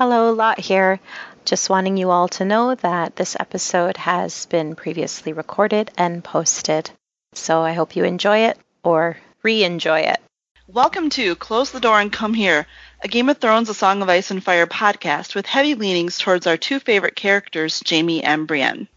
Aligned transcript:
Hello, 0.00 0.32
Lot 0.32 0.58
here. 0.58 0.98
Just 1.44 1.68
wanting 1.68 1.98
you 1.98 2.10
all 2.10 2.26
to 2.28 2.46
know 2.46 2.74
that 2.74 3.16
this 3.16 3.36
episode 3.38 3.98
has 3.98 4.46
been 4.46 4.74
previously 4.74 5.34
recorded 5.34 5.90
and 5.98 6.24
posted. 6.24 6.90
So 7.34 7.60
I 7.60 7.74
hope 7.74 7.94
you 7.94 8.04
enjoy 8.04 8.46
it 8.46 8.58
or 8.82 9.18
re 9.42 9.62
enjoy 9.62 10.00
it. 10.00 10.18
Welcome 10.66 11.10
to 11.10 11.34
Close 11.34 11.70
the 11.70 11.80
Door 11.80 12.00
and 12.00 12.10
Come 12.10 12.32
Here, 12.32 12.66
a 13.04 13.08
Game 13.08 13.28
of 13.28 13.36
Thrones 13.36 13.68
A 13.68 13.74
Song 13.74 14.00
of 14.00 14.08
Ice 14.08 14.30
and 14.30 14.42
Fire 14.42 14.66
podcast 14.66 15.34
with 15.34 15.44
heavy 15.44 15.74
leanings 15.74 16.16
towards 16.16 16.46
our 16.46 16.56
two 16.56 16.80
favorite 16.80 17.14
characters, 17.14 17.82
Jaime 17.86 18.24
and 18.24 18.46
Brienne. 18.48 18.88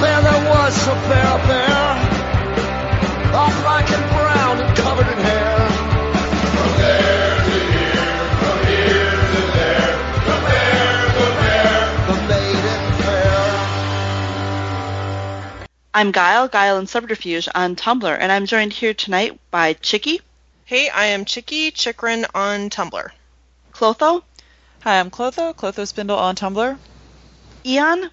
There, 0.00 0.22
there 0.22 0.48
was 0.48 0.86
a 0.86 0.94
bear 0.94 1.46
there, 1.48 1.59
I'm 15.92 16.12
Guile, 16.12 16.48
Guile 16.48 16.76
and 16.78 16.88
Subterfuge 16.88 17.48
on 17.54 17.74
Tumblr, 17.74 18.16
and 18.18 18.30
I'm 18.30 18.46
joined 18.46 18.72
here 18.72 18.94
tonight 18.94 19.40
by 19.50 19.72
Chicky, 19.74 20.20
Hey, 20.64 20.88
I 20.88 21.06
am 21.06 21.24
Chicky 21.24 21.72
Chikrin 21.72 22.26
on 22.32 22.70
Tumblr. 22.70 23.10
Clotho, 23.72 24.22
Hi, 24.82 25.00
I'm 25.00 25.10
Clotho, 25.10 25.52
Clotho 25.52 25.84
Spindle 25.84 26.16
on 26.18 26.36
Tumblr. 26.36 26.78
Eon, 27.66 28.10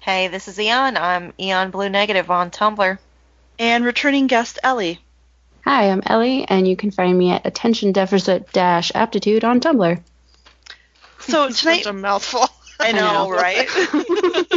Hey, 0.00 0.28
this 0.28 0.48
is 0.48 0.60
Eon. 0.60 0.96
I'm 0.96 1.32
Eon 1.40 1.70
Blue 1.70 1.88
Negative 1.88 2.30
on 2.30 2.50
Tumblr. 2.50 2.98
and 3.58 3.84
returning 3.84 4.26
guest 4.26 4.58
Ellie. 4.62 5.00
Hi, 5.64 5.90
I'm 5.90 6.02
Ellie, 6.06 6.44
and 6.48 6.68
you 6.68 6.76
can 6.76 6.90
find 6.90 7.18
me 7.18 7.30
at 7.32 7.46
attention 7.46 7.92
deficit 7.92 8.52
dash 8.52 8.92
aptitude 8.94 9.44
on 9.44 9.60
Tumblr. 9.60 10.00
So 11.20 11.48
tonight, 11.50 11.76
Such 11.84 11.86
a 11.86 11.92
mouthful. 11.94 12.48
I 12.78 12.92
know, 12.92 13.30
right? 13.30 13.66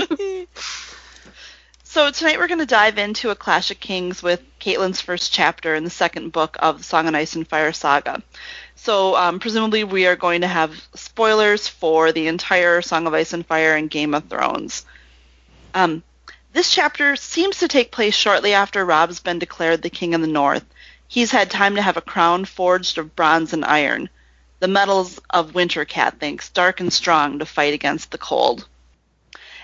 so 1.92 2.10
tonight 2.10 2.40
we're 2.40 2.48
going 2.48 2.58
to 2.58 2.66
dive 2.66 2.98
into 2.98 3.32
A 3.32 3.36
Clash 3.36 3.70
of 3.70 3.78
Kings 3.82 4.24
with 4.24 4.42
Catelyn's 4.62 5.02
first 5.02 5.34
chapter 5.34 5.76
in 5.76 5.84
the 5.84 5.90
second 5.90 6.32
book 6.32 6.56
of 6.62 6.78
the 6.78 6.84
Song 6.86 7.10
of 7.10 7.16
Ice 7.16 7.36
and 7.36 7.46
Fire 7.46 7.74
saga. 7.74 8.24
So 8.76 9.14
um, 9.18 9.42
presumably 9.42 9.84
we 9.84 10.08
are 10.08 10.16
going 10.16 10.40
to 10.40 10.48
have 10.48 10.88
spoilers 10.96 11.68
for 11.68 12.14
the 12.14 12.28
entire 12.28 12.82
Song 12.82 13.08
of 13.08 13.14
Ice 13.14 13.34
and 13.34 13.46
Fire 13.46 13.76
and 13.76 13.90
Game 13.90 14.14
of 14.14 14.30
Thrones. 14.30 14.86
Um, 15.74 16.02
this 16.54 16.74
chapter 16.74 17.18
seems 17.18 17.58
to 17.58 17.68
take 17.68 17.92
place 17.92 18.16
shortly 18.16 18.54
after 18.54 18.86
Rob's 18.86 19.20
been 19.20 19.40
declared 19.40 19.82
the 19.82 19.90
King 19.90 20.16
of 20.16 20.22
the 20.22 20.28
North. 20.28 20.64
He's 21.10 21.32
had 21.32 21.52
time 21.52 21.76
to 21.76 21.82
have 21.82 21.98
a 21.98 22.02
crown 22.02 22.46
forged 22.46 23.00
of 23.00 23.18
bronze 23.18 23.52
and 23.52 23.66
iron, 23.66 24.08
the 24.62 24.70
metals 24.70 25.20
of 25.30 25.56
winter, 25.56 25.84
Cat 25.84 26.22
thinks, 26.22 26.48
dark 26.48 26.80
and 26.80 26.94
strong 26.94 27.40
to 27.40 27.46
fight 27.46 27.74
against 27.74 28.12
the 28.12 28.18
cold. 28.18 28.66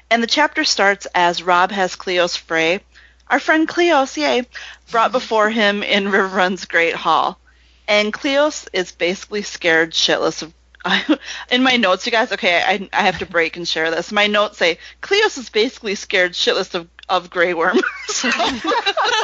And 0.10 0.24
the 0.24 0.28
chapter 0.28 0.64
starts 0.64 1.06
as 1.14 1.44
Rob 1.44 1.72
has 1.72 1.96
Cleos 1.96 2.38
Frey, 2.38 2.80
our 3.28 3.40
friend 3.40 3.68
Cleos, 3.68 4.16
yay, 4.16 4.44
brought 4.90 5.12
before 5.12 5.50
him 5.50 5.84
in 5.84 6.06
Riverrun's 6.06 6.66
Great 6.66 6.96
Hall. 6.96 7.40
And 7.88 8.14
Cleos 8.14 8.68
is 8.74 8.92
basically 8.92 9.42
scared 9.42 9.92
shitless 9.92 10.42
of. 10.44 10.54
in 11.52 11.64
my 11.64 11.76
notes, 11.76 12.06
you 12.06 12.12
guys, 12.14 12.32
okay, 12.32 12.62
I, 12.66 12.90
I 12.94 13.02
have 13.04 13.20
to 13.20 13.26
break 13.26 13.58
and 13.58 13.68
share 13.68 13.92
this. 13.92 14.12
My 14.12 14.28
notes 14.28 14.58
say 14.58 14.78
Cleos 15.02 15.38
is 15.38 15.50
basically 15.50 15.96
scared 15.96 16.32
shitless 16.32 16.74
of, 16.76 16.88
of 17.10 17.30
Grey 17.30 17.54
Worm. 17.56 17.80
So- 18.08 18.32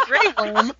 Grey 0.07 0.33
Worm. 0.37 0.73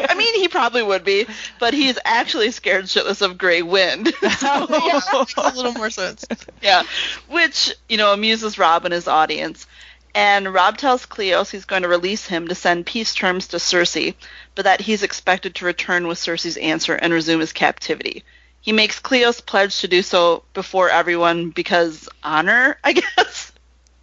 I 0.00 0.14
mean, 0.14 0.34
he 0.34 0.48
probably 0.48 0.82
would 0.82 1.04
be, 1.04 1.26
but 1.58 1.74
he's 1.74 1.98
actually 2.04 2.50
scared 2.50 2.86
shitless 2.86 3.22
of 3.22 3.38
Grey 3.38 3.62
Wind. 3.62 4.12
yeah, 4.22 4.66
makes 4.68 5.36
a 5.36 5.52
little 5.54 5.72
more 5.72 5.90
sense. 5.90 6.24
yeah, 6.62 6.82
which 7.28 7.74
you 7.88 7.96
know 7.96 8.12
amuses 8.12 8.58
Rob 8.58 8.84
and 8.84 8.94
his 8.94 9.08
audience. 9.08 9.66
And 10.14 10.52
Rob 10.52 10.76
tells 10.76 11.06
Cleos 11.06 11.50
he's 11.50 11.64
going 11.64 11.82
to 11.82 11.88
release 11.88 12.26
him 12.26 12.48
to 12.48 12.54
send 12.54 12.84
peace 12.84 13.14
terms 13.14 13.48
to 13.48 13.58
Cersei, 13.58 14.14
but 14.56 14.64
that 14.64 14.80
he's 14.80 15.04
expected 15.04 15.54
to 15.54 15.64
return 15.64 16.08
with 16.08 16.18
Cersei's 16.18 16.56
answer 16.56 16.94
and 16.94 17.12
resume 17.12 17.40
his 17.40 17.52
captivity. 17.52 18.24
He 18.60 18.72
makes 18.72 19.00
Cleos 19.00 19.44
pledge 19.44 19.80
to 19.80 19.88
do 19.88 20.02
so 20.02 20.42
before 20.52 20.90
everyone 20.90 21.50
because 21.50 22.08
honor, 22.22 22.76
I 22.82 22.92
guess. 23.16 23.52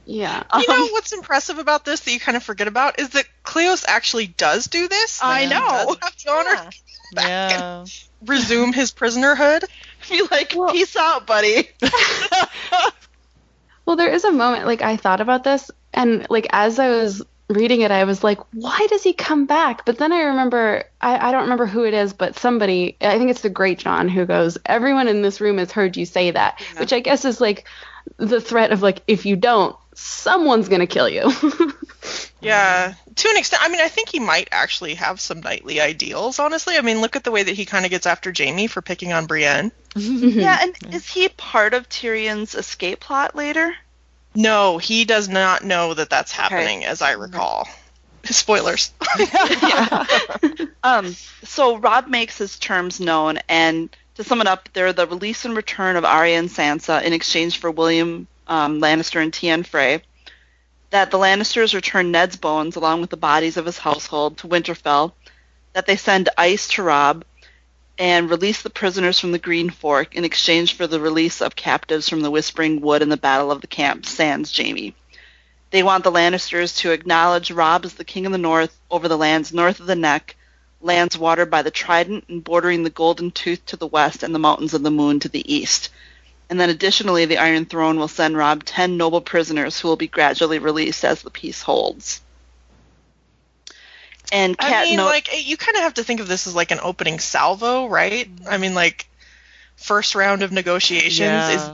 Yeah. 0.10 0.44
You 0.58 0.68
know 0.70 0.84
Um, 0.86 0.90
what's 0.94 1.12
impressive 1.12 1.58
about 1.60 1.84
this 1.84 2.00
that 2.00 2.12
you 2.14 2.20
kind 2.20 2.38
of 2.38 2.44
forget 2.44 2.68
about 2.70 2.98
is 3.00 3.10
that 3.10 3.26
Cleos 3.44 3.84
actually 3.88 4.28
does 4.28 4.68
do 4.68 4.88
this. 4.88 5.20
I 5.22 5.46
know. 5.46 5.60
does 5.60 5.98
have 6.02 6.16
the 6.24 6.32
honor 6.32 6.72
Yeah. 7.14 7.50
to 7.50 7.56
Yeah. 7.60 7.86
resume 8.26 8.72
his 8.72 8.92
prisonerhood. 8.94 9.66
Be 10.10 10.22
like, 10.32 10.54
Well- 10.56 10.72
peace 10.72 10.96
out, 10.96 11.28
buddy. 11.28 11.70
Well, 13.86 13.96
there 13.96 14.14
is 14.14 14.26
a 14.26 14.32
moment, 14.34 14.66
like, 14.66 14.82
I 14.82 14.98
thought 14.98 15.22
about 15.22 15.46
this, 15.46 15.72
and, 15.94 16.28
like, 16.30 16.48
as 16.52 16.78
I 16.78 16.90
was 16.90 17.22
reading 17.48 17.80
it, 17.80 17.90
I 17.90 18.04
was 18.04 18.22
like, 18.22 18.40
why 18.54 18.86
does 18.90 19.02
he 19.02 19.14
come 19.14 19.46
back? 19.46 19.86
But 19.86 19.98
then 19.98 20.12
I 20.12 20.24
remember, 20.24 20.84
I, 21.00 21.30
I 21.30 21.32
don't 21.32 21.44
remember 21.44 21.68
who 21.68 21.86
it 21.86 21.94
is, 21.94 22.12
but 22.12 22.38
somebody, 22.38 22.98
I 23.00 23.18
think 23.18 23.30
it's 23.32 23.40
the 23.40 23.50
Greatjon, 23.50 24.10
who 24.10 24.26
goes, 24.26 24.58
everyone 24.66 25.08
in 25.08 25.22
this 25.22 25.40
room 25.40 25.58
has 25.58 25.72
heard 25.72 25.96
you 25.96 26.06
say 26.06 26.32
that, 26.32 26.62
which 26.78 26.92
I 26.92 27.00
guess 27.00 27.24
is, 27.24 27.40
like, 27.40 27.64
the 28.18 28.42
threat 28.42 28.72
of, 28.74 28.82
like, 28.82 29.04
if 29.08 29.26
you 29.26 29.38
don't, 29.38 29.74
someone's 29.98 30.70
going 30.70 30.82
to 30.82 30.88
kill 30.88 31.10
you. 31.10 31.32
Yeah, 32.40 32.94
to 33.16 33.30
an 33.30 33.38
extent. 33.38 33.64
I 33.64 33.70
mean, 33.70 33.82
I 33.82 33.88
think 33.88 34.10
he 34.10 34.20
might 34.20 34.50
actually 34.52 34.94
have 34.96 35.20
some 35.20 35.42
knightly 35.42 35.82
ideals. 35.82 36.38
Honestly, 36.38 36.78
I 36.78 36.82
mean, 36.82 37.02
look 37.02 37.16
at 37.16 37.24
the 37.24 37.32
way 37.32 37.42
that 37.42 37.56
he 37.56 37.66
kind 37.66 37.84
of 37.84 37.92
gets 37.92 38.06
after 38.06 38.32
Jaime 38.36 38.68
for 38.68 38.82
picking 38.82 39.12
on 39.14 39.26
Brienne. 39.26 39.72
Yeah, 39.96 40.60
and 40.62 40.94
is 40.94 41.10
he 41.10 41.28
part 41.28 41.74
of 41.74 41.90
Tyrion's 41.90 42.54
escape 42.54 43.00
plot 43.00 43.36
later? 43.36 43.74
No, 44.36 44.78
he 44.78 45.06
does 45.06 45.28
not 45.28 45.64
know 45.64 45.96
that 45.96 46.12
that's 46.12 46.32
happening, 46.32 46.86
as 46.86 47.02
I 47.02 47.14
recall. 47.14 47.68
Spoilers. 48.24 48.92
Um, 50.84 51.16
so 51.44 51.78
Rob 51.78 52.08
makes 52.08 52.38
his 52.38 52.60
terms 52.60 53.00
known, 53.00 53.40
and 53.50 53.90
to 54.16 54.24
sum 54.24 54.42
it 54.42 54.48
up, 54.48 54.70
they're 54.74 54.94
the 54.94 55.08
release 55.08 55.46
and 55.46 55.56
return 55.56 55.96
of 55.96 56.06
Arya 56.06 56.38
and 56.38 56.50
Sansa 56.50 57.02
in 57.02 57.14
exchange 57.14 57.58
for 57.58 57.72
Willem 57.72 58.28
um, 58.48 58.80
Lannister 58.82 59.22
and 59.22 59.34
Tion 59.34 59.64
Frey. 59.64 60.02
That 60.90 61.12
the 61.12 61.18
Lannisters 61.18 61.74
return 61.74 62.12
Ned's 62.12 62.38
bones 62.38 62.76
along 62.76 63.02
with 63.02 63.10
the 63.10 63.18
bodies 63.18 63.58
of 63.58 63.66
his 63.66 63.78
household 63.78 64.38
to 64.38 64.48
Winterfell. 64.48 65.14
That 65.74 65.86
they 65.86 65.98
send 65.98 66.30
ice 66.38 66.68
to 66.70 66.84
Rob 66.84 67.26
and 68.00 68.30
release 68.30 68.62
the 68.62 68.70
prisoners 68.70 69.20
from 69.20 69.32
the 69.32 69.40
Green 69.40 69.70
Fork 69.70 70.16
in 70.16 70.24
exchange 70.24 70.76
for 70.76 70.88
the 70.88 71.00
release 71.00 71.42
of 71.42 71.56
captives 71.56 72.08
from 72.08 72.22
the 72.22 72.32
Whispering 72.32 72.80
Wood 72.82 73.02
in 73.02 73.10
the 73.10 73.18
Battle 73.18 73.52
of 73.52 73.62
the 73.62 73.68
Camp 73.68 74.06
Sans 74.06 74.56
Jaime. 74.56 74.96
They 75.72 75.84
want 75.84 76.04
the 76.04 76.12
Lannisters 76.12 76.78
to 76.78 76.92
acknowledge 76.92 77.52
Rob 77.52 77.84
as 77.86 77.96
the 77.96 78.06
King 78.06 78.26
of 78.26 78.32
the 78.32 78.38
North 78.38 78.80
over 78.90 79.08
the 79.08 79.18
lands 79.18 79.52
north 79.52 79.80
of 79.80 79.88
the 79.88 79.96
Neck, 79.96 80.38
lands 80.80 81.18
watered 81.18 81.50
by 81.50 81.62
the 81.62 81.72
Trident 81.72 82.26
and 82.30 82.44
bordering 82.44 82.84
the 82.84 82.90
Golden 82.90 83.32
Tooth 83.32 83.66
to 83.66 83.76
the 83.76 83.88
west 83.88 84.24
and 84.24 84.34
the 84.34 84.40
Mountains 84.40 84.74
of 84.74 84.84
the 84.84 84.92
Moon 84.92 85.20
to 85.20 85.30
the 85.30 85.54
east. 85.54 85.90
And 86.50 86.60
then 86.60 86.70
additionally, 86.70 87.26
the 87.26 87.38
Iron 87.40 87.66
Throne 87.66 88.00
will 88.00 88.08
send 88.08 88.38
Rob 88.38 88.64
ten 88.64 88.96
noble 88.98 89.22
prisoners 89.22 89.80
who 89.80 89.88
will 89.90 89.98
be 89.98 90.08
gradually 90.08 90.60
released 90.60 91.04
as 91.04 91.22
the 91.22 91.30
peace 91.30 91.62
holds. 91.62 92.22
And 94.32 94.58
Cat 94.58 94.72
I 94.74 94.86
mean, 94.86 94.98
note- 94.98 95.06
like 95.06 95.30
you 95.48 95.58
kind 95.58 95.76
of 95.78 95.84
have 95.84 95.96
to 95.96 96.04
think 96.04 96.20
of 96.20 96.28
this 96.28 96.48
as 96.48 96.56
like 96.56 96.72
an 96.72 96.80
opening 96.82 97.20
salvo, 97.20 97.88
right? 97.88 98.30
I 98.50 98.58
mean, 98.58 98.74
like 98.76 99.08
first 99.76 100.16
round 100.16 100.44
of 100.44 100.52
negotiations 100.52 101.20
is. 101.50 101.70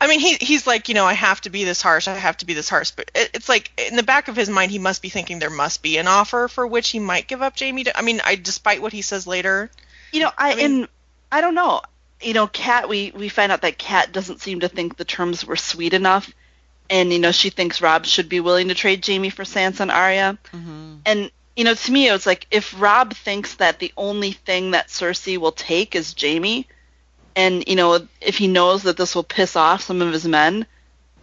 I 0.00 0.06
mean, 0.06 0.20
he 0.20 0.34
he's 0.34 0.66
like, 0.66 0.88
you 0.88 0.94
know, 0.94 1.04
I 1.04 1.12
have 1.14 1.40
to 1.42 1.50
be 1.50 1.64
this 1.64 1.80
harsh. 1.82 2.08
I 2.08 2.14
have 2.14 2.36
to 2.38 2.46
be 2.46 2.54
this 2.54 2.68
harsh. 2.68 2.90
But 2.92 3.10
it, 3.14 3.30
it's 3.34 3.48
like 3.48 3.70
in 3.88 3.96
the 3.96 4.02
back 4.02 4.28
of 4.28 4.36
his 4.36 4.48
mind, 4.48 4.70
he 4.70 4.78
must 4.78 5.00
be 5.02 5.08
thinking 5.10 5.38
there 5.38 5.50
must 5.50 5.82
be 5.82 5.96
an 5.98 6.06
offer 6.06 6.48
for 6.48 6.66
which 6.66 6.90
he 6.90 6.98
might 6.98 7.26
give 7.28 7.42
up 7.42 7.58
Jaime. 7.58 7.84
To, 7.84 7.96
I 7.96 8.02
mean, 8.02 8.20
I 8.24 8.36
despite 8.36 8.80
what 8.82 8.92
he 8.92 9.02
says 9.02 9.26
later. 9.26 9.70
You 10.12 10.20
know, 10.20 10.30
I, 10.36 10.52
I 10.52 10.54
mean- 10.56 10.64
and 10.64 10.88
I 11.30 11.40
don't 11.40 11.54
know. 11.54 11.82
You 12.22 12.32
know, 12.32 12.46
Kat. 12.46 12.88
We 12.88 13.12
we 13.14 13.28
find 13.28 13.52
out 13.52 13.62
that 13.62 13.78
Kat 13.78 14.12
doesn't 14.12 14.40
seem 14.40 14.60
to 14.60 14.68
think 14.68 14.96
the 14.96 15.04
terms 15.04 15.44
were 15.44 15.56
sweet 15.56 15.92
enough, 15.92 16.30
and 16.88 17.12
you 17.12 17.18
know 17.18 17.32
she 17.32 17.50
thinks 17.50 17.82
Rob 17.82 18.06
should 18.06 18.28
be 18.28 18.40
willing 18.40 18.68
to 18.68 18.74
trade 18.74 19.04
Jaime 19.06 19.30
for 19.30 19.44
Sansa 19.44 19.80
and 19.80 19.90
Arya. 19.90 20.38
Mhm. 20.52 21.00
And 21.04 21.30
you 21.56 21.64
know, 21.64 21.74
to 21.74 21.92
me, 21.92 22.08
it 22.08 22.12
was 22.12 22.26
like 22.26 22.46
if 22.50 22.74
Rob 22.80 23.14
thinks 23.14 23.54
that 23.54 23.78
the 23.78 23.92
only 23.96 24.32
thing 24.32 24.72
that 24.72 24.88
Cersei 24.88 25.38
will 25.38 25.52
take 25.52 25.94
is 25.94 26.14
Jaime, 26.18 26.66
and 27.34 27.64
you 27.66 27.76
know, 27.76 28.06
if 28.20 28.38
he 28.38 28.46
knows 28.46 28.82
that 28.84 28.96
this 28.96 29.14
will 29.14 29.24
piss 29.24 29.56
off 29.56 29.82
some 29.82 30.02
of 30.02 30.12
his 30.12 30.26
men, 30.26 30.66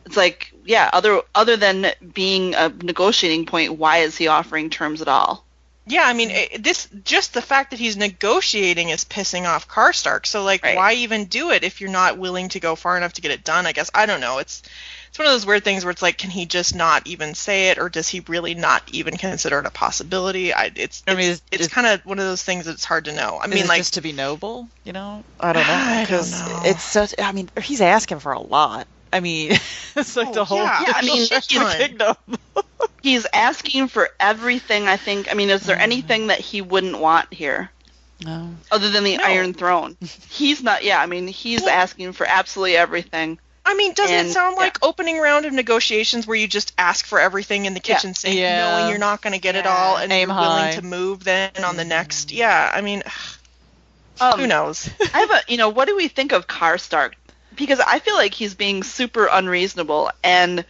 it's 0.06 0.18
like, 0.18 0.54
yeah, 0.66 0.90
other 0.94 1.22
other 1.34 1.58
than 1.58 1.88
being 2.14 2.56
a 2.56 2.70
negotiating 2.70 3.46
point, 3.46 3.78
why 3.78 4.00
is 4.00 4.18
he 4.18 4.28
offering 4.28 4.70
terms 4.70 5.02
at 5.02 5.08
all? 5.08 5.46
Yeah, 5.86 6.04
I 6.06 6.14
mean, 6.14 6.32
it, 6.32 6.64
this 6.64 6.88
just 7.04 7.34
the 7.34 7.42
fact 7.42 7.72
that 7.72 7.80
he's 7.80 7.98
negotiating 7.98 8.90
is 8.90 9.04
pissing 9.04 9.46
off 9.46 9.68
Karstark. 9.68 10.26
So 10.26 10.44
like, 10.44 10.64
Right. 10.64 10.76
why 10.78 10.94
even 10.94 11.26
do 11.26 11.52
it 11.52 11.64
if 11.64 11.82
you're 11.82 11.90
not 11.90 12.18
willing 12.18 12.50
to 12.50 12.60
go 12.62 12.76
far 12.76 12.96
enough 12.96 13.14
to 13.14 13.22
get 13.22 13.32
it 13.32 13.44
done? 13.44 13.66
I 13.66 13.74
guess 13.74 13.92
I 13.94 14.06
don't 14.06 14.22
know. 14.22 14.38
It's 14.40 14.62
it's 15.10 15.20
one 15.20 15.28
of 15.28 15.34
those 15.34 15.46
weird 15.46 15.64
things 15.64 15.84
where 15.84 15.92
it's 15.92 16.02
like, 16.02 16.18
can 16.18 16.30
he 16.32 16.46
just 16.46 16.74
not 16.74 17.06
even 17.06 17.36
say 17.36 17.70
it, 17.70 17.78
or 17.78 17.90
does 17.90 18.08
he 18.08 18.22
really 18.28 18.56
not 18.56 18.82
even 18.92 19.18
consider 19.18 19.60
it 19.60 19.66
a 19.66 19.72
possibility? 19.72 20.54
I 20.54 20.72
it's 20.76 21.04
I 21.06 21.16
mean, 21.16 21.32
it's, 21.32 21.42
is- 21.52 21.66
it's 21.66 21.68
kind 21.68 21.86
of 21.86 22.06
one 22.06 22.18
of 22.20 22.26
those 22.26 22.44
things 22.44 22.66
that's 22.66 22.86
hard 22.86 23.06
to 23.06 23.12
know. 23.14 23.40
I 23.42 23.48
Is 23.50 23.50
mean, 23.54 23.66
it 23.66 23.68
like 23.68 23.80
just 23.80 23.94
to 23.96 24.02
be 24.02 24.12
noble, 24.14 24.70
you 24.84 24.94
know? 24.94 25.24
I 25.40 25.54
don't 25.54 25.68
know 25.68 25.98
because 26.02 26.32
it's 26.66 26.84
such. 26.84 27.14
I 27.20 27.32
mean, 27.34 27.50
he's 27.62 27.82
asking 27.82 28.20
for 28.20 28.32
a 28.32 28.40
lot. 28.42 28.88
I 29.14 29.20
mean, 29.20 29.52
it's 29.96 30.16
like 30.16 30.30
Oh, 30.30 30.34
the 30.34 30.46
whole 30.46 30.58
yeah. 30.58 30.82
Yeah, 30.88 30.94
I 30.96 31.02
mean, 31.04 31.26
Shit 31.28 31.48
the 31.50 31.86
kingdom. 31.88 32.16
He's 33.02 33.26
asking 33.34 33.88
for 33.90 34.10
everything. 34.20 34.88
I 34.88 34.98
think. 34.98 35.30
I 35.32 35.36
mean, 35.36 35.50
is 35.50 35.62
there 35.66 35.78
anything 35.78 36.28
that 36.28 36.40
he 36.40 36.62
wouldn't 36.62 36.98
want 37.00 37.34
here 37.34 37.70
No. 38.24 38.50
other 38.72 38.90
than 38.90 39.04
the 39.04 39.18
No. 39.18 39.24
Iron 39.26 39.54
Throne? 39.54 39.98
He's 40.30 40.64
not. 40.64 40.84
Yeah, 40.84 41.00
I 41.02 41.06
mean, 41.06 41.28
he's 41.28 41.66
asking 41.68 42.14
for 42.14 42.26
absolutely 42.26 42.76
everything. 42.78 43.40
I 43.66 43.76
mean, 43.76 43.94
doesn't 43.94 44.14
And- 44.16 44.28
it 44.30 44.34
sound 44.34 44.56
yeah. 44.58 44.64
like 44.64 44.84
opening 44.84 45.18
round 45.20 45.46
of 45.46 45.54
negotiations 45.54 46.28
where 46.28 46.36
you 46.38 46.48
just 46.48 46.74
ask 46.78 47.06
for 47.06 47.20
everything 47.20 47.66
in 47.66 47.74
the 47.74 47.82
Yeah. 47.84 47.96
kitchen 47.96 48.14
sink, 48.14 48.36
Yeah. 48.36 48.60
knowing 48.80 48.90
you're 48.90 48.98
not 49.00 49.22
going 49.22 49.32
to 49.34 49.40
get 49.40 49.56
it 49.56 49.66
all, 49.66 49.96
and 49.98 50.12
Aim 50.12 50.28
you're 50.28 50.36
high. 50.36 50.60
willing 50.60 50.74
to 50.76 50.82
move 50.86 51.24
then 51.24 51.52
on 51.64 51.78
the 51.78 51.86
next? 51.86 52.32
Yeah, 52.34 52.72
I 52.74 52.82
mean, 52.82 53.04
Um, 54.22 54.40
who 54.40 54.48
knows? 54.48 54.90
I 55.14 55.20
have 55.22 55.32
a, 55.32 55.42
you 55.48 55.58
know, 55.58 55.70
what 55.70 55.88
do 55.88 55.96
we 55.96 56.08
think 56.08 56.34
of 56.34 56.46
Karstark? 56.48 57.14
Because 57.56 57.80
I 57.80 58.00
feel 58.00 58.16
like 58.16 58.34
he's 58.34 58.56
being 58.56 58.84
super 58.84 59.28
unreasonable, 59.32 60.12
and 60.24 60.66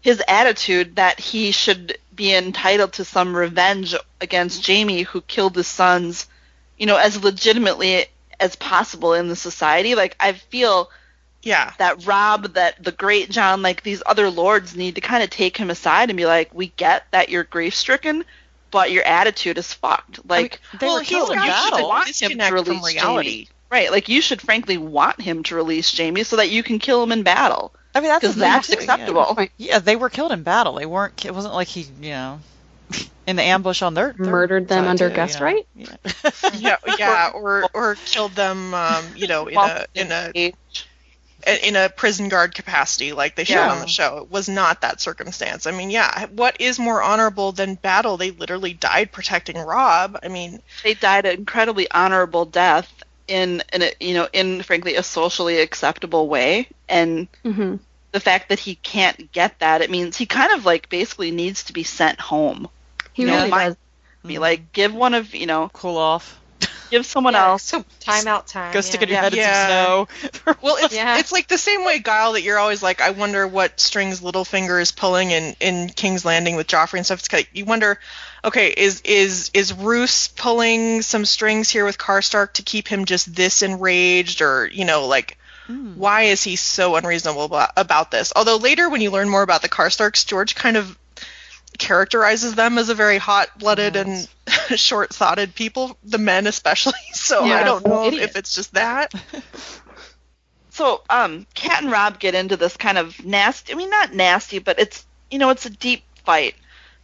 his 0.00 0.22
attitude 0.28 0.96
that 0.96 1.18
he 1.18 1.50
should 1.50 1.98
be 2.14 2.34
entitled 2.34 2.92
to 2.94 3.04
some 3.04 3.34
revenge 3.34 3.94
against 4.20 4.66
Jaime, 4.66 5.02
who 5.02 5.20
killed 5.22 5.56
his 5.56 5.66
sons, 5.66 6.26
you 6.76 6.86
know, 6.86 6.96
as 6.96 7.22
legitimately 7.22 8.06
as 8.40 8.56
possible 8.56 9.14
in 9.14 9.28
the 9.28 9.36
society. 9.36 9.94
Like 9.94 10.16
I 10.20 10.32
feel 10.32 10.90
Yeah. 11.42 11.72
that 11.78 12.04
Rob, 12.06 12.54
that 12.54 12.82
the 12.82 12.92
Greatjon, 12.92 13.62
like 13.62 13.82
these 13.82 14.02
other 14.06 14.30
lords 14.30 14.76
need 14.76 14.94
to 14.96 15.00
kind 15.00 15.22
of 15.22 15.30
take 15.30 15.56
him 15.56 15.70
aside 15.70 16.10
and 16.10 16.16
be 16.16 16.26
like, 16.26 16.52
we 16.54 16.68
get 16.76 17.06
that 17.10 17.28
you're 17.28 17.44
grief 17.44 17.74
stricken, 17.74 18.24
but 18.70 18.90
your 18.92 19.04
attitude 19.04 19.58
is 19.58 19.72
fucked. 19.72 20.20
Like. 20.28 20.60
they 20.78 20.86
well, 20.86 20.96
were 20.96 21.00
he's 21.00 21.08
killed 21.08 21.30
in 21.30 21.36
got 21.36 21.70
to 21.70 21.70
battle. 21.72 21.88
want 21.88 22.06
to 22.06 22.12
disconnect 22.12 22.48
from 22.50 22.64
release 22.64 22.94
reality. 22.94 23.30
Jaime. 23.44 23.48
Right, 23.70 23.90
like 23.90 24.08
you 24.08 24.22
should 24.22 24.40
frankly 24.40 24.78
want 24.78 25.20
him 25.20 25.42
to 25.44 25.54
release 25.54 25.94
Jaime 25.96 26.22
so 26.24 26.36
that 26.36 26.50
you 26.50 26.62
can 26.62 26.78
kill 26.78 27.02
him 27.02 27.12
in 27.12 27.22
battle. 27.22 27.74
I 27.94 28.00
mean, 28.00 28.08
that's 28.10 28.20
Because 28.22 28.36
that's 28.36 28.68
too, 28.68 28.74
yeah. 28.76 28.78
acceptable. 28.80 29.38
Yeah, 29.58 29.78
they 29.80 29.96
were 29.96 30.08
killed 30.10 30.32
in 30.32 30.42
battle. 30.42 30.74
They 30.74 30.86
weren't. 30.86 31.24
It 31.24 31.34
wasn't 31.34 31.54
like 31.54 31.68
he, 31.68 31.82
you 32.00 32.10
know, 32.10 32.40
in 33.26 33.36
the 33.36 33.42
ambush 33.42 33.82
on 33.82 33.94
their, 33.94 34.14
their 34.18 34.32
Murdered 34.32 34.68
them 34.68 34.86
under 34.86 35.08
too, 35.08 35.14
Gust, 35.14 35.38
you 35.38 35.40
know? 35.40 35.44
right? 35.46 35.66
Yeah. 35.74 35.96
yeah, 36.54 36.76
yeah, 36.98 37.30
or 37.34 37.68
or 37.74 37.94
killed 38.06 38.34
them, 38.34 38.72
um, 38.74 39.04
you 39.16 39.26
know, 39.26 39.46
in 39.48 39.56
a 39.58 39.86
in 39.94 40.12
a 40.12 40.32
in 41.62 41.76
a 41.76 41.88
prison 41.88 42.28
guard 42.28 42.54
capacity, 42.54 43.12
like 43.12 43.36
they 43.36 43.44
showed 43.44 43.66
Yeah. 43.66 43.70
on 43.70 43.78
the 43.80 43.86
show. 43.86 44.18
It 44.18 44.30
was 44.30 44.48
not 44.48 44.80
that 44.80 45.00
circumstance. 45.00 45.66
I 45.66 45.70
mean, 45.70 45.90
yeah, 45.90 46.26
what 46.26 46.60
is 46.60 46.78
more 46.78 47.00
honorable 47.02 47.52
than 47.52 47.76
battle? 47.76 48.16
They 48.16 48.32
literally 48.32 48.74
died 48.74 49.12
protecting 49.12 49.56
Rob. 49.58 50.18
I 50.22 50.28
mean, 50.28 50.60
they 50.82 50.94
died 50.94 51.26
an 51.26 51.36
incredibly 51.38 51.90
honorable 51.90 52.44
death 52.44 52.97
in, 53.28 53.62
in 53.72 53.82
a, 53.82 53.92
you 54.00 54.14
know, 54.14 54.28
in 54.32 54.62
frankly 54.62 54.96
a 54.96 55.02
socially 55.02 55.60
acceptable 55.60 56.28
way. 56.28 56.68
And 56.88 57.28
hmm 57.44 57.76
the 58.10 58.20
fact 58.20 58.48
that 58.48 58.58
he 58.58 58.74
can't 58.74 59.30
get 59.32 59.58
that, 59.58 59.82
it 59.82 59.90
means 59.90 60.16
he 60.16 60.24
kind 60.26 60.52
of 60.52 60.64
like 60.64 60.88
basically 60.88 61.30
needs 61.30 61.64
to 61.64 61.72
be 61.74 61.82
sent 61.84 62.18
home. 62.20 62.68
He 63.12 63.24
Yeah. 63.26 63.36
really 63.36 63.50
My- 63.50 63.64
does. 63.64 63.76
Be 64.26 64.38
like, 64.38 64.72
give 64.72 64.92
one 64.92 65.14
of, 65.14 65.34
you 65.34 65.46
know, 65.46 65.70
Cool 65.72 65.96
off. 65.96 66.37
give 66.90 67.06
someone 67.06 67.34
Yeah, 67.34 67.48
else. 67.48 67.62
So 67.62 67.84
time 68.00 68.26
out 68.26 68.46
time. 68.46 68.72
Go 68.72 68.78
yeah. 68.78 68.80
stick 68.82 69.02
in 69.02 69.08
your 69.08 69.16
Yeah. 69.18 69.22
head 69.22 69.34
in 69.34 69.44
some 69.44 70.34
snow. 70.46 70.54
well, 70.62 70.76
it's 70.78 70.94
Yeah. 70.94 71.18
it's 71.18 71.32
like 71.32 71.48
the 71.48 71.58
same 71.58 71.84
way 71.84 71.98
Guile 71.98 72.32
that 72.32 72.42
you're 72.42 72.58
always 72.58 72.82
like, 72.82 73.00
I 73.00 73.10
wonder 73.10 73.46
what 73.46 73.80
strings 73.80 74.20
Littlefinger 74.20 74.80
is 74.80 74.92
pulling 74.92 75.30
in 75.30 75.56
in 75.60 75.88
King's 75.90 76.24
Landing 76.24 76.56
with 76.56 76.66
Joffrey 76.66 76.96
and 76.98 77.06
stuff. 77.06 77.20
It's 77.20 77.28
kind 77.28 77.44
of, 77.44 77.48
you 77.56 77.64
wonder, 77.64 77.98
okay, 78.44 78.68
is 78.76 79.00
is 79.02 79.50
is 79.54 79.72
Roose 79.72 80.28
pulling 80.28 81.02
some 81.02 81.24
strings 81.24 81.68
here 81.70 81.84
with 81.84 81.98
Karstark 81.98 82.54
to 82.54 82.62
keep 82.62 82.88
him 82.88 83.04
just 83.04 83.34
this 83.34 83.62
enraged, 83.62 84.42
or 84.42 84.66
you 84.66 84.84
know, 84.84 85.06
like 85.06 85.38
hmm. 85.66 85.94
why 85.94 86.22
is 86.22 86.42
he 86.42 86.56
so 86.56 86.96
unreasonable 86.96 87.44
about, 87.44 87.70
about 87.76 88.10
this? 88.10 88.32
Although 88.34 88.56
later, 88.56 88.88
when 88.88 89.00
you 89.00 89.10
learn 89.10 89.28
more 89.28 89.42
about 89.42 89.62
the 89.62 89.68
Karstarks, 89.68 90.26
George 90.26 90.54
kind 90.54 90.76
of 90.76 90.98
characterizes 91.78 92.54
them 92.54 92.76
as 92.76 92.88
a 92.88 92.94
very 92.94 93.18
hot-blooded 93.18 93.96
and 93.96 94.28
short-thoughted 94.76 95.54
people, 95.54 95.96
the 96.04 96.18
men 96.18 96.46
especially. 96.46 96.92
So 97.12 97.44
I 97.44 97.62
don't 97.62 97.86
know 97.86 98.06
if, 98.06 98.14
if 98.14 98.36
it's 98.36 98.54
just 98.54 98.74
that. 98.74 99.12
So, 100.70 101.02
um, 101.10 101.44
Kat 101.54 101.82
and 101.82 101.90
Rob 101.90 102.20
get 102.20 102.36
into 102.36 102.56
this 102.56 102.76
kind 102.76 102.98
of 102.98 103.24
nasty. 103.24 103.72
I 103.72 103.74
mean, 103.74 103.90
not 103.90 104.14
nasty, 104.14 104.60
but 104.60 104.78
it's 104.78 105.04
you 105.28 105.40
know, 105.40 105.50
it's 105.50 105.66
a 105.66 105.70
deep 105.70 106.04
fight 106.24 106.54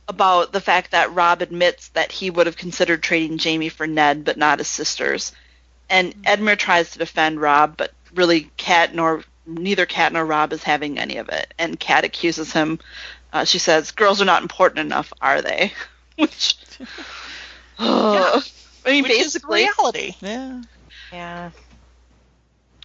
about 0.06 0.53
the 0.53 0.61
fact 0.61 0.93
that 0.93 1.12
Rob 1.12 1.43
admits 1.43 1.88
that 1.88 2.12
he 2.12 2.31
would 2.31 2.47
have 2.47 2.56
considered 2.56 3.03
trading 3.03 3.37
Jaime 3.37 3.69
for 3.69 3.87
Ned, 3.87 4.25
but 4.25 4.37
not 4.37 4.59
his 4.59 4.69
sisters. 4.69 5.32
And 5.91 6.15
Edmure 6.23 6.56
tries 6.56 6.93
to 6.93 6.99
defend 6.99 7.41
Rob, 7.41 7.77
but 7.77 7.93
really, 8.15 8.50
Cat 8.56 8.94
nor 8.94 9.25
neither 9.47 9.87
Cat 9.87 10.12
nor 10.12 10.25
Rob 10.25 10.53
is 10.53 10.62
having 10.62 10.99
any 10.99 11.17
of 11.17 11.29
it. 11.29 11.53
And 11.59 11.79
Cat 11.79 12.05
accuses 12.05 12.53
him. 12.53 12.79
Uh, 13.34 13.44
she 13.44 13.58
says, 13.58 13.90
"Girls 13.90 14.22
are 14.22 14.25
not 14.25 14.40
important 14.42 14.78
enough, 14.81 15.12
are 15.20 15.42
they?" 15.42 15.72
Which, 16.16 16.56
I 17.78 18.42
mean, 18.86 19.02
Which 19.02 19.12
is 19.12 19.32
basically, 19.34 19.62
reality. 19.64 20.14
Yeah. 20.20 20.62
Yeah. 21.12 21.50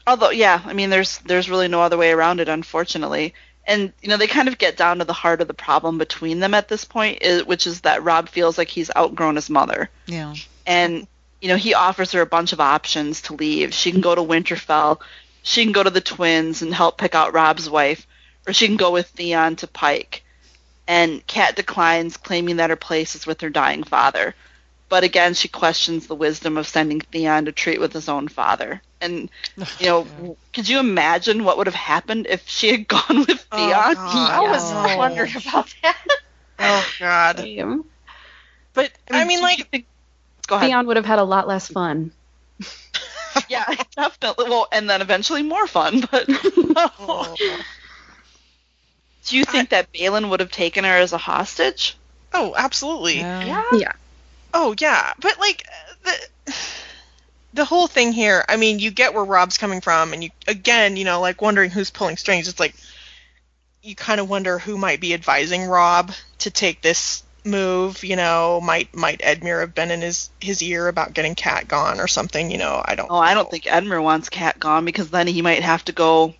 although 0.05 0.29
yeah 0.29 0.61
i 0.65 0.73
mean 0.73 0.89
there's 0.91 1.17
there's 1.19 1.49
really 1.49 1.67
no 1.67 1.81
other 1.81 1.97
way 1.97 2.11
around 2.11 2.39
it 2.39 2.47
unfortunately 2.47 3.33
and 3.65 3.91
you 4.01 4.09
know 4.09 4.17
they 4.17 4.27
kind 4.27 4.47
of 4.47 4.57
get 4.59 4.77
down 4.77 4.99
to 4.99 5.05
the 5.05 5.13
heart 5.13 5.41
of 5.41 5.47
the 5.47 5.53
problem 5.53 5.97
between 5.97 6.39
them 6.39 6.53
at 6.53 6.67
this 6.67 6.85
point 6.85 7.23
i- 7.25 7.41
which 7.41 7.65
is 7.65 7.81
that 7.81 8.03
rob 8.03 8.29
feels 8.29 8.57
like 8.57 8.67
he's 8.67 8.91
outgrown 8.95 9.35
his 9.35 9.49
mother 9.49 9.89
Yeah. 10.05 10.35
and 10.67 11.07
you 11.41 11.47
know 11.47 11.55
he 11.57 11.73
offers 11.73 12.11
her 12.11 12.21
a 12.21 12.25
bunch 12.27 12.53
of 12.53 12.59
options 12.59 13.21
to 13.23 13.33
leave 13.35 13.73
she 13.73 13.91
can 13.91 14.01
go 14.01 14.13
to 14.13 14.21
winterfell 14.21 14.99
she 15.41 15.63
can 15.63 15.71
go 15.71 15.81
to 15.83 15.89
the 15.89 16.01
twins 16.01 16.61
and 16.61 16.71
help 16.73 16.97
pick 16.99 17.15
out 17.15 17.33
rob's 17.33 17.67
wife 17.69 18.05
or 18.47 18.53
she 18.53 18.67
can 18.67 18.77
go 18.77 18.91
with 18.91 19.07
theon 19.07 19.55
to 19.55 19.65
pike 19.67 20.23
and 20.89 21.25
kat 21.27 21.55
declines 21.55 22.17
claiming 22.17 22.57
that 22.57 22.69
her 22.71 22.75
place 22.75 23.15
is 23.15 23.25
with 23.27 23.39
her 23.41 23.49
dying 23.49 23.83
father 23.83 24.33
but 24.89 25.03
again 25.03 25.33
she 25.35 25.47
questions 25.47 26.07
the 26.07 26.15
wisdom 26.15 26.57
of 26.57 26.67
sending 26.67 26.99
theon 26.99 27.45
to 27.45 27.51
treat 27.51 27.79
with 27.79 27.93
his 27.93 28.09
own 28.09 28.27
father 28.27 28.81
and 28.99 29.29
you 29.79 29.85
know 29.85 30.35
could 30.51 30.67
you 30.67 30.79
imagine 30.79 31.43
what 31.43 31.57
would 31.57 31.67
have 31.67 31.75
happened 31.75 32.25
if 32.27 32.47
she 32.49 32.69
had 32.71 32.87
gone 32.95 33.19
with 33.27 33.45
Oh, 33.51 33.57
theon 33.57 33.93
God. 33.95 34.31
I 34.31 34.41
was 34.51 34.71
No. 34.71 34.97
wondering 34.97 35.35
about 35.37 35.73
that. 35.83 35.97
Oh 36.59 36.85
God. 36.99 37.35
Damn. 37.37 37.85
But 38.73 38.91
I 39.11 39.25
mean, 39.25 39.37
do 39.39 39.43
like, 39.43 39.69
think- 39.71 39.85
go 40.47 40.55
ahead 40.55 40.69
Theon 40.69 40.87
would 40.87 40.97
have 40.97 41.05
had 41.05 41.19
a 41.19 41.23
lot 41.23 41.47
less 41.47 41.67
fun. 41.67 42.11
yeah 43.47 43.63
definitely 43.95 44.49
well 44.49 44.67
and 44.71 44.89
then 44.89 45.01
eventually 45.01 45.43
more 45.43 45.65
fun 45.67 46.01
but 46.11 46.25
oh, 46.99 47.35
Do 49.29 49.37
you 49.37 49.45
think 49.45 49.69
that 49.69 49.93
Balon 49.93 50.31
would 50.31 50.39
have 50.39 50.49
taken 50.49 50.83
her 50.83 50.97
as 50.97 51.13
a 51.13 51.17
hostage? 51.17 51.95
oh, 52.33 52.55
absolutely. 52.57 53.17
Yeah. 53.17 53.63
Yeah. 53.71 53.91
Oh 54.53 54.73
yeah, 54.79 55.13
but 55.19 55.39
like 55.39 55.67
the 56.03 56.55
the 57.53 57.65
whole 57.65 57.85
thing 57.85 58.11
here. 58.11 58.43
I 58.49 58.57
mean, 58.57 58.79
you 58.79 58.89
get 58.89 59.13
where 59.13 59.23
Rob's 59.23 59.59
coming 59.59 59.81
from, 59.81 60.13
and 60.13 60.23
you 60.23 60.31
again, 60.47 60.97
you 60.97 61.05
know, 61.05 61.21
like 61.21 61.43
wondering 61.43 61.69
who's 61.69 61.91
pulling 61.91 62.17
strings. 62.17 62.47
It's 62.47 62.59
like 62.59 62.73
you 63.83 63.95
kind 63.95 64.19
of 64.19 64.27
wonder 64.27 64.57
who 64.57 64.79
might 64.79 64.99
be 64.99 65.13
advising 65.13 65.65
Rob 65.65 66.11
to 66.39 66.49
take 66.49 66.81
this 66.81 67.21
move. 67.45 68.03
You 68.03 68.15
know, 68.15 68.59
might 68.61 68.95
might 68.95 69.19
Edmure 69.19 69.59
have 69.59 69.75
been 69.75 69.91
in 69.91 70.01
his 70.01 70.31
his 70.41 70.63
ear 70.63 70.87
about 70.87 71.13
getting 71.13 71.35
Cat 71.35 71.67
gone 71.67 71.99
or 71.99 72.07
something? 72.07 72.49
You 72.49 72.57
know, 72.57 72.81
I 72.83 72.95
don't. 72.95 73.11
Oh, 73.11 73.17
I 73.17 73.35
don't 73.35 73.51
think 73.51 73.65
Edmure 73.65 74.01
wants 74.01 74.29
Cat 74.29 74.59
gone 74.59 74.85
because 74.85 75.11
then 75.11 75.27
he 75.27 75.43
might 75.43 75.61
have 75.61 75.85
to 75.85 75.91
go 75.91 76.33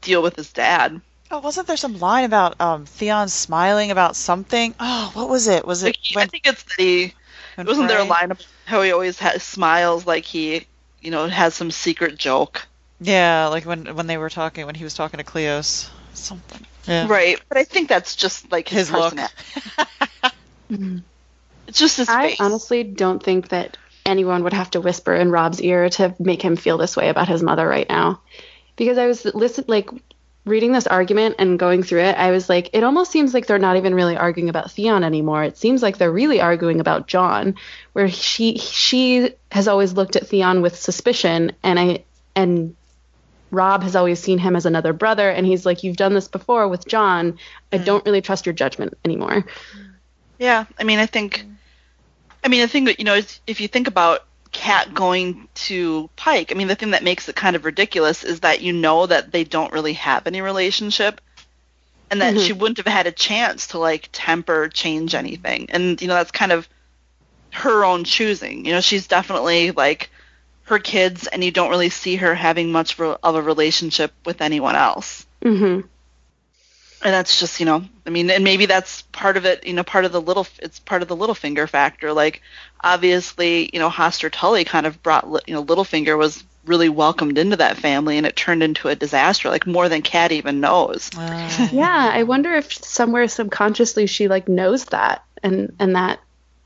deal 0.00 0.22
with 0.22 0.36
his 0.36 0.50
dad. 0.54 1.02
Oh, 1.30 1.40
wasn't 1.40 1.66
there 1.66 1.76
some 1.76 1.98
line 1.98 2.24
about 2.24 2.60
um, 2.60 2.86
Theon 2.86 3.28
smiling 3.28 3.90
about 3.90 4.16
something? 4.16 4.74
Oh, 4.80 5.10
what 5.14 5.28
was 5.28 5.46
it? 5.46 5.66
Was 5.66 5.82
it? 5.82 5.86
Like 5.86 5.98
he, 6.00 6.14
when, 6.14 6.24
I 6.24 6.26
think 6.28 6.46
it's 6.46 6.62
that 6.62 6.74
he. 6.78 7.14
Wasn't 7.58 7.88
there 7.88 8.00
a 8.00 8.04
line 8.04 8.30
about 8.30 8.46
how 8.66 8.82
he 8.82 8.92
always 8.92 9.18
has 9.18 9.42
smiles 9.42 10.06
like 10.06 10.24
he, 10.24 10.66
you 11.02 11.10
know, 11.10 11.26
has 11.28 11.54
some 11.54 11.70
secret 11.70 12.16
joke. 12.16 12.66
Yeah, 13.00 13.48
like 13.48 13.64
when 13.64 13.94
when 13.96 14.06
they 14.06 14.16
were 14.16 14.30
talking 14.30 14.64
when 14.66 14.74
he 14.74 14.84
was 14.84 14.94
talking 14.94 15.18
to 15.18 15.24
Cleos. 15.24 15.90
Something. 16.14 16.64
Yeah. 16.86 17.06
Right, 17.08 17.40
but 17.48 17.58
I 17.58 17.64
think 17.64 17.88
that's 17.88 18.16
just 18.16 18.50
like 18.50 18.68
his, 18.68 18.88
His 18.88 18.92
look. 18.92 19.14
personality. 19.14 21.04
It's 21.66 21.78
just 21.78 21.98
his 21.98 22.08
I 22.08 22.30
face. 22.30 22.40
honestly 22.40 22.82
don't 22.82 23.22
think 23.22 23.50
that 23.50 23.76
anyone 24.06 24.42
would 24.44 24.54
have 24.54 24.70
to 24.70 24.80
whisper 24.80 25.14
in 25.14 25.30
Rob's 25.30 25.60
ear 25.60 25.90
to 25.90 26.14
make 26.18 26.40
him 26.40 26.56
feel 26.56 26.78
this 26.78 26.96
way 26.96 27.10
about 27.10 27.28
his 27.28 27.42
mother 27.42 27.68
right 27.68 27.88
now. 27.88 28.22
Because 28.76 28.96
I 28.96 29.06
was 29.06 29.24
listen 29.26 29.64
like 29.68 29.90
reading 30.48 30.72
this 30.72 30.86
argument 30.86 31.36
and 31.38 31.58
going 31.58 31.82
through 31.82 32.00
it, 32.00 32.16
I 32.16 32.30
was 32.30 32.48
like, 32.48 32.70
it 32.72 32.82
almost 32.82 33.10
seems 33.10 33.34
like 33.34 33.46
they're 33.46 33.58
not 33.58 33.76
even 33.76 33.94
really 33.94 34.16
arguing 34.16 34.48
about 34.48 34.70
Theon 34.70 35.04
anymore. 35.04 35.44
It 35.44 35.56
seems 35.56 35.82
like 35.82 35.98
they're 35.98 36.10
really 36.10 36.40
arguing 36.40 36.80
about 36.80 37.06
Jon, 37.06 37.54
where 37.92 38.08
she 38.08 38.58
she 38.58 39.30
has 39.52 39.68
always 39.68 39.92
looked 39.92 40.16
at 40.16 40.26
Theon 40.26 40.62
with 40.62 40.76
suspicion, 40.76 41.52
and 41.62 41.78
I 41.78 42.04
and 42.34 42.74
Rob 43.50 43.82
has 43.82 43.96
always 43.96 44.18
seen 44.18 44.38
him 44.38 44.56
as 44.56 44.66
another 44.66 44.92
brother, 44.92 45.30
and 45.30 45.46
he's 45.46 45.64
like, 45.64 45.82
you've 45.82 45.96
done 45.96 46.14
this 46.14 46.28
before 46.28 46.68
with 46.68 46.86
Jon. 46.86 47.38
I 47.72 47.78
mm. 47.78 47.84
don't 47.84 48.04
really 48.04 48.20
trust 48.20 48.46
your 48.46 48.52
judgment 48.52 48.96
anymore. 49.04 49.44
Yeah, 50.38 50.66
I 50.78 50.84
mean, 50.84 50.98
I 50.98 51.06
think, 51.06 51.44
I 52.44 52.48
mean, 52.48 52.62
I 52.62 52.66
think 52.66 52.86
that 52.86 52.98
you 52.98 53.04
know, 53.04 53.14
is- 53.14 53.40
if 53.46 53.60
you 53.60 53.68
think 53.68 53.88
about 53.88 54.24
Cat 54.52 54.94
going 54.94 55.48
to 55.54 56.08
Pike, 56.16 56.50
I 56.52 56.54
mean, 56.54 56.68
the 56.68 56.74
thing 56.74 56.90
that 56.92 57.04
makes 57.04 57.28
it 57.28 57.36
kind 57.36 57.56
of 57.56 57.64
ridiculous 57.64 58.24
is 58.24 58.40
that 58.40 58.60
you 58.60 58.72
know 58.72 59.06
that 59.06 59.32
they 59.32 59.44
don't 59.44 59.72
really 59.72 59.94
have 59.94 60.26
any 60.26 60.40
relationship, 60.40 61.20
and 62.10 62.20
that 62.22 62.34
Mhm. 62.34 62.46
she 62.46 62.52
wouldn't 62.52 62.78
have 62.78 62.86
had 62.86 63.06
a 63.06 63.12
chance 63.12 63.68
to 63.68 63.78
like 63.78 64.08
temper 64.12 64.68
change 64.68 65.14
anything, 65.14 65.68
and 65.70 66.00
you 66.00 66.08
know, 66.08 66.14
that's 66.14 66.30
kind 66.30 66.52
of 66.52 66.68
her 67.52 67.84
own 67.84 68.04
choosing. 68.04 68.64
You 68.64 68.72
know, 68.72 68.80
she's 68.80 69.06
definitely 69.06 69.70
like 69.70 70.10
her 70.64 70.78
kids, 70.78 71.26
and 71.26 71.42
you 71.42 71.50
don't 71.50 71.70
really 71.70 71.90
see 71.90 72.16
her 72.16 72.34
having 72.34 72.72
much 72.72 72.98
of 73.00 73.34
a 73.34 73.42
relationship 73.42 74.12
with 74.24 74.40
anyone 74.40 74.76
else 74.76 75.26
hmm 75.42 75.80
and 77.02 77.12
that's 77.14 77.38
just 77.38 77.60
you 77.60 77.66
know 77.66 77.84
i 78.06 78.10
mean 78.10 78.28
and 78.30 78.42
maybe 78.42 78.66
that's 78.66 79.02
part 79.12 79.36
of 79.36 79.44
it 79.44 79.64
you 79.66 79.72
know 79.72 79.84
part 79.84 80.04
of 80.04 80.12
the 80.12 80.20
little 80.20 80.46
it's 80.60 80.78
part 80.80 81.00
of 81.02 81.08
the 81.08 81.16
Littlefinger 81.16 81.68
factor 81.68 82.12
like 82.12 82.42
obviously 82.82 83.70
you 83.72 83.78
know 83.78 83.88
Hoster 83.90 84.30
Tully 84.32 84.64
kind 84.64 84.86
of 84.86 85.02
brought 85.02 85.30
Li- 85.30 85.40
you 85.46 85.54
know 85.54 85.64
Littlefinger 85.64 86.16
was 86.18 86.42
really 86.64 86.88
welcomed 86.88 87.38
into 87.38 87.56
that 87.56 87.76
family 87.78 88.18
and 88.18 88.26
it 88.26 88.36
turned 88.36 88.62
into 88.62 88.88
a 88.88 88.94
disaster 88.94 89.48
like 89.48 89.66
more 89.66 89.88
than 89.88 90.02
Cat 90.02 90.32
even 90.32 90.60
knows 90.60 91.10
Uh, 91.16 91.68
Yeah, 91.72 92.10
I 92.12 92.22
wonder 92.24 92.52
if 92.54 92.72
somewhere 92.72 93.26
subconsciously 93.28 94.06
she 94.06 94.28
like 94.28 94.48
knows 94.48 94.84
that, 94.86 95.24
and 95.42 95.74
and 95.78 95.96
that 95.96 96.20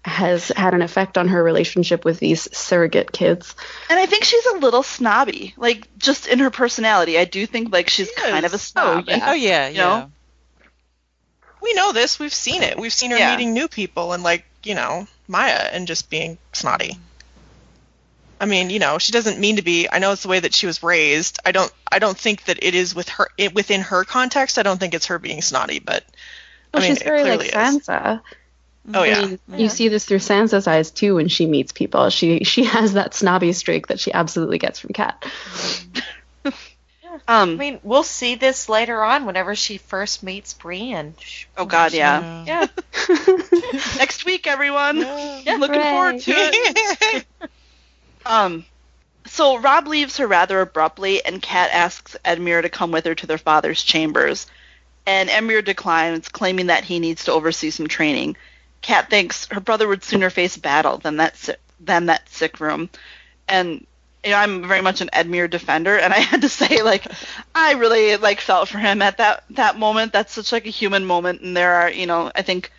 has 0.05 0.49
had 0.49 0.75
an 0.75 0.83
effect 0.83 1.17
on 1.17 1.29
her 1.29 1.41
relationship 1.45 2.05
with 2.05 2.19
these 2.19 2.49
surrogate 2.57 3.13
kids. 3.13 3.55
and 3.89 4.01
i 4.01 4.07
think 4.07 4.25
she's 4.25 4.45
a 4.47 4.57
little 4.59 4.83
snobby 4.83 5.55
like 5.57 5.87
just 5.97 6.27
in 6.27 6.41
her 6.41 6.51
personality 6.51 7.17
i 7.17 7.25
do 7.25 7.47
think 7.47 7.73
like 7.73 7.89
she's 7.89 8.09
She 8.09 8.15
kind 8.17 8.45
of 8.45 8.51
a 8.53 8.57
is. 8.57 8.63
snob 8.63 9.05
yeah. 9.07 9.27
oh 9.31 9.33
yeah, 9.35 9.69
You 9.69 9.79
know? 9.79 10.11
Yeah. 11.63 11.65
We 11.65 11.75
know 11.75 11.93
this. 11.93 12.19
We've 12.19 12.33
seen 12.33 12.63
it. 12.63 12.79
We've 12.79 12.93
seen 12.93 13.11
her 13.11 13.19
Yeah. 13.19 13.37
meeting 13.37 13.53
new 13.53 13.69
people 13.69 14.13
and 14.13 14.23
like 14.23 14.45
you 14.63 14.75
know 14.75 15.07
Maya 15.29 15.69
and 15.73 15.87
just 15.87 16.11
being 16.11 16.39
snotty. 16.53 16.99
I 18.41 18.45
mean, 18.45 18.71
you 18.71 18.81
know, 18.81 18.99
she 18.99 19.13
doesn't 19.13 19.39
mean 19.39 19.57
to 19.57 19.63
be. 19.63 19.89
I 19.91 20.01
know 20.01 20.13
it's 20.13 20.23
the 20.23 20.29
way 20.29 20.41
that 20.41 20.53
she 20.53 20.67
was 20.67 20.83
raised. 20.83 21.39
I 21.47 21.53
don't. 21.53 21.73
I 21.91 22.01
don't 22.01 22.19
think 22.19 22.45
that 22.47 22.63
it 22.63 22.75
is 22.75 22.95
with 22.95 23.09
her 23.11 23.29
it, 23.39 23.55
within 23.55 23.83
her 23.83 24.05
context. 24.05 24.59
I 24.59 24.63
don't 24.65 24.81
think 24.81 24.95
it's 24.95 25.07
her 25.07 25.19
being 25.19 25.43
snotty, 25.43 25.79
but 25.79 26.05
Well, 26.75 26.83
I 26.83 26.87
mean, 26.87 26.97
she's 26.97 27.03
it 27.03 27.05
very 27.05 27.23
like 27.23 27.39
clearly 27.39 27.47
is. 27.47 27.53
Sansa. 27.55 28.21
Oh 28.93 29.03
I 29.03 29.07
yeah. 29.07 29.21
mean, 29.21 29.31
mm-hmm. 29.31 29.59
you 29.59 29.69
see 29.69 29.89
this 29.89 30.05
through 30.05 30.19
Sansa's 30.19 30.67
eyes 30.67 30.91
too 30.91 31.15
when 31.15 31.29
she 31.29 31.47
meets 31.47 31.71
people. 31.73 32.11
She 32.11 32.43
she 32.43 32.65
has 32.77 32.95
that 32.95 33.15
snobby 33.15 33.53
streak 33.53 33.87
that 33.87 34.01
she 34.01 34.13
absolutely 34.13 34.59
gets 34.59 34.81
from 34.81 34.91
mm-hmm. 34.91 36.01
Cat. 37.13 37.23
I 37.29 37.43
um 37.43 37.57
mean, 37.57 37.81
we'll 37.83 38.03
see 38.03 38.35
this 38.35 38.69
later 38.69 39.03
on 39.03 39.27
whenever 39.27 39.55
she 39.55 39.79
first 39.79 40.23
meets 40.23 40.55
Brienne. 40.55 41.15
Oh 41.57 41.65
god 41.67 41.93
yeah 41.93 42.45
Yeah. 42.47 42.67
next 43.99 44.25
week 44.25 44.47
everyone 44.47 44.99
Yeah. 44.99 45.57
looking 45.59 45.81
forward 45.83 46.21
to 46.21 46.33
it 46.35 47.27
Um, 48.27 48.65
so 49.27 49.59
Rob 49.59 49.89
leaves 49.89 50.17
her 50.19 50.27
rather 50.29 50.61
abruptly, 50.61 51.25
and 51.25 51.43
Kat 51.43 51.71
asks 51.73 52.17
Edmure 52.25 52.63
to 52.63 52.69
come 52.69 52.93
with 52.93 53.05
her 53.05 53.15
to 53.17 53.27
their 53.27 53.39
father's 53.39 53.83
chambers. 53.83 54.47
And 55.07 55.29
Edmure 55.29 55.65
declines, 55.65 56.29
claiming 56.29 56.67
that 56.69 56.85
he 56.85 57.01
needs 57.01 57.25
to 57.25 57.33
oversee 57.33 57.71
some 57.71 57.89
training. 57.89 58.37
Kat 58.81 59.11
thinks 59.11 59.47
her 59.51 59.61
brother 59.61 59.89
would 59.89 60.05
sooner 60.05 60.31
face 60.31 60.57
battle 60.57 60.99
than 60.99 61.17
that 61.17 61.37
si- 61.37 61.55
than 61.81 62.07
that 62.07 62.29
sick 62.29 62.61
room. 62.61 62.89
And 63.49 63.87
you 64.25 64.31
know, 64.31 64.37
I'm 64.37 64.67
very 64.69 64.81
much 64.83 65.01
an 65.01 65.11
Edmure 65.13 65.51
defender, 65.51 65.97
and 65.99 66.13
I 66.13 66.19
had 66.31 66.43
to 66.43 66.49
say, 66.49 66.83
like, 66.83 67.07
I 67.55 67.73
really 67.75 68.17
like 68.17 68.41
felt 68.41 68.69
for 68.69 68.79
him 68.79 69.03
at 69.03 69.19
that 69.19 69.45
that 69.51 69.79
moment. 69.79 70.13
That's 70.13 70.33
such 70.33 70.53
like 70.53 70.67
a 70.67 70.71
human 70.71 71.05
moment, 71.05 71.41
and 71.43 71.57
there 71.57 71.75
are, 71.75 71.91
you 71.91 72.07
know, 72.07 72.31
I 72.35 72.43
think 72.43 72.71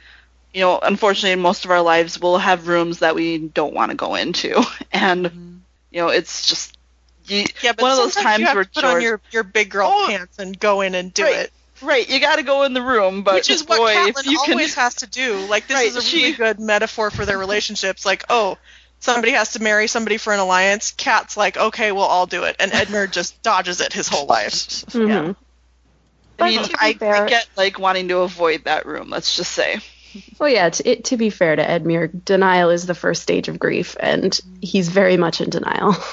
you 0.54 0.62
know, 0.62 0.80
unfortunately, 0.82 1.32
in 1.32 1.40
most 1.42 1.66
of 1.66 1.72
our 1.72 1.82
lives, 1.82 2.20
we'll 2.20 2.38
have 2.38 2.68
rooms 2.68 3.00
that 3.00 3.16
we 3.16 3.40
don't 3.40 3.74
want 3.74 3.92
to 3.92 3.98
go 3.98 4.16
into, 4.16 4.64
and 4.92 5.26
mm-hmm. 5.26 5.56
you 5.92 6.02
know, 6.02 6.10
it's 6.10 6.48
just 6.48 6.78
you, 7.26 7.46
Yeah, 7.62 7.72
but 7.74 7.82
one 7.84 7.92
of 7.92 7.98
those 7.98 8.16
times 8.16 8.40
you 8.40 8.46
have 8.46 8.56
where 8.56 8.66
to 8.66 8.70
put 8.70 8.84
on 8.84 9.02
your, 9.02 9.22
your 9.32 9.44
big 9.44 9.70
girl 9.70 9.90
Oh. 9.92 10.08
pants 10.10 10.40
and 10.40 10.60
go 10.60 10.82
in 10.82 10.94
and 10.94 11.14
do 11.14 11.24
Right. 11.24 11.36
it. 11.38 11.52
right, 11.82 12.10
you 12.10 12.20
got 12.20 12.36
to 12.36 12.44
go 12.44 12.64
in 12.64 12.74
the 12.74 12.82
room, 12.82 13.24
but 13.24 13.36
Which 13.36 13.50
is 13.50 13.66
what 13.66 13.78
boy, 13.78 13.92
if 13.92 14.16
Catelyn 14.16 14.26
you 14.32 14.40
can, 14.46 14.54
always 14.54 14.76
has 14.76 14.96
to 14.96 15.08
do. 15.08 15.46
Like 15.48 15.68
this 15.68 15.76
Right, 15.78 15.88
is 15.88 15.96
a 15.96 16.02
she- 16.02 16.24
really 16.24 16.34
good 16.36 16.60
metaphor 16.60 17.12
for 17.12 17.26
their 17.26 17.38
relationships. 17.38 18.06
Like, 18.06 18.26
oh, 18.30 18.58
somebody 19.04 19.34
has 19.34 19.54
to 19.54 19.62
marry 19.62 19.88
somebody 19.88 20.18
for 20.18 20.34
an 20.34 20.40
alliance. 20.40 20.92
Cat's 20.92 21.36
like, 21.36 21.58
okay, 21.58 21.92
we'll 21.92 22.04
all 22.04 22.26
do 22.26 22.44
it, 22.44 22.56
and 22.60 22.72
Edmure 22.80 23.12
just 23.12 23.42
dodges 23.44 23.82
it 23.82 23.94
his 23.94 24.08
whole 24.08 24.26
life. 24.26 24.54
Mhm. 24.94 25.36
I 26.40 26.50
mean, 26.50 26.58
But 26.58 26.66
to 26.66 26.70
be 26.98 27.06
I, 27.06 27.24
I 27.24 27.30
get 27.30 27.48
like 27.56 27.78
wanting 27.80 28.08
to 28.08 28.20
avoid 28.20 28.64
that 28.64 28.86
room. 28.86 29.10
Let's 29.10 29.36
just 29.36 29.52
say, 29.52 29.80
Well, 30.40 30.50
yeah. 30.50 30.70
To, 30.70 30.90
it, 30.90 31.06
to 31.06 31.18
be 31.18 31.30
fair 31.30 31.56
to 31.56 31.64
Edmure, 31.64 32.10
denial 32.26 32.70
is 32.72 32.86
the 32.86 32.96
first 32.96 33.22
stage 33.22 33.48
of 33.48 33.60
grief, 33.60 33.96
and 34.00 34.38
he's 34.62 34.90
very 34.90 35.18
much 35.18 35.42
in 35.42 35.50
denial. 35.50 35.96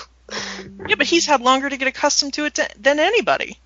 Yeah, 0.88 0.94
but 0.96 1.08
he's 1.08 1.26
had 1.26 1.40
longer 1.40 1.68
to 1.68 1.76
get 1.76 1.88
accustomed 1.88 2.34
to 2.34 2.44
it 2.44 2.54
to, 2.54 2.68
than 2.78 3.00
anybody. 3.00 3.58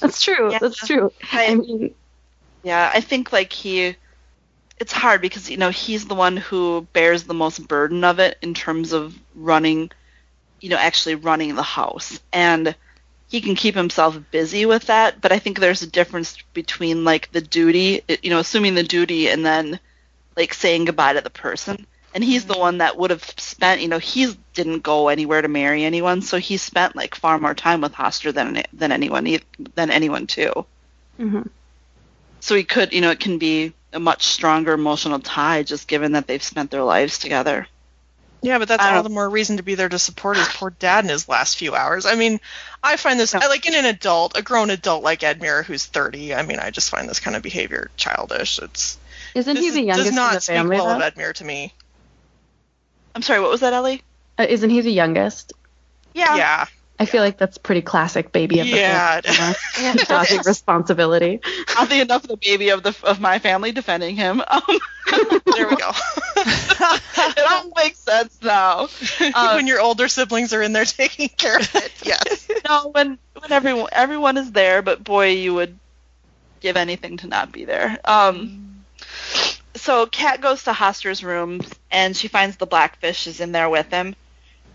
That's 0.00 0.20
true. 0.20 0.50
Yeah. 0.50 0.58
That's 0.58 0.84
true. 0.84 1.12
I 1.32 1.46
I, 1.46 1.54
mean, 1.54 1.94
yeah, 2.64 2.90
I 2.92 3.00
think 3.00 3.32
like 3.32 3.52
he, 3.52 3.94
it's 4.82 4.92
hard 4.92 5.20
because 5.22 5.48
you 5.48 5.56
know 5.56 5.70
he's 5.70 6.06
the 6.06 6.14
one 6.16 6.36
who 6.36 6.86
bears 6.92 7.22
the 7.24 7.34
most 7.34 7.68
burden 7.68 8.02
of 8.04 8.18
it 8.18 8.36
in 8.42 8.52
terms 8.52 8.92
of 8.92 9.16
running, 9.36 9.90
you 10.60 10.68
know, 10.70 10.76
actually 10.76 11.14
running 11.14 11.54
the 11.54 11.62
house, 11.62 12.18
and 12.32 12.74
he 13.28 13.40
can 13.40 13.54
keep 13.54 13.76
himself 13.76 14.18
busy 14.32 14.66
with 14.66 14.86
that. 14.86 15.20
But 15.20 15.30
I 15.32 15.38
think 15.38 15.58
there's 15.60 15.82
a 15.82 15.86
difference 15.86 16.36
between 16.52 17.04
like 17.04 17.30
the 17.30 17.40
duty, 17.40 18.02
you 18.22 18.30
know, 18.30 18.40
assuming 18.40 18.74
the 18.74 18.82
duty 18.82 19.28
and 19.28 19.46
then 19.46 19.78
like 20.36 20.52
saying 20.52 20.86
goodbye 20.86 21.14
to 21.14 21.20
the 21.20 21.30
person. 21.30 21.86
And 22.14 22.24
he's 22.24 22.44
the 22.46 22.58
one 22.58 22.78
that 22.78 22.98
would 22.98 23.10
have 23.10 23.24
spent, 23.38 23.82
you 23.82 23.88
know, 23.88 23.98
he 23.98 24.34
didn't 24.54 24.80
go 24.80 25.08
anywhere 25.08 25.42
to 25.42 25.48
marry 25.48 25.84
anyone, 25.84 26.22
so 26.22 26.38
he 26.38 26.56
spent 26.58 26.96
like 26.96 27.14
far 27.14 27.38
more 27.38 27.54
time 27.54 27.80
with 27.82 27.92
Hoster 27.94 28.34
than 28.34 28.64
than 28.72 28.92
anyone 28.92 29.26
than 29.76 29.90
anyone 29.92 30.26
too. 30.26 30.66
mhm. 31.18 31.48
So 32.40 32.54
he 32.56 32.64
could, 32.64 32.92
you 32.92 33.00
know, 33.00 33.10
it 33.10 33.20
can 33.20 33.38
be 33.38 33.72
a 33.92 34.00
much 34.00 34.24
stronger 34.24 34.72
emotional 34.72 35.20
tie 35.20 35.62
just 35.62 35.86
given 35.88 36.12
that 36.12 36.26
they've 36.26 36.42
spent 36.42 36.70
their 36.70 36.82
lives 36.82 37.18
together. 37.18 37.66
Yeah, 38.44 38.58
but 38.58 38.66
that's 38.66 38.82
all 38.82 38.94
don't- 38.94 39.04
the 39.04 39.10
more 39.10 39.28
reason 39.30 39.58
to 39.58 39.62
be 39.62 39.76
there 39.76 39.88
to 39.88 39.98
support 40.00 40.36
his 40.36 40.48
poor 40.48 40.70
dad 40.70 41.04
in 41.04 41.10
his 41.10 41.28
last 41.28 41.56
few 41.56 41.76
hours. 41.76 42.06
I 42.06 42.16
mean, 42.16 42.40
I 42.82 42.96
find 42.96 43.20
this 43.20 43.34
I 43.34 43.46
like 43.46 43.66
in 43.66 43.74
an 43.74 43.84
adult, 43.84 44.36
a 44.36 44.42
grown 44.42 44.70
adult 44.70 45.04
like 45.04 45.20
Edmure 45.20 45.64
who's 45.64 45.86
30. 45.86 46.34
I 46.34 46.42
mean, 46.42 46.58
I 46.58 46.70
just 46.70 46.90
find 46.90 47.08
this 47.08 47.20
kind 47.20 47.36
of 47.36 47.42
behavior 47.42 47.90
childish. 47.96 48.58
It's 48.58 48.98
isn't 49.34 49.54
this 49.54 49.62
he 49.62 49.68
is- 49.68 49.74
the 49.74 49.82
youngest 49.82 50.06
does 50.08 50.14
not 50.16 50.30
in 50.30 50.34
the 50.34 50.40
speak 50.40 50.56
family? 50.56 50.76
well 50.76 50.86
though? 50.98 51.06
of 51.06 51.14
Edmure 51.14 51.34
to 51.34 51.44
me. 51.44 51.72
I'm 53.14 53.22
sorry, 53.22 53.40
what 53.40 53.50
was 53.50 53.60
that, 53.60 53.72
Ellie? 53.74 54.02
Uh, 54.38 54.46
isn't 54.48 54.70
he 54.70 54.80
the 54.80 54.90
youngest? 54.90 55.52
Yeah. 56.14 56.34
Yeah, 56.36 56.66
I 57.02 57.04
feel 57.04 57.20
like 57.22 57.36
that's 57.36 57.58
pretty 57.58 57.82
classic 57.82 58.30
baby 58.30 58.60
of 58.60 58.66
the 58.68 58.76
Yeah, 58.76 59.20
family. 59.20 59.56
Yeah, 59.80 59.94
Dodging 60.08 60.40
responsibility. 60.46 61.40
Oddly 61.76 62.00
enough, 62.00 62.22
the 62.22 62.36
baby 62.36 62.68
of 62.68 62.84
the 62.84 62.96
of 63.02 63.20
my 63.20 63.40
family 63.40 63.72
defending 63.72 64.16
him. 64.16 64.42
Um, 65.12 65.42
there 65.54 65.68
we 65.68 65.76
go. 65.76 65.90
it 66.36 67.50
all 67.50 67.70
makes 67.76 67.98
sense 67.98 68.38
now. 68.40 68.88
Um, 69.34 69.56
when 69.56 69.66
your 69.66 69.78
older 69.78 70.08
siblings 70.08 70.54
are 70.54 70.62
in 70.62 70.72
there 70.72 70.86
taking 70.86 71.28
care 71.28 71.58
of 71.58 71.74
it, 71.74 71.92
yes. 72.02 72.48
no, 72.66 72.88
when 72.92 73.18
when 73.38 73.52
everyone 73.52 73.88
everyone 73.92 74.38
is 74.38 74.52
there, 74.52 74.80
but 74.80 75.04
boy, 75.04 75.32
you 75.32 75.52
would 75.52 75.78
give 76.60 76.78
anything 76.78 77.18
to 77.18 77.26
not 77.26 77.52
be 77.52 77.66
there. 77.66 77.98
Um, 78.06 78.84
so 79.74 80.06
Kat 80.06 80.40
goes 80.40 80.62
to 80.64 80.72
Hoster's 80.72 81.22
room 81.22 81.60
and 81.90 82.16
she 82.16 82.28
finds 82.28 82.56
the 82.56 82.66
blackfish 82.66 83.26
is 83.26 83.40
in 83.40 83.52
there 83.52 83.68
with 83.68 83.90
him, 83.90 84.14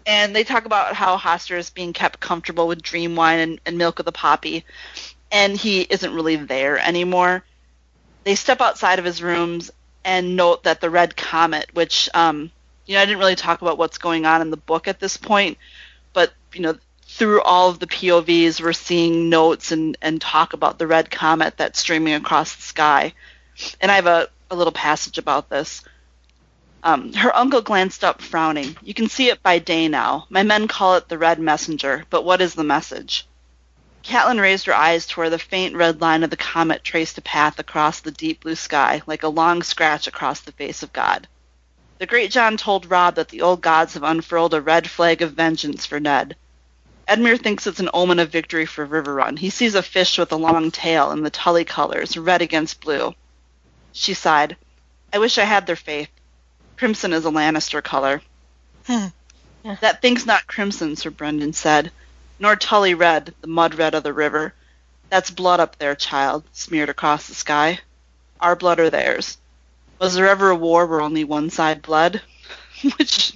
and 0.07 0.35
they 0.35 0.45
talk 0.45 0.65
about 0.65 0.95
how 0.95 1.17
Hoster 1.17 1.57
is 1.57 1.69
being 1.69 1.93
kept 1.93 2.21
comfortable 2.21 2.67
with 2.67 2.81
dream 2.81 3.15
wine 3.15 3.39
and, 3.39 3.61
and 3.65 3.77
milk 3.77 3.99
of 3.99 4.05
the 4.05 4.11
poppy, 4.11 4.65
and 5.31 5.55
he 5.55 5.81
isn't 5.81 6.15
really 6.15 6.37
there 6.37 6.79
anymore. 6.79 7.43
They 8.23 8.35
step 8.35 8.61
outside 8.61 8.99
of 8.99 9.05
his 9.05 9.21
rooms 9.21 9.69
and 10.03 10.37
note 10.37 10.63
that 10.63 10.81
the 10.81 10.89
red 10.89 11.17
comet, 11.17 11.69
which 11.73 12.09
um, 12.13 12.49
you 12.85 12.95
know, 12.95 13.01
I 13.01 13.05
didn't 13.05 13.19
really 13.19 13.35
talk 13.35 13.61
about 13.61 13.77
what's 13.77 13.97
going 13.97 14.25
on 14.25 14.41
in 14.41 14.49
the 14.49 14.57
book 14.57 14.87
at 14.87 14.99
this 14.99 15.17
point, 15.17 15.57
but 16.13 16.33
you 16.53 16.61
know, 16.61 16.77
through 17.03 17.41
all 17.41 17.69
of 17.69 17.79
the 17.79 17.87
POVs, 17.87 18.61
we're 18.61 18.73
seeing 18.73 19.29
notes 19.29 19.71
and, 19.71 19.97
and 20.01 20.21
talk 20.21 20.53
about 20.53 20.79
the 20.79 20.87
red 20.87 21.11
comet 21.11 21.57
that's 21.57 21.79
streaming 21.79 22.13
across 22.13 22.55
the 22.55 22.61
sky. 22.61 23.13
And 23.81 23.91
I 23.91 23.95
have 23.95 24.07
a, 24.07 24.29
a 24.49 24.55
little 24.55 24.71
passage 24.71 25.17
about 25.17 25.49
this. 25.49 25.83
Um, 26.83 27.13
her 27.13 27.35
uncle 27.35 27.61
glanced 27.61 28.03
up, 28.03 28.21
frowning. 28.21 28.77
You 28.81 28.93
can 28.93 29.09
see 29.09 29.29
it 29.29 29.43
by 29.43 29.59
day 29.59 29.87
now. 29.87 30.27
My 30.29 30.43
men 30.43 30.67
call 30.67 30.95
it 30.95 31.09
the 31.09 31.17
red 31.17 31.39
messenger, 31.39 32.05
but 32.09 32.23
what 32.23 32.41
is 32.41 32.55
the 32.55 32.63
message? 32.63 33.25
Catelyn 34.03 34.39
raised 34.39 34.67
her 34.67 34.73
eyes 34.73 35.05
to 35.07 35.19
where 35.19 35.29
the 35.29 35.39
faint 35.39 35.75
red 35.75 35.99
line 35.99 36.23
of 36.23 36.29
the 36.29 36.37
comet 36.37 36.83
traced 36.83 37.17
a 37.17 37.21
path 37.21 37.59
across 37.59 37.99
the 37.99 38.11
deep 38.11 38.41
blue 38.41 38.55
sky, 38.55 39.01
like 39.05 39.23
a 39.23 39.27
long 39.27 39.63
scratch 39.63 40.07
across 40.07 40.39
the 40.39 40.53
face 40.53 40.81
of 40.81 40.93
God. 40.93 41.27
The 41.99 42.07
Greatjon 42.07 42.57
told 42.57 42.91
Rob 42.91 43.15
that 43.15 43.29
the 43.29 43.41
old 43.41 43.61
gods 43.61 43.95
have 43.95 44.03
unfurled 44.03 44.53
a 44.53 44.61
red 44.61 44.89
flag 44.89 45.21
of 45.21 45.33
vengeance 45.33 45.85
for 45.85 45.99
Ned. 45.99 46.35
Edmure 47.07 47.41
thinks 47.41 47.65
it's 47.65 47.79
an 47.79 47.89
omen 47.93 48.19
of 48.19 48.31
victory 48.31 48.65
for 48.65 48.85
Riverrun. 48.85 49.39
He 49.39 49.49
sees 49.49 49.75
a 49.75 49.81
fish 49.81 50.17
with 50.17 50.31
a 50.31 50.35
long 50.35 50.71
tail 50.71 51.11
in 51.11 51.23
the 51.23 51.29
Tully 51.29 51.65
colors, 51.65 52.15
red 52.15 52.41
against 52.41 52.81
blue. 52.81 53.15
She 53.93 54.13
sighed. 54.13 54.57
I 55.11 55.17
wish 55.17 55.37
I 55.37 55.45
had 55.45 55.65
their 55.65 55.75
faith. 55.75 56.09
Crimson 56.77 57.13
is 57.13 57.25
a 57.25 57.29
Lannister 57.31 57.83
color. 57.83 58.21
Hmm. 58.85 59.07
That 59.81 60.01
thing's 60.01 60.25
not 60.25 60.47
crimson, 60.47 60.95
Sir 60.95 61.11
Brynden 61.11 61.53
said, 61.53 61.91
nor 62.39 62.55
Tully 62.55 62.93
red, 62.93 63.33
the 63.41 63.47
mud 63.47 63.75
red 63.75 63.95
of 63.95 64.03
the 64.03 64.13
river. 64.13 64.53
That's 65.09 65.29
blood 65.29 65.59
up 65.59 65.77
there, 65.77 65.95
child, 65.95 66.43
smeared 66.53 66.87
across 66.89 67.27
the 67.27 67.35
sky. 67.35 67.79
Our 68.39 68.55
blood 68.55 68.79
or 68.79 68.89
theirs. 68.89 69.37
Was 69.99 70.15
there 70.15 70.29
ever 70.29 70.49
a 70.51 70.55
war 70.55 70.85
where 70.85 71.01
only 71.01 71.23
one 71.25 71.49
side 71.49 71.81
bled? 71.81 72.21
Which 72.97 73.33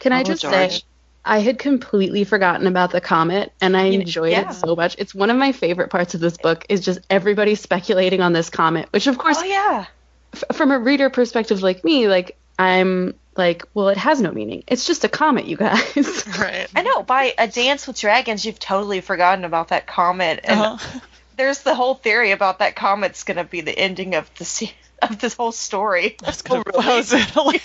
Can 0.00 0.12
I 0.12 0.20
Oh, 0.20 0.24
just 0.24 0.42
George. 0.42 0.52
say, 0.52 0.80
I 1.24 1.38
had 1.38 1.58
completely 1.58 2.24
forgotten 2.24 2.66
about 2.66 2.90
the 2.90 3.00
comet, 3.00 3.52
and 3.60 3.76
I 3.76 3.86
You- 3.86 4.00
enjoyed 4.00 4.32
yeah. 4.32 4.50
it 4.50 4.54
so 4.54 4.76
much. 4.76 4.94
It's 4.98 5.14
one 5.14 5.30
of 5.30 5.36
my 5.36 5.52
favorite 5.52 5.88
parts 5.90 6.14
of 6.14 6.20
this 6.20 6.36
book. 6.36 6.66
Is 6.68 6.80
just 6.84 7.00
everybody 7.08 7.54
speculating 7.54 8.20
on 8.20 8.32
this 8.32 8.50
comet, 8.50 8.88
which 8.92 9.06
of 9.06 9.16
course, 9.18 9.38
Oh 9.40 9.44
yeah. 9.44 9.86
F- 10.34 10.44
from 10.56 10.70
a 10.70 10.78
reader 10.78 11.10
perspective 11.10 11.62
like 11.62 11.84
me, 11.84 12.08
like 12.08 12.36
I'm 12.58 13.14
like, 13.36 13.64
well, 13.74 13.88
it 13.88 13.96
has 13.96 14.20
no 14.20 14.30
meaning. 14.30 14.62
It's 14.66 14.86
just 14.86 15.04
a 15.04 15.08
comet, 15.08 15.46
you 15.46 15.56
guys. 15.56 16.24
Right. 16.38 16.68
I 16.76 16.82
know. 16.82 17.02
By 17.02 17.34
A 17.38 17.48
Dance 17.48 17.86
with 17.86 17.98
Dragons, 17.98 18.44
you've 18.44 18.58
totally 18.58 19.00
forgotten 19.00 19.44
about 19.44 19.68
that 19.68 19.86
comet, 19.86 20.40
and 20.44 20.60
Uh-huh. 20.60 21.00
there's 21.36 21.60
the 21.62 21.74
whole 21.74 21.94
theory 21.94 22.32
about 22.32 22.58
that 22.58 22.76
comet's 22.76 23.24
gonna 23.24 23.44
be 23.44 23.60
the 23.62 23.76
ending 23.76 24.14
of 24.14 24.30
the 24.38 24.44
se- 24.44 24.74
of 25.02 25.18
this 25.18 25.34
whole 25.34 25.52
story. 25.52 26.16
That's 26.20 26.42
gonna 26.42 26.62
close 26.64 27.12
it. 27.12 27.62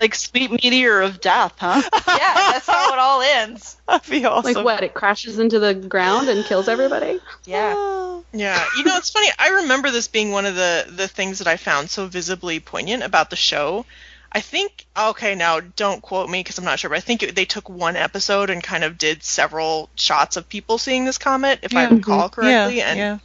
Like, 0.00 0.10
like 0.10 0.14
sweet 0.14 0.50
meteor 0.50 1.00
of 1.00 1.20
death, 1.20 1.54
huh? 1.58 1.82
yeah, 1.92 2.52
that's 2.52 2.66
how 2.66 2.92
it 2.92 2.98
all 2.98 3.22
ends. 3.22 3.76
That'd 3.88 4.10
be 4.10 4.24
awesome. 4.24 4.54
like 4.54 4.64
what? 4.64 4.82
It 4.82 4.94
crashes 4.94 5.38
into 5.38 5.58
the 5.58 5.74
ground 5.74 6.28
and 6.28 6.44
kills 6.44 6.68
everybody. 6.68 7.20
Yeah. 7.44 7.74
Yeah, 8.32 8.62
you 8.76 8.84
know 8.84 8.96
it's 8.96 9.08
funny. 9.10 9.28
I 9.38 9.48
remember 9.62 9.90
this 9.90 10.08
being 10.08 10.30
one 10.30 10.44
of 10.46 10.54
the 10.56 10.84
the 10.88 11.08
things 11.08 11.38
that 11.38 11.46
I 11.46 11.56
found 11.56 11.88
so 11.88 12.06
visibly 12.06 12.60
poignant 12.60 13.02
about 13.02 13.30
the 13.30 13.36
show. 13.36 13.86
I 14.30 14.40
think 14.40 14.84
okay, 14.98 15.34
now 15.34 15.60
don't 15.60 16.02
quote 16.02 16.28
me 16.28 16.40
because 16.40 16.58
I'm 16.58 16.64
not 16.64 16.78
sure, 16.78 16.90
but 16.90 16.96
I 16.98 17.00
think 17.00 17.22
it, 17.22 17.34
they 17.34 17.46
took 17.46 17.70
one 17.70 17.96
episode 17.96 18.50
and 18.50 18.62
kind 18.62 18.84
of 18.84 18.98
did 18.98 19.22
several 19.22 19.88
shots 19.94 20.36
of 20.36 20.48
people 20.48 20.76
seeing 20.76 21.06
this 21.06 21.16
comet, 21.16 21.60
if 21.62 21.74
I 21.74 21.84
Yeah. 21.84 21.94
recall 21.94 22.28
mm-hmm. 22.28 22.40
yeah, 22.42 22.64
correctly, 22.64 22.82
and 22.82 22.98
yeah. 22.98 23.18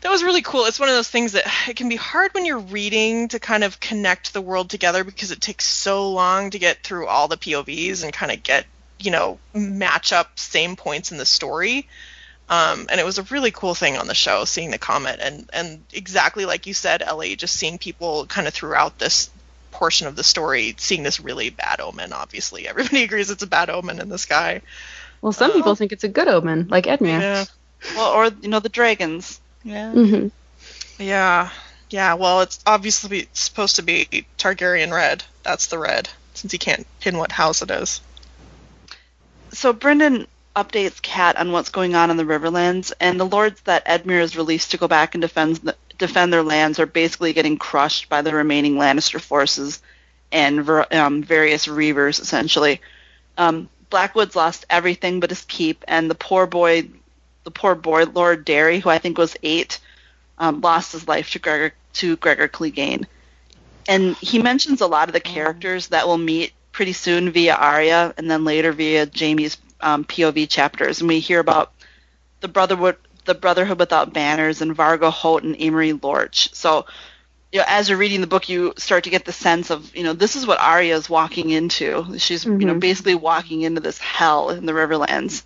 That 0.00 0.10
was 0.10 0.22
really 0.22 0.42
cool. 0.42 0.64
It's 0.66 0.80
one 0.80 0.88
of 0.88 0.94
those 0.94 1.08
things 1.10 1.32
that 1.32 1.44
it 1.68 1.76
can 1.76 1.88
be 1.88 1.96
hard 1.96 2.32
when 2.34 2.44
you're 2.46 2.58
reading 2.58 3.28
to 3.28 3.38
kind 3.40 3.64
of 3.64 3.80
connect 3.80 4.32
the 4.32 4.40
world 4.40 4.70
together 4.70 5.04
because 5.04 5.30
it 5.30 5.40
takes 5.40 5.66
so 5.66 6.10
long 6.10 6.50
to 6.50 6.58
get 6.58 6.82
through 6.82 7.06
all 7.06 7.28
the 7.28 7.36
POVs 7.36 8.02
and 8.04 8.12
kind 8.12 8.32
of 8.32 8.42
get, 8.42 8.66
you 8.98 9.10
know, 9.10 9.38
match 9.54 10.12
up 10.12 10.38
same 10.38 10.76
points 10.76 11.12
in 11.12 11.18
the 11.18 11.26
story. 11.26 11.86
Um, 12.48 12.86
and 12.90 12.98
it 12.98 13.04
was 13.06 13.18
a 13.18 13.22
really 13.24 13.52
cool 13.52 13.74
thing 13.74 13.96
on 13.96 14.08
the 14.08 14.14
show, 14.14 14.44
seeing 14.44 14.70
the 14.72 14.78
comet 14.78 15.20
and 15.22 15.48
and 15.52 15.84
exactly 15.92 16.44
like 16.46 16.66
you 16.66 16.74
said, 16.74 17.00
Ellie, 17.00 17.36
just 17.36 17.54
seeing 17.54 17.78
people 17.78 18.26
kind 18.26 18.48
of 18.48 18.54
throughout 18.54 18.98
this 18.98 19.30
portion 19.70 20.08
of 20.08 20.16
the 20.16 20.24
story 20.24 20.74
seeing 20.76 21.04
this 21.04 21.20
really 21.20 21.50
bad 21.50 21.80
omen. 21.80 22.12
Obviously, 22.12 22.66
everybody 22.68 23.04
agrees 23.04 23.30
it's 23.30 23.42
a 23.42 23.46
bad 23.46 23.70
omen 23.70 24.00
in 24.00 24.08
the 24.08 24.18
sky. 24.18 24.62
Well, 25.22 25.32
some 25.32 25.52
Oh. 25.52 25.54
people 25.54 25.74
think 25.76 25.92
it's 25.92 26.02
a 26.04 26.08
good 26.08 26.26
omen, 26.28 26.66
like 26.68 26.86
Edmure. 26.86 27.20
Yeah. 27.20 27.44
Well, 27.94 28.12
or 28.12 28.30
you 28.42 28.48
know 28.48 28.60
the 28.60 28.68
dragons. 28.68 29.39
Yeah. 29.62 29.94
hmm 29.94 30.28
Yeah, 30.98 31.50
yeah. 31.90 32.14
Well, 32.14 32.42
it's 32.42 32.60
obviously 32.66 33.28
supposed 33.32 33.76
to 33.76 33.82
be 33.82 34.26
Targaryen 34.38 34.92
red. 34.92 35.24
That's 35.42 35.66
the 35.68 35.78
red, 35.78 36.08
since 36.34 36.52
he 36.52 36.58
can't 36.58 36.86
pin 37.00 37.18
what 37.18 37.32
house 37.32 37.62
it 37.62 37.70
is. 37.70 38.00
So 39.52 39.72
Brynden 39.72 40.26
updates 40.56 41.00
Kat 41.02 41.36
on 41.36 41.52
what's 41.52 41.70
going 41.70 41.94
on 41.94 42.10
in 42.10 42.16
the 42.16 42.24
Riverlands, 42.24 42.92
and 43.00 43.18
the 43.18 43.26
lords 43.26 43.60
that 43.62 43.86
Edmure 43.86 44.20
has 44.20 44.36
released 44.36 44.72
to 44.72 44.78
go 44.78 44.88
back 44.88 45.14
and 45.14 45.22
defend 45.22 45.56
the, 45.56 45.76
defend 45.98 46.32
their 46.32 46.42
lands 46.42 46.78
are 46.78 46.86
basically 46.86 47.32
getting 47.32 47.56
crushed 47.58 48.08
by 48.08 48.22
the 48.22 48.34
remaining 48.34 48.76
Lannister 48.76 49.20
forces 49.20 49.80
and 50.32 50.64
ver, 50.64 50.86
um, 50.92 51.22
various 51.22 51.66
Reavers, 51.66 52.20
essentially. 52.20 52.80
Um, 53.38 53.68
Blackwood's 53.90 54.36
lost 54.36 54.66
everything 54.70 55.20
but 55.20 55.30
his 55.30 55.44
keep, 55.44 55.84
and 55.88 56.10
the 56.10 56.14
poor 56.14 56.46
boy, 56.46 56.88
the 57.44 57.50
poor 57.50 57.74
boy 57.74 58.04
Lord 58.04 58.44
Derry, 58.44 58.80
who 58.80 58.90
I 58.90 58.98
think 58.98 59.18
was 59.18 59.36
eight, 59.42 59.80
um, 60.38 60.60
lost 60.60 60.92
his 60.92 61.08
life 61.08 61.30
to 61.32 61.38
Gregor 61.38 61.74
to 61.94 62.16
Gregor 62.16 62.48
Clegane. 62.48 63.06
And 63.88 64.16
he 64.16 64.38
mentions 64.38 64.80
a 64.80 64.86
lot 64.86 65.08
of 65.08 65.12
the 65.12 65.20
characters 65.20 65.88
that 65.88 66.06
we'll 66.06 66.18
meet 66.18 66.52
pretty 66.72 66.92
soon 66.92 67.30
via 67.30 67.54
Arya, 67.54 68.14
and 68.16 68.30
then 68.30 68.44
later 68.44 68.72
via 68.72 69.06
Jaime's 69.06 69.58
um, 69.80 70.04
POV 70.04 70.48
chapters. 70.48 71.00
And 71.00 71.08
we 71.08 71.18
hear 71.18 71.40
about 71.40 71.72
the 72.40 72.48
Brotherhood, 72.48 72.96
the 73.24 73.34
Brotherhood 73.34 73.78
Without 73.78 74.12
Banners, 74.12 74.62
and 74.62 74.76
Vargo 74.76 75.10
Hoat 75.10 75.42
and 75.42 75.60
Amory 75.60 75.92
Lorch. 75.94 76.54
So, 76.54 76.86
you 77.52 77.58
know, 77.58 77.64
as 77.66 77.88
you're 77.88 77.98
reading 77.98 78.20
the 78.20 78.26
book, 78.28 78.48
you 78.48 78.72
start 78.76 79.04
to 79.04 79.10
get 79.10 79.24
the 79.24 79.32
sense 79.32 79.70
of, 79.70 79.94
you 79.96 80.04
know, 80.04 80.12
this 80.12 80.36
is 80.36 80.46
what 80.46 80.60
Arya 80.60 80.94
is 80.94 81.10
walking 81.10 81.50
into. 81.50 82.16
She's, 82.18 82.44
you 82.44 82.52
know, 82.52 82.74
Mhm. 82.74 82.80
basically 82.80 83.16
walking 83.16 83.62
into 83.62 83.80
this 83.80 83.98
hell 83.98 84.50
in 84.50 84.66
the 84.66 84.72
Riverlands. 84.72 85.42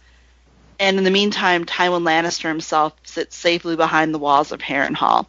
And 0.78 0.98
in 0.98 1.04
the 1.04 1.10
meantime, 1.10 1.64
Tywin 1.64 2.02
Lannister 2.02 2.48
himself 2.48 2.94
sits 3.04 3.36
safely 3.36 3.76
behind 3.76 4.12
the 4.12 4.18
walls 4.18 4.52
of 4.52 4.60
Harrenhal. 4.60 5.26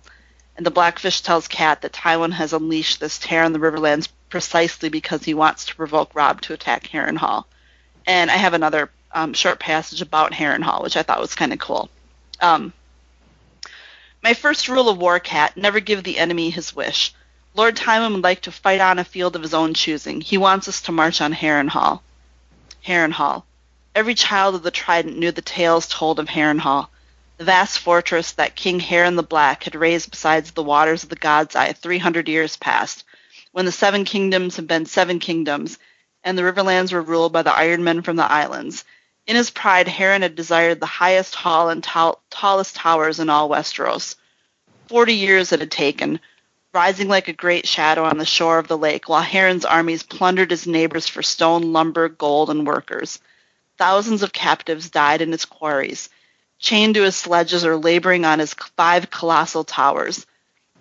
And 0.57 0.65
the 0.65 0.71
Blackfish 0.71 1.21
tells 1.21 1.47
Kat 1.47 1.81
that 1.81 1.93
Tywin 1.93 2.31
has 2.33 2.53
unleashed 2.53 2.99
this 2.99 3.19
tear 3.19 3.43
in 3.43 3.53
the 3.53 3.59
Riverlands 3.59 4.07
precisely 4.29 4.89
because 4.89 5.23
he 5.23 5.33
wants 5.33 5.65
to 5.65 5.75
provoke 5.75 6.15
Rob 6.15 6.41
to 6.41 6.53
attack 6.53 6.87
Harrenhal. 6.87 7.45
And 8.07 8.31
I 8.31 8.37
have 8.37 8.53
another 8.53 8.89
um, 9.11 9.33
short 9.33 9.59
passage 9.59 10.01
about 10.01 10.33
Harrenhal, 10.33 10.83
which 10.83 10.97
I 10.97 11.03
thought 11.03 11.21
was 11.21 11.35
kind 11.35 11.53
of 11.53 11.59
cool. 11.59 11.89
Um, 12.41 12.73
my 14.23 14.33
first 14.33 14.67
rule 14.67 14.89
of 14.89 14.97
war, 14.97 15.19
Cat, 15.19 15.55
never 15.55 15.79
give 15.79 16.03
the 16.03 16.17
enemy 16.17 16.49
his 16.49 16.75
wish. 16.75 17.13
Lord 17.53 17.75
Tywin 17.75 18.13
would 18.13 18.23
like 18.23 18.41
to 18.41 18.51
fight 18.51 18.81
on 18.81 18.99
a 18.99 19.03
field 19.03 19.35
of 19.35 19.41
his 19.41 19.53
own 19.53 19.73
choosing. 19.73 20.19
He 20.19 20.37
wants 20.37 20.67
us 20.67 20.81
to 20.81 20.91
march 20.91 21.21
on 21.21 21.33
Harrenhal. 21.33 22.01
Harrenhal. 22.85 23.43
Every 23.95 24.13
child 24.13 24.55
of 24.55 24.63
the 24.63 24.71
Trident 24.71 25.17
knew 25.17 25.31
the 25.31 25.41
tales 25.41 25.87
told 25.87 26.19
of 26.19 26.27
Harrenhal, 26.27 26.89
the 27.37 27.45
vast 27.45 27.79
fortress 27.79 28.33
that 28.33 28.57
King 28.57 28.81
Harren 28.81 29.15
the 29.15 29.23
Black 29.23 29.63
had 29.63 29.73
raised 29.73 30.11
beside 30.11 30.43
the 30.47 30.63
waters 30.63 31.03
of 31.03 31.09
the 31.09 31.15
God's 31.15 31.55
Eye 31.55 31.71
300 31.71 32.27
years 32.27 32.57
past, 32.57 33.05
when 33.53 33.63
the 33.63 33.71
Seven 33.71 34.03
Kingdoms 34.03 34.57
had 34.57 34.67
been 34.67 34.85
seven 34.85 35.19
kingdoms, 35.19 35.79
and 36.25 36.37
the 36.37 36.43
Riverlands 36.43 36.91
were 36.91 37.01
ruled 37.01 37.31
by 37.31 37.41
the 37.41 37.55
Iron 37.55 37.85
Men 37.85 38.01
from 38.01 38.17
the 38.17 38.29
islands. 38.29 38.83
In 39.27 39.37
his 39.37 39.49
pride, 39.49 39.87
Harren 39.87 40.23
had 40.23 40.35
desired 40.35 40.81
the 40.81 40.85
highest 40.85 41.33
hall 41.33 41.69
and 41.69 41.81
tall- 41.81 42.21
tallest 42.29 42.75
towers 42.75 43.21
in 43.21 43.29
all 43.29 43.47
Westeros. 43.47 44.17
Forty 44.89 45.13
years 45.13 45.53
it 45.53 45.61
had 45.61 45.71
taken, 45.71 46.19
rising 46.73 47.07
like 47.07 47.29
a 47.29 47.33
great 47.33 47.65
shadow 47.65 48.03
on 48.03 48.17
the 48.17 48.25
shore 48.25 48.59
of 48.59 48.67
the 48.67 48.77
lake, 48.77 49.07
while 49.07 49.23
Harren's 49.23 49.63
armies 49.63 50.03
plundered 50.03 50.51
his 50.51 50.67
neighbors 50.67 51.07
for 51.07 51.23
stone, 51.23 51.71
lumber, 51.71 52.09
gold, 52.09 52.49
and 52.49 52.67
workers. 52.67 53.19
Thousands 53.77 54.23
of 54.23 54.31
captives 54.31 54.89
died 54.89 55.21
in 55.21 55.31
his 55.31 55.45
quarries, 55.45 56.09
chained 56.59 56.95
to 56.95 57.03
his 57.03 57.15
sledges 57.15 57.65
or 57.65 57.75
laboring 57.75 58.23
on 58.23 58.39
his 58.39 58.53
five 58.77 59.09
colossal 59.09 59.63
towers. 59.63 60.25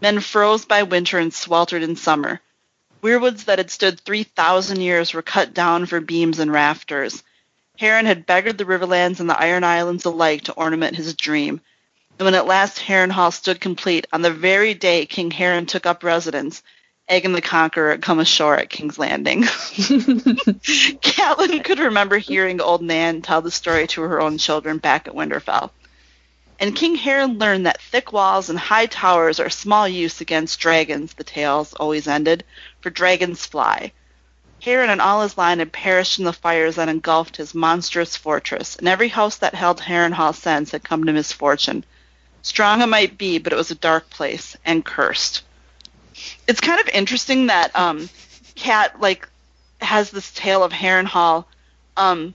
Men 0.01 0.21
froze 0.21 0.65
by 0.65 0.85
winter 0.85 1.19
and 1.19 1.35
sweltered 1.35 1.83
in 1.83 1.97
summer. 1.97 2.41
Weirwoods 3.03 3.45
that 3.45 3.59
had 3.59 3.71
stood 3.71 4.01
3,000 4.01 4.81
years 4.81 5.13
were 5.13 5.23
cut 5.23 5.53
down 5.53 5.87
for 5.87 6.01
beams 6.01 6.39
and 6.39 6.53
rafters. 6.53 7.23
Harren 7.81 8.07
had 8.07 8.27
beggared 8.27 8.59
the 8.59 8.65
Riverlands 8.65 9.19
and 9.19 9.29
the 9.29 9.39
Iron 9.39 9.65
Islands 9.65 10.05
alike 10.05 10.43
to 10.43 10.53
ornament 10.53 10.97
his 10.97 11.15
dream. 11.15 11.61
And 12.19 12.27
when 12.27 12.35
at 12.35 12.47
last 12.47 12.79
Harrenhal 12.79 13.33
stood 13.33 13.61
complete, 13.61 14.07
on 14.13 14.23
the 14.23 14.31
very 14.31 14.73
day 14.73 15.05
King 15.05 15.33
Harren 15.33 15.67
took 15.67 15.85
up 15.85 16.05
residence, 16.05 16.63
Aegon 17.11 17.35
the 17.35 17.43
Conqueror 17.43 17.99
come 17.99 18.19
ashore 18.19 18.57
at 18.57 18.71
King's 18.71 18.99
Landing. 18.99 19.43
Catelyn 21.03 21.63
could 21.63 21.79
remember 21.79 22.17
hearing 22.17 22.63
old 22.63 22.81
Nan 22.81 23.21
tell 23.21 23.43
the 23.43 23.51
story 23.51 23.87
to 23.89 24.01
her 24.01 24.23
own 24.23 24.39
children 24.39 24.79
back 24.79 25.07
at 25.07 25.15
Winterfell. 25.15 25.71
And 26.59 26.75
King 26.75 26.97
Harren 26.97 27.39
learned 27.39 27.67
that 27.67 27.83
thick 27.83 28.13
walls 28.13 28.49
and 28.49 28.59
high 28.59 28.87
towers 28.87 29.39
are 29.39 29.51
small 29.51 29.87
use 29.87 30.23
against 30.23 30.61
dragons, 30.61 31.13
the 31.13 31.25
tales 31.25 31.75
always 31.75 32.09
ended, 32.09 32.43
for 32.81 32.89
dragons 32.89 33.45
fly. 33.45 33.93
Harren 34.63 34.89
and 34.89 35.03
all 35.03 35.21
his 35.21 35.37
line 35.37 35.59
had 35.59 35.73
perished 35.73 36.19
in 36.19 36.25
the 36.25 36.33
fires 36.33 36.77
that 36.77 36.89
engulfed 36.89 37.37
his 37.37 37.55
monstrous 37.55 38.17
fortress, 38.17 38.77
and 38.77 38.89
every 38.89 39.09
house 39.09 39.37
that 39.37 39.55
held 39.55 39.79
Harrenhal 39.79 40.33
since 40.33 40.71
had 40.71 40.85
come 40.85 41.05
to 41.05 41.13
misfortune. 41.13 41.85
Strong 42.41 42.81
it 42.81 42.87
might 42.87 43.19
be, 43.19 43.37
but 43.37 43.53
it 43.53 43.57
was 43.57 43.71
a 43.71 43.75
dark 43.75 44.09
place, 44.09 44.57
and 44.65 44.87
cursed. 44.87 45.43
It's 46.47 46.61
kind 46.61 46.81
of 46.81 46.89
interesting 46.89 47.47
that 47.47 47.75
um, 47.77 48.09
Cat 48.55 49.01
like 49.01 49.29
has 49.81 50.11
this 50.11 50.33
tale 50.33 50.63
of 50.63 50.73
Harrenhal, 50.73 51.45
um, 51.97 52.35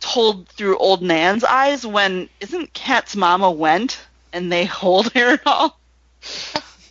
told 0.00 0.48
through 0.48 0.78
old 0.78 1.02
Nan's 1.02 1.44
eyes 1.44 1.86
when 1.86 2.28
isn't 2.40 2.72
Kat's 2.72 3.16
mama 3.16 3.50
went 3.50 4.00
and 4.32 4.50
they 4.52 4.64
hold 4.66 5.06
Harrenhal? 5.12 5.72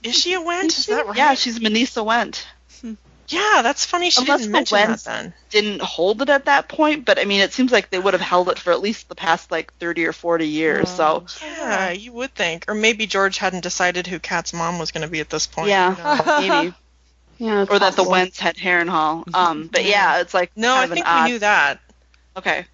Is 0.04 0.16
she 0.18 0.34
a 0.34 0.42
Whent? 0.42 0.78
Is 0.78 0.86
that 0.88 1.08
right? 1.08 1.18
Yeah, 1.18 1.34
she's 1.34 1.60
Minisa 1.60 2.06
Whent. 2.06 2.46
Yeah, 3.28 3.62
that's 3.64 3.86
funny. 3.86 4.10
She 4.12 4.22
Unless 4.22 4.42
didn't 4.42 4.52
the 4.52 4.58
mention 4.58 4.78
that 4.78 5.00
then. 5.04 5.34
didn't 5.50 5.82
hold 5.82 6.22
it 6.22 6.30
at 6.30 6.46
that 6.46 6.68
point, 6.68 7.06
but 7.06 7.18
I 7.20 7.26
mean, 7.26 7.42
it 7.42 7.54
seems 7.54 7.72
like 7.72 7.90
they 7.90 7.98
would 8.00 8.14
have 8.14 8.22
held 8.22 8.50
it 8.50 8.60
for 8.60 8.72
at 8.72 8.82
least 8.82 9.10
the 9.10 9.16
past 9.16 9.50
like 9.52 9.74
30 9.76 10.06
or 10.06 10.14
40 10.14 10.48
years. 10.48 10.90
So 10.90 11.26
Yeah, 11.42 11.90
you 11.92 12.12
would 12.14 12.36
think. 12.36 12.66
Or 12.68 12.76
maybe 12.76 13.08
George 13.08 13.38
hadn't 13.40 13.62
decided 13.62 14.06
who 14.08 14.20
Kat's 14.20 14.54
mom 14.54 14.78
was 14.80 14.92
going 14.92 15.02
to 15.06 15.08
be 15.12 15.20
at 15.22 15.30
this 15.30 15.48
point. 15.48 15.70
yeah, 15.70 15.96
Who 15.96 16.04
knows? 16.04 16.50
maybe, 16.50 16.76
Yeah, 17.40 17.62
it's 17.64 17.72
or 17.72 17.80
that 17.80 17.92
the 17.94 18.04
possible. 18.04 18.12
Whents 18.12 18.40
had 18.40 18.58
Harrenhal. 18.58 19.34
Um, 19.34 19.68
but 19.72 19.86
yeah, 19.86 20.20
it's 20.22 20.34
like 20.34 20.52
No, 20.56 20.68
kind 20.76 20.80
I 20.80 20.84
of 20.84 20.92
an 20.92 20.96
think 20.96 21.08
odd- 21.08 21.26
we 21.26 21.32
knew 21.32 21.40
that. 21.40 21.80
Okay, 22.38 22.66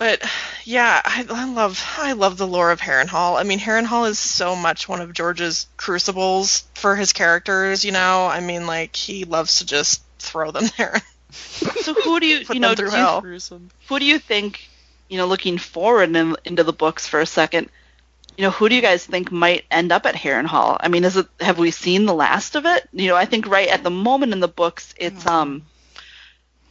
But 0.00 0.22
yeah, 0.64 1.02
I, 1.04 1.26
I 1.28 1.44
love 1.44 1.84
I 1.98 2.12
love 2.14 2.38
the 2.38 2.46
lore 2.46 2.70
of 2.70 2.80
Harrenhal. 2.80 3.38
I 3.38 3.42
mean, 3.42 3.58
Harrenhal 3.58 4.08
is 4.08 4.18
so 4.18 4.56
much 4.56 4.88
one 4.88 5.02
of 5.02 5.12
George's 5.12 5.66
crucibles 5.76 6.64
for 6.74 6.96
his 6.96 7.12
characters. 7.12 7.84
You 7.84 7.92
know, 7.92 8.26
I 8.26 8.40
mean, 8.40 8.66
like 8.66 8.96
he 8.96 9.24
loves 9.24 9.56
to 9.58 9.66
just 9.66 10.02
throw 10.18 10.52
them 10.52 10.64
there, 10.78 11.02
so 11.30 11.92
who 11.92 12.18
do 12.18 12.26
you 12.26 12.38
you 12.54 12.60
know 12.60 12.74
do 12.74 12.84
you- 12.84 12.90
who 13.88 13.98
do 13.98 14.06
you 14.06 14.18
think 14.18 14.66
you 15.10 15.18
know 15.18 15.26
looking 15.26 15.58
forward 15.58 16.16
in, 16.16 16.34
into 16.46 16.64
the 16.64 16.72
books 16.72 17.06
for 17.06 17.20
a 17.20 17.26
second? 17.26 17.68
You 18.38 18.44
know, 18.44 18.50
who 18.52 18.70
do 18.70 18.74
you 18.74 18.80
guys 18.80 19.04
think 19.04 19.30
might 19.30 19.66
end 19.70 19.92
up 19.92 20.06
at 20.06 20.14
Harrenhal? 20.14 20.78
I 20.80 20.88
mean, 20.88 21.04
is 21.04 21.18
it 21.18 21.26
have 21.40 21.58
we 21.58 21.70
seen 21.72 22.06
the 22.06 22.14
last 22.14 22.56
of 22.56 22.64
it? 22.64 22.88
You 22.94 23.08
know, 23.08 23.16
I 23.16 23.26
think 23.26 23.46
right 23.46 23.68
at 23.68 23.82
the 23.82 23.90
moment 23.90 24.32
in 24.32 24.40
the 24.40 24.48
books, 24.48 24.94
it's 24.96 25.26
um. 25.26 25.62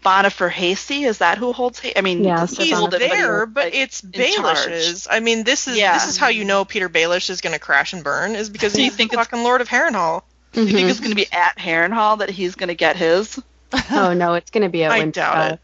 Bonifer 0.03 0.49
Hasty, 0.49 1.03
is 1.03 1.17
that 1.19 1.38
who 1.38 1.51
holds? 1.53 1.79
Ha- 1.79 1.93
I 1.95 2.01
mean, 2.01 2.23
Yeah, 2.23 2.38
doesn't 2.38 2.55
so 2.57 2.63
He's 2.63 2.77
hold 2.77 2.93
it, 2.93 2.99
but 3.01 3.09
there, 3.09 3.45
but 3.45 3.65
like, 3.65 3.73
it's 3.75 4.01
in 4.03 4.12
charge. 4.12 4.57
Baelish's. 4.57 5.07
I 5.09 5.19
mean, 5.19 5.43
this 5.43 5.67
is 5.67 5.77
Yeah. 5.77 5.93
this 5.93 6.07
is 6.07 6.17
how 6.17 6.27
you 6.29 6.45
know 6.45 6.63
Petyr 6.65 6.88
Baelish 6.89 7.29
is 7.29 7.41
going 7.41 7.53
to 7.53 7.59
crash 7.59 7.93
and 7.93 8.03
burn 8.03 8.35
is 8.35 8.49
because 8.49 8.73
Do 8.73 8.79
you 8.81 8.85
he's 8.85 8.95
think 8.95 9.12
the 9.12 9.17
fucking 9.17 9.43
Lord 9.43 9.62
of 9.62 9.67
Harrenhal. 9.69 10.23
Do 10.53 10.63
you 10.63 10.71
think 10.71 10.89
it's 10.89 10.99
going 10.99 11.12
to 11.12 11.15
be 11.15 11.27
at 11.31 11.57
Harrenhal 11.57 12.19
that 12.19 12.29
he's 12.29 12.55
going 12.55 12.69
to 12.69 12.75
get 12.75 12.95
his? 12.95 13.39
Oh 13.91 14.13
no, 14.15 14.33
it's 14.33 14.49
gonna 14.49 14.67
be 14.69 14.83
at 14.83 14.91
I 14.93 14.99
Win- 14.99 15.12
doubt 15.12 15.51
it. 15.53 15.59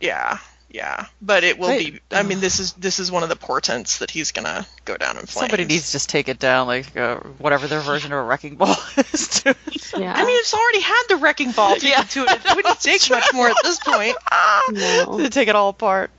Yeah, 0.00 0.38
yeah, 0.76 1.06
but 1.22 1.42
it 1.42 1.58
will 1.58 1.68
Wait. 1.68 1.94
be. 1.94 2.00
I 2.10 2.22
mean, 2.22 2.40
this 2.40 2.60
is 2.60 2.74
this 2.74 2.98
is 2.98 3.10
one 3.10 3.22
of 3.22 3.28
the 3.30 3.36
portents 3.36 3.98
that 3.98 4.10
he's 4.10 4.32
gonna 4.32 4.66
go 4.84 4.96
down 4.96 5.16
in 5.16 5.24
flames. 5.24 5.32
Somebody 5.32 5.64
needs 5.64 5.86
to 5.86 5.92
just 5.92 6.10
take 6.10 6.28
it 6.28 6.38
down, 6.38 6.66
like 6.66 6.94
uh, 6.96 7.16
whatever 7.38 7.66
their 7.66 7.80
version 7.80 8.12
of 8.12 8.18
a 8.18 8.22
wrecking 8.22 8.56
ball 8.56 8.76
is. 8.96 9.28
To, 9.40 9.56
Yeah. 9.96 10.12
I 10.12 10.24
mean, 10.26 10.36
it's 10.38 10.52
already 10.52 10.80
had 10.80 11.02
the 11.08 11.16
wrecking 11.16 11.52
ball 11.52 11.74
taken 11.74 11.88
Yeah. 11.88 12.02
to 12.02 12.24
it. 12.24 12.44
It 12.44 12.56
wouldn't 12.56 12.80
take 12.82 13.08
much 13.08 13.24
more 13.32 13.48
at 13.48 13.56
this 13.62 13.78
point. 13.80 14.16
no. 14.70 15.18
to 15.18 15.30
take 15.30 15.48
it 15.48 15.56
all 15.56 15.70
apart. 15.70 16.10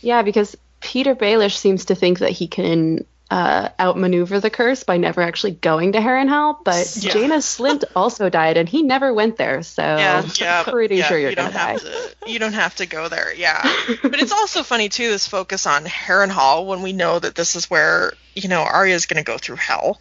Yeah, 0.00 0.22
because 0.22 0.56
Petyr 0.80 1.14
Baelish 1.16 1.56
seems 1.56 1.86
to 1.86 1.94
think 1.94 2.20
that 2.20 2.30
he 2.30 2.46
can 2.46 3.04
uh, 3.30 3.68
outmaneuver 3.78 4.40
the 4.40 4.48
curse 4.48 4.84
by 4.84 4.96
never 4.96 5.20
actually 5.20 5.50
going 5.52 5.92
to 5.92 5.98
Harrenhal, 5.98 6.56
but 6.64 6.96
Yeah. 6.98 7.12
Jaina 7.12 7.36
Slint 7.38 7.84
also 7.94 8.30
died, 8.30 8.56
and 8.56 8.66
he 8.68 8.82
never 8.82 9.12
went 9.12 9.36
there, 9.36 9.62
so 9.62 9.82
Yeah. 9.82 10.26
Yeah, 10.36 10.62
pretty 10.62 10.96
yeah, 10.96 11.04
sure 11.04 11.18
you're 11.18 11.30
you 11.30 11.36
gonna 11.36 11.50
don't 11.50 11.58
die. 11.58 11.72
have 11.72 11.82
to. 11.82 12.30
You 12.32 12.38
don't 12.38 12.54
have 12.54 12.76
to 12.76 12.86
go 12.86 13.08
there. 13.08 13.34
Yeah, 13.34 13.62
but 14.02 14.20
it's 14.20 14.32
also 14.32 14.62
funny 14.62 14.88
too. 14.88 15.08
This 15.10 15.26
focus 15.28 15.66
on 15.66 15.84
Harrenhal 15.84 16.66
when 16.66 16.80
we 16.82 16.92
know 16.94 17.18
that 17.18 17.34
this 17.34 17.54
is 17.54 17.68
where 17.68 18.14
you 18.34 18.48
know 18.48 18.62
Arya's 18.62 19.04
gonna 19.06 19.24
go 19.24 19.36
through 19.36 19.56
hell, 19.56 20.00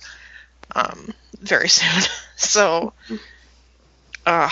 um, 0.74 1.13
very 1.42 1.68
soon. 1.80 2.04
so, 2.38 2.94
uh, 4.26 4.50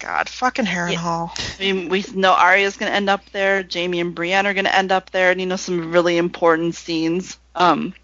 God, 0.00 0.28
fucking 0.28 0.64
Harrenhal. 0.66 1.30
I 1.58 1.62
mean, 1.72 1.88
we 1.88 2.04
know 2.14 2.32
Arya's 2.32 2.76
going 2.76 2.90
to 2.90 2.96
end 2.96 3.10
up 3.10 3.22
there. 3.32 3.66
Jaime 3.72 4.00
and 4.00 4.14
Brienne 4.14 4.46
are 4.46 4.54
going 4.54 4.64
to 4.64 4.74
end 4.74 4.92
up 4.92 5.10
there, 5.10 5.30
and 5.32 5.40
you 5.40 5.46
know 5.46 5.56
some 5.56 5.92
really 5.92 6.16
important 6.18 6.74
scenes. 6.76 7.36
Um, 7.54 7.94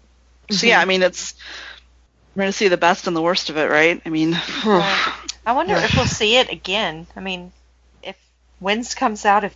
so 0.51 0.67
yeah, 0.67 0.79
I 0.79 0.85
mean, 0.85 1.03
it's 1.03 1.33
we're 2.35 2.41
going 2.43 2.51
to 2.51 2.57
see 2.57 2.67
the 2.67 2.77
best 2.77 3.07
and 3.07 3.15
the 3.15 3.21
worst 3.21 3.49
of 3.49 3.57
it, 3.57 3.69
right? 3.69 4.01
I 4.05 4.09
mean, 4.09 4.33
I 5.45 5.53
wonder 5.53 5.75
if 5.75 5.95
we'll 5.95 6.05
see 6.05 6.37
it 6.37 6.51
again. 6.51 7.07
I 7.15 7.19
mean, 7.21 7.51
if 8.03 8.15
Winds 8.59 8.95
comes 8.95 9.25
out, 9.25 9.43
if 9.43 9.53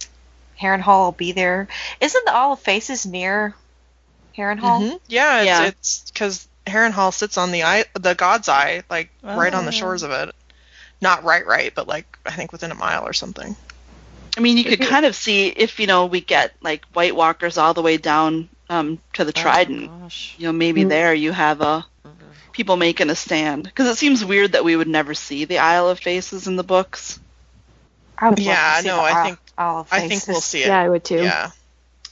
Harrenhal 0.62 1.06
will 1.06 1.12
be 1.13 1.32
there. 1.32 1.67
Isn't 2.02 2.25
the 2.25 2.34
Isle 2.34 2.54
of 2.54 2.60
Faces 2.60 3.06
near 3.06 3.56
Harrenhal? 4.38 4.82
Mhm. 4.82 4.99
Yeah, 5.08 5.39
it's 5.41 5.45
Yeah. 5.45 5.65
it's 5.67 6.12
because 6.12 6.47
Harrenhal 6.67 7.13
sits 7.13 7.38
on 7.38 7.52
the 7.52 7.63
eye, 7.63 7.86
the 7.93 8.13
God's 8.13 8.49
Eye, 8.49 8.84
like 8.89 9.10
right 9.23 9.54
on 9.54 9.65
the 9.65 9.69
Oh. 9.71 9.73
shores 9.73 10.04
of 10.04 10.12
it. 10.12 10.36
Not 11.02 11.23
right, 11.23 11.45
right, 11.45 11.73
but 11.73 11.88
like 11.88 12.06
I 12.25 12.32
think 12.32 12.52
within 12.52 12.71
a 12.71 12.75
mile 12.75 13.06
or 13.06 13.13
something. 13.13 13.56
I 14.38 14.41
mean, 14.41 14.58
you 14.58 14.63
could 14.63 14.82
kind 14.82 15.06
of 15.06 15.15
see 15.15 15.47
if 15.47 15.80
you 15.80 15.88
know 15.88 16.06
we 16.06 16.21
get 16.21 16.54
like 16.62 16.86
White 16.93 17.15
Walkers 17.15 17.58
all 17.58 17.73
the 17.73 17.82
way 17.82 17.97
down 17.97 18.49
um, 18.70 19.00
to 19.14 19.26
the 19.26 19.34
Trident. 19.34 19.90
Oh, 19.92 20.00
gosh. 20.04 20.36
You 20.38 20.48
know, 20.48 20.52
maybe 20.54 20.84
Mm. 20.84 20.90
there 20.90 21.14
you 21.14 21.32
have 21.32 21.62
a 21.62 21.86
people 22.52 22.76
making 22.78 23.10
a 23.10 23.16
stand 23.16 23.64
because 23.64 23.88
it 23.88 23.98
seems 23.98 24.24
weird 24.26 24.52
that 24.52 24.64
we 24.66 24.76
would 24.76 24.88
never 24.88 25.14
see 25.14 25.46
the 25.46 25.60
Isle 25.60 25.90
of 25.90 26.00
Faces 26.00 26.48
in 26.48 26.56
the 26.56 26.64
books. 26.64 27.20
I 28.18 28.30
would 28.30 28.40
Yeah, 28.40 28.82
no, 28.84 29.00
I 29.00 29.12
Isle- 29.12 29.26
think- 29.26 29.40
Isle 29.58 29.78
of 29.80 29.88
I 29.92 30.08
think 30.08 30.28
we'll 30.28 30.42
see 30.42 30.64
it. 30.64 30.68
Yeah, 30.68 30.80
I 30.80 30.90
would 30.90 31.04
too. 31.04 31.24
Yeah. 31.24 31.52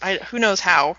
I 0.02 0.18
who 0.18 0.40
knows 0.40 0.60
how. 0.60 0.96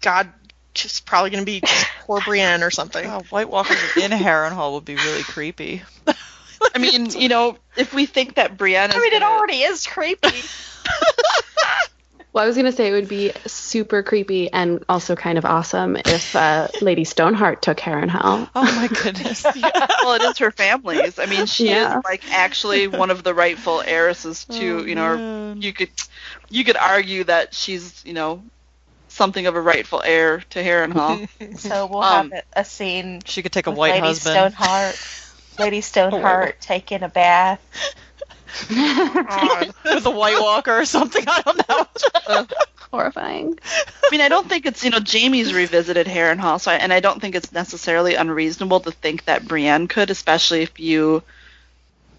God 0.00 0.32
just 0.72 1.04
probably 1.06 1.30
gonna 1.30 1.44
be 1.44 1.62
poor 2.02 2.20
Brienne 2.20 2.62
or 2.62 2.70
something. 2.70 3.04
Oh, 3.06 3.20
White 3.30 3.48
Walkers 3.48 3.78
in 3.96 4.10
Harrenhal 4.12 4.72
would 4.74 4.84
be 4.84 4.94
really 4.96 5.22
creepy. 5.22 5.82
I 6.74 6.78
mean, 6.78 7.10
you 7.10 7.28
know, 7.28 7.58
if 7.76 7.92
we 7.92 8.06
think 8.06 8.36
that 8.36 8.56
Brienne 8.56 8.90
is 8.90 8.96
I 8.96 9.00
mean, 9.00 9.12
it 9.12 9.20
gonna- 9.20 9.34
already 9.36 9.62
is 9.62 9.86
creepy. 9.86 10.28
Well, 12.36 12.44
I 12.44 12.48
was 12.48 12.56
gonna 12.56 12.70
say 12.70 12.88
it 12.88 12.92
would 12.92 13.08
be 13.08 13.32
super 13.46 14.02
creepy 14.02 14.52
and 14.52 14.84
also 14.90 15.16
kind 15.16 15.38
of 15.38 15.46
awesome 15.46 15.96
if 16.04 16.36
uh, 16.36 16.68
Lady 16.82 17.04
Stoneheart 17.04 17.62
took 17.62 17.78
Harrenhal. 17.78 18.50
Oh 18.54 18.72
my 18.72 18.88
goodness. 18.88 19.46
well, 20.02 20.14
it 20.16 20.22
is 20.22 20.36
her 20.38 20.50
family's. 20.50 21.18
I 21.18 21.24
mean, 21.24 21.46
she 21.46 21.70
Yeah. 21.70 21.98
is 21.98 22.04
like 22.04 22.26
actually 22.30 22.88
one 22.88 23.10
of 23.10 23.22
the 23.24 23.34
rightful 23.34 23.82
heiresses 23.86 24.44
to, 24.50 24.64
Oh, 24.66 24.84
you 24.86 24.94
know, 24.96 25.22
man. 25.22 25.62
you 25.62 25.72
could 25.72 25.88
you 26.50 26.64
could 26.64 26.76
argue 26.76 27.24
that 27.24 27.54
she's, 27.54 28.04
you 28.04 28.12
know, 28.12 28.44
something 29.08 29.46
of 29.46 29.56
a 29.56 29.60
rightful 29.62 30.02
heir 30.04 30.40
to 30.50 30.62
Harrenhal. 30.62 31.26
so 31.56 31.86
we'll 31.86 32.02
Um, 32.02 32.30
have 32.32 32.44
a, 32.54 32.60
a 32.60 32.64
scene 32.66 33.20
She 33.24 33.42
could 33.42 33.52
take 33.52 33.66
a 33.66 33.70
with 33.70 33.78
white 33.78 33.92
Lady 33.92 34.08
husband. 34.08 34.52
Stoneheart. 34.52 34.94
Lady 35.58 35.80
Stoneheart 35.80 36.60
taking 36.60 37.02
a 37.02 37.08
bath. 37.08 37.60
God. 38.68 39.74
with 39.84 40.06
a 40.06 40.10
White 40.10 40.40
Walker 40.40 40.78
or 40.78 40.84
something. 40.84 41.24
I 41.26 41.42
don't 41.42 41.68
know. 41.68 42.46
Horrifying. 42.90 43.58
I 43.64 44.08
mean, 44.10 44.20
I 44.20 44.28
don't 44.28 44.48
think 44.48 44.64
it's, 44.64 44.84
you 44.84 44.90
know, 44.90 45.00
Jaime's 45.04 45.52
revisited 45.52 46.06
Harrenhal, 46.06 46.60
so 46.60 46.70
I, 46.70 46.76
and 46.76 46.92
I 46.92 47.00
don't 47.00 47.20
think 47.20 47.34
it's 47.34 47.52
necessarily 47.52 48.14
unreasonable 48.14 48.80
to 48.80 48.92
think 48.92 49.24
that 49.24 49.46
Brienne 49.46 49.88
could, 49.88 50.10
especially 50.10 50.62
if 50.62 50.78
you 50.78 51.22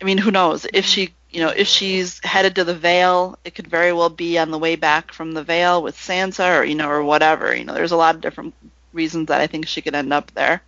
I 0.01 0.05
mean, 0.05 0.17
who 0.17 0.31
knows? 0.31 0.65
If 0.73 0.85
she, 0.85 1.13
you 1.31 1.41
know, 1.41 1.49
if 1.49 1.67
she's 1.67 2.23
headed 2.23 2.55
to 2.55 2.63
the 2.63 2.75
Vale, 2.75 3.37
it 3.43 3.55
could 3.55 3.67
very 3.67 3.93
well 3.93 4.09
be 4.09 4.37
on 4.37 4.51
the 4.51 4.57
way 4.57 4.75
back 4.75 5.11
from 5.11 5.31
the 5.31 5.43
Vale 5.43 5.81
with 5.81 5.95
Sansa, 5.95 6.59
or 6.59 6.63
you 6.63 6.75
know, 6.75 6.89
or 6.89 7.03
whatever. 7.03 7.55
You 7.55 7.65
know, 7.65 7.73
there's 7.73 7.91
a 7.91 7.97
lot 7.97 8.15
of 8.15 8.21
different 8.21 8.53
reasons 8.93 9.27
that 9.27 9.41
I 9.41 9.47
think 9.47 9.67
she 9.67 9.81
could 9.81 9.95
end 9.95 10.13
up 10.13 10.31
there. 10.33 10.61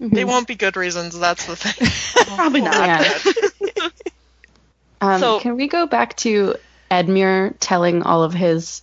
Mm-hmm. 0.00 0.14
They 0.14 0.24
won't 0.24 0.46
be 0.46 0.54
good 0.54 0.76
reasons. 0.76 1.18
That's 1.18 1.46
the 1.46 1.56
thing. 1.56 2.26
Probably 2.36 2.60
not. 2.60 3.06
Um, 5.00 5.20
So- 5.20 5.40
can 5.40 5.56
we 5.56 5.68
go 5.68 5.86
back 5.86 6.16
to 6.18 6.56
Edmure 6.90 7.54
telling 7.60 8.02
all 8.02 8.22
of 8.22 8.32
his 8.32 8.82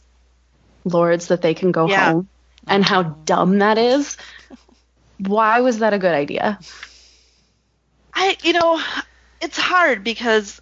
lords 0.86 1.28
that 1.28 1.42
they 1.42 1.54
can 1.54 1.72
go 1.72 1.88
Yeah. 1.88 2.12
home 2.12 2.28
and 2.68 2.84
how 2.84 3.04
dumb 3.04 3.60
that 3.60 3.78
is? 3.78 4.18
Why 5.20 5.62
was 5.62 5.80
that 5.80 5.94
a 5.94 6.00
good 6.00 6.14
idea? 6.14 6.60
I, 8.14 8.38
you 8.44 8.54
know, 8.54 8.82
it's 9.42 9.58
hard 9.58 10.04
because 10.04 10.62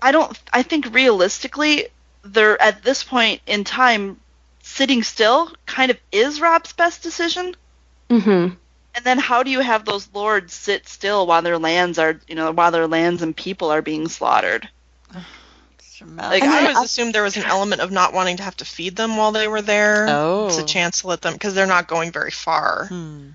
I 0.00 0.12
don't. 0.12 0.38
I 0.52 0.62
think 0.62 0.94
realistically, 0.94 1.88
they're 2.22 2.60
at 2.60 2.82
this 2.82 3.02
point 3.04 3.40
in 3.46 3.64
time, 3.64 4.18
sitting 4.62 5.02
still 5.02 5.52
kind 5.66 5.90
of 5.90 5.98
is 6.12 6.40
Rob's 6.40 6.72
best 6.72 7.02
decision. 7.02 7.56
Mm-hmm. 8.08 8.54
And 8.94 9.04
then 9.04 9.18
how 9.18 9.42
do 9.42 9.50
you 9.50 9.60
have 9.60 9.84
those 9.84 10.08
lords 10.14 10.54
sit 10.54 10.88
still 10.88 11.26
while 11.26 11.42
their 11.42 11.58
lands 11.58 11.98
are, 11.98 12.20
you 12.26 12.34
know, 12.34 12.52
while 12.52 12.70
their 12.70 12.86
lands 12.86 13.22
and 13.22 13.36
people 13.36 13.70
are 13.70 13.82
being 13.82 14.08
slaughtered? 14.08 14.68
Like, 16.16 16.42
I 16.44 16.58
I- 16.58 16.60
always 16.72 16.78
assumed 16.90 17.14
there 17.14 17.22
was 17.24 17.36
an 17.36 17.42
element 17.44 17.80
of 17.80 17.90
not 17.90 18.12
wanting 18.12 18.36
to 18.36 18.42
have 18.44 18.56
to 18.58 18.64
feed 18.64 18.94
them 18.94 19.16
while 19.16 19.32
they 19.32 19.48
were 19.48 19.62
there. 19.62 20.06
Oh. 20.08 20.46
It's 20.46 20.58
a 20.58 20.64
chance 20.64 21.00
to 21.00 21.08
let 21.08 21.22
them 21.22 21.32
because 21.32 21.54
they're 21.54 21.66
not 21.66 21.88
going 21.88 22.12
very 22.12 22.30
far. 22.30 22.86
Hmm. 22.86 23.30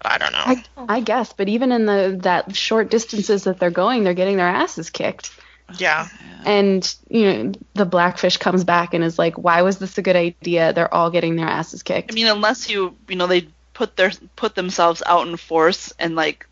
I 0.00 0.16
don't 0.16 0.32
know. 0.32 0.38
I, 0.46 0.64
I 0.88 1.00
guess, 1.00 1.32
but 1.32 1.48
even 1.48 1.72
in 1.72 1.84
the 1.84 2.18
that 2.22 2.54
short 2.54 2.88
distances 2.90 3.44
that 3.44 3.58
they're 3.58 3.70
going, 3.70 4.04
they're 4.04 4.14
getting 4.14 4.36
their 4.36 4.48
asses 4.48 4.90
kicked. 4.90 5.32
yeah. 5.76 6.08
And 6.46 6.94
you 7.10 7.32
know, 7.44 7.52
the 7.74 7.84
blackfish 7.84 8.36
comes 8.36 8.62
back 8.64 8.94
and 8.94 9.02
is 9.04 9.18
like, 9.18 9.36
"Why 9.36 9.62
was 9.62 9.78
this 9.78 9.98
a 9.98 10.02
good 10.02 10.14
idea?" 10.16 10.72
They're 10.72 10.92
all 10.94 11.10
getting 11.10 11.34
their 11.36 11.48
asses 11.48 11.82
kicked. 11.82 12.12
I 12.12 12.14
mean, 12.14 12.28
unless 12.28 12.70
you, 12.70 12.96
you 13.08 13.16
know, 13.16 13.26
they 13.26 13.48
put 13.74 13.96
their 13.96 14.12
put 14.36 14.54
themselves 14.54 15.02
out 15.04 15.26
in 15.26 15.36
force 15.36 15.92
and 15.98 16.14
like 16.14 16.46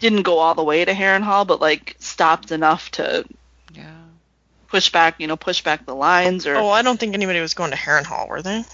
didn't 0.00 0.22
go 0.22 0.38
all 0.38 0.54
the 0.54 0.64
way 0.64 0.84
to 0.84 0.92
Harrenhal, 0.92 1.46
but 1.46 1.60
like 1.60 1.96
stopped 1.98 2.50
enough 2.52 2.90
to, 2.92 3.24
Yeah. 3.74 3.84
push 4.68 4.90
back, 4.90 5.16
you 5.18 5.26
know, 5.26 5.36
push 5.36 5.62
back 5.62 5.86
the 5.86 5.94
lines 5.94 6.46
or 6.46 6.56
Oh, 6.56 6.68
I 6.70 6.82
don't 6.82 6.98
think 6.98 7.14
anybody 7.14 7.40
was 7.40 7.54
going 7.54 7.70
to 7.70 7.76
Harrenhal, 7.76 8.28
were 8.28 8.42
they? 8.42 8.64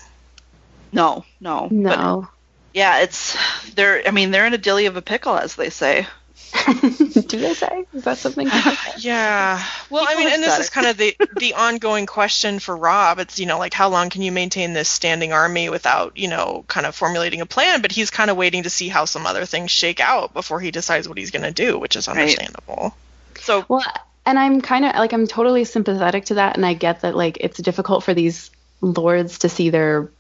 no, 0.93 1.25
no. 1.41 1.69
But 1.71 1.99
No. 1.99 2.29
yeah, 2.75 3.01
it's 3.01 3.37
they're 3.75 4.07
I 4.07 4.11
mean, 4.11 4.31
they're 4.31 4.47
in 4.47 4.55
a 4.55 4.59
dilly 4.59 4.87
of 4.87 4.97
a 4.97 5.03
pickle 5.03 5.37
as 5.37 5.55
they 5.55 5.71
say. 5.71 6.07
Do 6.67 7.39
they 7.39 7.55
say? 7.55 7.87
Is 7.95 8.05
that 8.05 8.19
something? 8.19 8.47
Uh, 8.51 8.77
yeah. 8.99 9.65
Well, 9.89 10.05
I 10.07 10.17
mean, 10.17 10.29
and 10.29 10.43
this 10.43 10.53
said 10.53 10.61
is 10.61 10.71
kind 10.71 10.87
of 10.87 10.97
the 10.97 11.17
the 11.39 11.55
ongoing 11.55 12.07
question 12.07 12.59
for 12.59 12.77
Rob. 12.77 13.19
It's 13.19 13.39
you 13.39 13.47
know 13.47 13.59
like 13.59 13.73
how 13.73 13.89
long 13.89 14.11
can 14.11 14.23
you 14.23 14.33
maintain 14.33 14.73
this 14.73 14.89
standing 14.89 15.33
army 15.33 15.71
without 15.71 16.17
you 16.17 16.29
know 16.29 16.65
kind 16.69 16.85
of 16.85 16.95
formulating 16.95 17.41
a 17.41 17.47
plan? 17.47 17.81
But 17.81 17.93
he's 17.93 18.11
kind 18.11 18.31
of 18.31 18.37
waiting 18.37 18.65
to 18.65 18.71
see 18.71 18.89
how 18.89 19.07
some 19.07 19.27
other 19.27 19.47
things 19.47 19.71
shake 19.71 20.01
out 20.01 20.35
before 20.35 20.61
he 20.61 20.71
decides 20.71 21.09
what 21.09 21.17
he's 21.17 21.31
going 21.31 21.43
to 21.43 21.53
do, 21.53 21.79
which 21.79 21.97
is 21.97 22.07
understandable. 22.07 22.95
So 23.41 23.65
Well, 23.69 23.83
and 24.27 24.39
I'm 24.39 24.61
kind 24.61 24.85
of 24.85 24.95
like 24.95 25.13
I'm 25.13 25.27
totally 25.27 25.65
sympathetic 25.65 26.27
to 26.27 26.35
that, 26.35 26.57
and 26.57 26.67
I 26.67 26.75
get 26.75 27.01
that 27.01 27.17
like 27.17 27.39
it's 27.41 27.59
difficult 27.59 28.05
for 28.05 28.15
these 28.15 28.51
lords 28.83 29.41
to 29.41 29.49
see 29.49 29.71
their 29.71 30.11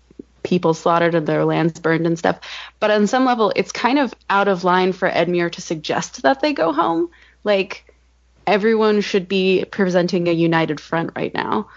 people 0.42 0.74
slaughtered 0.74 1.14
and 1.14 1.26
their 1.26 1.44
lands 1.44 1.78
burned 1.78 2.06
and 2.06 2.18
stuff. 2.18 2.40
But 2.80 2.90
on 2.90 3.06
some 3.06 3.24
level, 3.24 3.52
it's 3.54 3.72
kind 3.72 3.98
of 3.98 4.14
out 4.28 4.48
of 4.48 4.64
line 4.64 4.92
for 4.92 5.08
Edmure 5.08 5.52
to 5.52 5.60
suggest 5.60 6.22
that 6.22 6.40
they 6.40 6.52
go 6.52 6.72
home. 6.72 7.10
Like 7.44 7.92
everyone 8.46 9.00
should 9.00 9.28
be 9.28 9.64
presenting 9.70 10.28
a 10.28 10.32
united 10.32 10.80
front 10.80 11.12
right 11.14 11.32
now. 11.34 11.68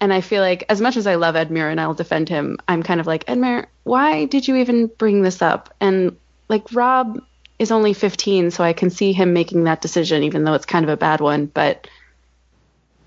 And 0.00 0.12
I 0.12 0.20
feel 0.20 0.42
like 0.42 0.64
as 0.68 0.80
much 0.80 0.96
as 0.96 1.06
I 1.06 1.14
love 1.14 1.36
Edmure 1.36 1.70
and 1.70 1.80
I'll 1.80 1.94
defend 1.94 2.28
him, 2.28 2.58
I'm 2.68 2.82
kind 2.82 3.00
of 3.00 3.06
like 3.06 3.24
Edmure, 3.26 3.66
why 3.84 4.26
did 4.26 4.46
you 4.46 4.56
even 4.56 4.88
bring 4.88 5.22
this 5.22 5.40
up? 5.40 5.72
And 5.80 6.16
like 6.48 6.72
Rob 6.72 7.22
is 7.58 7.70
only 7.70 7.94
15, 7.94 8.50
so 8.50 8.62
I 8.62 8.74
can 8.74 8.90
see 8.90 9.12
him 9.12 9.32
making 9.32 9.64
that 9.64 9.80
decision, 9.80 10.22
even 10.22 10.44
though 10.44 10.52
it's 10.52 10.66
kind 10.66 10.84
of 10.84 10.90
a 10.90 10.96
bad 10.96 11.20
one. 11.20 11.46
But 11.46 11.88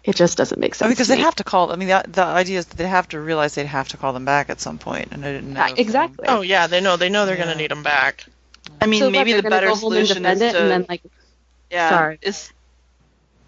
it 0.04 0.16
just 0.16 0.38
doesn't 0.38 0.60
make 0.60 0.74
I 0.74 0.78
sense. 0.78 0.88
mean, 0.88 0.92
because 0.94 1.08
to 1.08 1.14
they 1.14 1.18
me. 1.18 1.24
have 1.24 1.36
to 1.36 1.44
call. 1.44 1.72
I 1.72 1.76
mean, 1.76 1.90
the, 1.90 2.04
the 2.08 2.24
idea 2.24 2.60
is 2.60 2.66
that 2.68 2.78
they 2.78 2.88
have 2.88 3.08
to 3.10 3.20
realize 3.20 3.56
they'd 3.56 3.66
have 3.66 3.90
to 3.90 3.98
call 3.98 4.14
them 4.14 4.26
back 4.26 4.50
at 4.50 4.60
some 4.62 4.78
point, 4.78 5.10
and 5.12 5.26
I 5.26 5.32
didn't 5.34 5.54
know. 5.54 5.62
Uh, 5.62 5.68
if 5.68 5.76
they- 5.76 5.82
exactly. 5.82 6.26
Oh 6.28 6.42
yeah, 6.42 6.68
they 6.68 6.82
know 6.82 6.98
they 6.98 7.10
know 7.10 7.26
they're 7.26 7.36
going 7.38 7.50
to 7.50 7.56
need 7.56 7.72
them 7.72 7.84
back. 7.84 8.26
I 8.82 8.86
mean, 8.86 9.00
So 9.02 9.10
maybe 9.10 9.34
the 9.34 9.44
better 9.44 9.68
go 9.68 9.72
home 9.76 9.80
solution 9.80 10.26
is 10.26 10.40
to 10.40 10.46
and 10.46 10.72
then 10.72 10.86
like 10.88 11.02
yeah, 11.70 11.90
Sorry. 11.90 12.20
is 12.22 12.52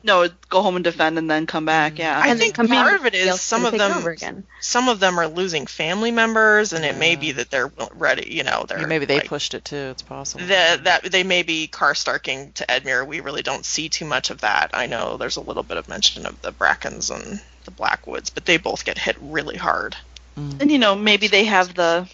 no, 0.03 0.27
go 0.49 0.61
home 0.61 0.75
and 0.75 0.83
defend 0.83 1.17
and 1.17 1.29
then 1.29 1.45
come 1.45 1.65
back. 1.65 1.93
Mm-hmm. 1.93 2.01
Yeah. 2.01 2.19
I 2.19 2.27
and 2.29 2.39
think 2.39 2.55
part 2.55 2.69
back, 2.69 2.99
of 2.99 3.05
it 3.05 3.13
is 3.13 3.39
some 3.41 3.65
of 3.65 3.77
them 3.77 4.15
some 4.59 4.89
of 4.89 4.99
them 4.99 5.19
are 5.19 5.27
losing 5.27 5.67
family 5.67 6.11
members, 6.11 6.73
and 6.73 6.83
it 6.85 6.97
may 6.97 7.15
be 7.15 7.33
that 7.33 7.49
they're 7.49 7.71
ready. 7.93 8.31
You 8.31 8.43
know, 8.43 8.65
they're 8.67 8.79
Yeah, 8.79 8.85
maybe 8.87 9.05
they 9.05 9.19
like, 9.19 9.27
pushed 9.27 9.53
it 9.53 9.65
too. 9.65 9.75
It's 9.75 10.01
possible. 10.01 10.45
that 10.47 10.83
that 10.85 11.03
they 11.11 11.23
may 11.23 11.43
be 11.43 11.67
car 11.67 11.93
starking 11.93 12.53
to 12.55 12.65
Edmure. 12.65 13.05
We 13.05 13.19
really 13.19 13.43
don't 13.43 13.65
see 13.65 13.89
too 13.89 14.05
much 14.05 14.29
of 14.29 14.41
that. 14.41 14.71
I 14.73 14.87
know 14.87 15.17
there's 15.17 15.37
a 15.37 15.41
little 15.41 15.63
bit 15.63 15.77
of 15.77 15.87
mention 15.87 16.25
of 16.25 16.41
the 16.41 16.51
Brackens 16.51 17.09
and 17.09 17.41
the 17.65 17.71
Blackwoods, 17.71 18.29
but 18.29 18.45
they 18.45 18.57
both 18.57 18.85
get 18.85 18.97
hit 18.97 19.17
really 19.21 19.57
hard. 19.57 19.95
Mm. 20.37 20.61
And 20.61 20.71
you 20.71 20.79
know, 20.79 20.95
maybe 20.95 21.27
they 21.27 21.45
have 21.45 21.73
the 21.75 22.07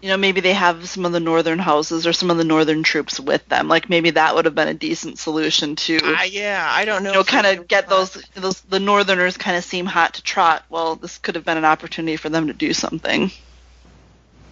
you 0.00 0.08
know, 0.08 0.16
maybe 0.16 0.40
they 0.40 0.52
have 0.52 0.88
some 0.88 1.04
of 1.04 1.12
the 1.12 1.18
northern 1.20 1.58
houses 1.58 2.06
or 2.06 2.12
some 2.12 2.30
of 2.30 2.36
the 2.36 2.44
northern 2.44 2.82
troops 2.84 3.18
with 3.18 3.46
them. 3.48 3.66
Like 3.68 3.88
maybe 3.90 4.10
that 4.10 4.34
would 4.34 4.44
have 4.44 4.54
been 4.54 4.68
a 4.68 4.74
decent 4.74 5.18
solution 5.18 5.74
to 5.76 5.96
Uh, 6.02 6.22
yeah, 6.22 6.64
I 6.70 6.84
don't 6.84 7.02
know. 7.02 7.10
you 7.10 7.14
know, 7.16 7.24
kind 7.24 7.46
of 7.46 7.66
get 7.66 7.88
those 7.88 8.12
those 8.34 8.60
the 8.62 8.78
northerners 8.80 9.36
kind 9.36 9.56
of 9.56 9.64
seem 9.64 9.86
hot 9.86 10.14
to 10.14 10.22
trot. 10.22 10.64
Well, 10.68 10.94
this 10.96 11.18
could 11.18 11.34
have 11.34 11.44
been 11.44 11.56
an 11.58 11.64
opportunity 11.64 12.16
for 12.16 12.28
them 12.28 12.46
to 12.46 12.52
do 12.52 12.72
something. 12.72 13.30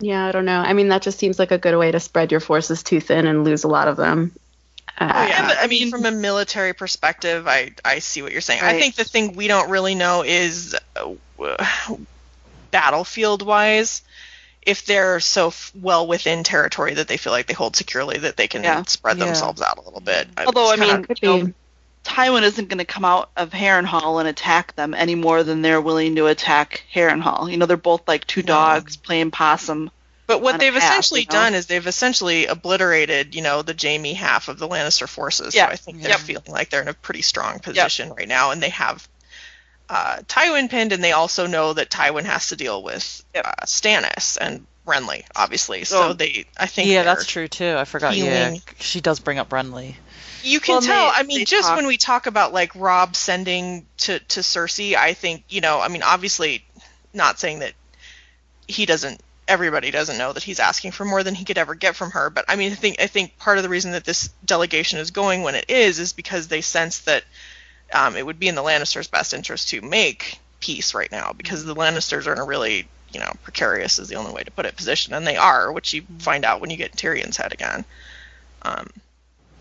Yeah, 0.00 0.26
I 0.26 0.32
don't 0.32 0.44
know. 0.44 0.60
I 0.60 0.72
mean, 0.74 0.88
that 0.88 1.02
just 1.02 1.18
seems 1.18 1.38
like 1.38 1.52
a 1.52 1.58
good 1.58 1.76
way 1.78 1.90
to 1.90 2.00
spread 2.00 2.30
your 2.30 2.40
forces 2.40 2.82
too 2.82 3.00
thin 3.00 3.26
and 3.26 3.44
lose 3.44 3.64
a 3.64 3.68
lot 3.68 3.88
of 3.88 3.96
them. 3.96 4.32
Uh, 4.98 5.10
Oh, 5.14 5.26
yeah, 5.26 5.46
but 5.48 5.58
I 5.58 5.62
I 5.64 5.66
mean, 5.68 5.82
mean- 5.84 5.90
from 5.90 6.04
a 6.06 6.10
military 6.10 6.72
perspective, 6.74 7.46
I 7.46 7.72
I 7.84 8.00
see 8.00 8.20
what 8.22 8.32
you're 8.32 8.40
saying. 8.40 8.62
I 8.62 8.78
think 8.78 8.96
the 8.96 9.04
thing 9.04 9.34
we 9.36 9.46
don't 9.46 9.70
really 9.70 9.94
know 9.94 10.22
is 10.22 10.74
uh, 10.96 11.96
battlefield 12.70 13.42
wise 13.44 14.02
if 14.66 14.84
they're 14.84 15.20
so 15.20 15.46
f- 15.48 15.72
well 15.74 16.06
within 16.06 16.42
territory 16.44 16.94
that 16.94 17.08
they 17.08 17.16
feel 17.16 17.32
like 17.32 17.46
they 17.46 17.54
hold 17.54 17.76
securely 17.76 18.18
that 18.18 18.36
they 18.36 18.48
can 18.48 18.62
Yeah. 18.64 18.82
spread 18.84 19.16
Yeah. 19.18 19.26
themselves 19.26 19.62
out 19.62 19.78
a 19.78 19.80
little 19.80 20.00
bit. 20.00 20.28
Although, 20.44 20.66
I 20.70 20.74
it's 20.74 20.80
kinda- 20.82 20.94
mean, 20.96 21.04
could 21.04 21.18
you 21.22 21.28
know, 21.28 21.44
be. 21.46 21.54
Tywin 22.04 22.42
isn't 22.42 22.68
going 22.68 22.78
to 22.78 22.84
come 22.84 23.04
out 23.04 23.30
of 23.36 23.50
Harrenhal 23.50 24.20
and 24.20 24.28
attack 24.28 24.76
them 24.76 24.94
any 24.94 25.14
more 25.16 25.42
than 25.42 25.62
they're 25.62 25.80
willing 25.80 26.14
to 26.16 26.26
attack 26.26 26.84
Harrenhal. 26.94 27.50
You 27.50 27.56
know, 27.56 27.66
they're 27.66 27.76
both 27.76 28.02
like 28.06 28.26
two 28.26 28.42
dogs 28.42 28.96
playing 28.96 29.30
possum. 29.32 29.90
But 30.28 30.40
what 30.40 30.58
they've 30.60 30.72
path, 30.72 30.82
essentially 30.82 31.20
you 31.22 31.26
know? 31.26 31.32
done 31.32 31.54
is 31.54 31.66
they've 31.66 31.86
essentially 31.86 32.46
obliterated, 32.46 33.34
you 33.34 33.42
know, 33.42 33.62
the 33.62 33.74
Jaime 33.80 34.12
half 34.12 34.48
of 34.48 34.58
the 34.58 34.68
Lannister 34.68 35.08
forces. 35.08 35.54
Yeah. 35.54 35.66
So 35.66 35.72
I 35.72 35.76
think 35.76 36.00
they're 36.02 36.10
Yep. 36.12 36.20
feeling 36.20 36.50
like 36.52 36.70
they're 36.70 36.82
in 36.82 36.88
a 36.88 36.94
pretty 36.94 37.22
strong 37.22 37.58
position 37.60 38.12
right 38.12 38.26
now, 38.28 38.50
and 38.50 38.60
they 38.62 38.70
have 38.70 39.06
uh, 39.88 40.18
Tywin 40.26 40.68
pinned, 40.70 40.92
and 40.92 41.02
they 41.02 41.12
also 41.12 41.46
know 41.46 41.72
that 41.72 41.90
Tywin 41.90 42.24
has 42.24 42.48
to 42.48 42.56
deal 42.56 42.82
with 42.82 43.24
Yep. 43.34 43.46
uh, 43.46 43.64
Stannis 43.66 44.36
and 44.40 44.66
Renly, 44.86 45.24
obviously. 45.34 45.84
So 45.84 46.08
So- 46.08 46.12
they, 46.14 46.46
I 46.56 46.66
think, 46.66 46.88
yeah, 46.90 47.02
that's 47.02 47.26
true 47.26 47.48
too. 47.48 47.76
I 47.76 47.84
forgot. 47.84 48.16
Yeah, 48.16 48.54
she 48.80 49.00
does 49.00 49.20
bring 49.20 49.38
up 49.38 49.50
Renly. 49.50 49.94
You 50.42 50.60
can 50.60 50.74
Well, 50.76 50.82
tell. 50.82 51.06
they- 51.12 51.16
I 51.18 51.22
mean, 51.24 51.44
just 51.44 51.68
talk- 51.68 51.76
when 51.76 51.86
we 51.86 51.96
talk 51.96 52.26
about 52.26 52.52
like 52.52 52.70
Rob 52.74 53.16
sending 53.16 53.86
to 53.98 54.18
to 54.20 54.40
Cersei, 54.40 54.94
I 54.96 55.14
think 55.14 55.44
you 55.48 55.60
know. 55.60 55.80
I 55.80 55.88
mean, 55.88 56.02
obviously, 56.02 56.64
not 57.12 57.40
saying 57.40 57.60
that 57.60 57.72
he 58.68 58.86
doesn't. 58.86 59.20
Everybody 59.48 59.90
doesn't 59.92 60.18
know 60.18 60.32
that 60.32 60.42
he's 60.42 60.58
asking 60.60 60.90
for 60.92 61.04
more 61.04 61.22
than 61.22 61.34
he 61.36 61.44
could 61.44 61.58
ever 61.58 61.74
get 61.76 61.94
from 61.96 62.10
her. 62.12 62.30
But 62.30 62.44
I 62.48 62.56
mean, 62.56 62.72
I 62.72 62.74
think 62.76 63.00
I 63.00 63.06
think 63.06 63.38
part 63.38 63.58
of 63.58 63.62
the 63.64 63.68
reason 63.68 63.92
that 63.92 64.04
this 64.04 64.30
delegation 64.44 64.98
is 64.98 65.10
going 65.12 65.42
when 65.42 65.54
it 65.54 65.66
is 65.68 65.98
is 66.00 66.12
because 66.12 66.48
they 66.48 66.60
sense 66.60 66.98
that 67.00 67.22
um, 67.92 68.16
it 68.16 68.24
would 68.26 68.38
be 68.38 68.48
in 68.48 68.54
the 68.54 68.62
Lannisters' 68.62 69.10
best 69.10 69.34
interest 69.34 69.68
to 69.70 69.80
make 69.80 70.40
peace 70.60 70.94
right 70.94 71.10
now 71.10 71.32
because 71.36 71.64
the 71.64 71.74
Lannisters 71.74 72.26
are 72.26 72.32
in 72.32 72.38
a 72.38 72.44
really 72.44 72.88
you 73.12 73.20
know 73.20 73.32
precarious 73.42 73.98
is 73.98 74.08
the 74.08 74.16
only 74.16 74.32
way 74.32 74.42
to 74.42 74.50
put 74.50 74.66
it 74.66 74.76
position, 74.76 75.14
and 75.14 75.26
they 75.26 75.36
are, 75.36 75.72
which 75.72 75.92
you 75.94 76.02
find 76.18 76.44
out 76.44 76.60
when 76.60 76.70
you 76.70 76.76
get 76.76 76.96
Tyrion's 76.96 77.36
head 77.36 77.52
again. 77.52 77.84
Um, 78.62 78.88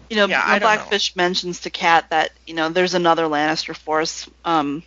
You 0.10 0.18
know, 0.18 0.28
Yeah, 0.28 0.42
don't 0.60 0.76
know. 0.76 0.76
Blackfish 0.76 1.16
mentions 1.16 1.62
to 1.62 1.70
Kat 1.70 2.10
that 2.10 2.32
you 2.46 2.54
know 2.54 2.70
there's 2.70 2.94
another 2.94 3.26
Lannister 3.26 3.76
force 3.76 4.28
um, 4.44 4.84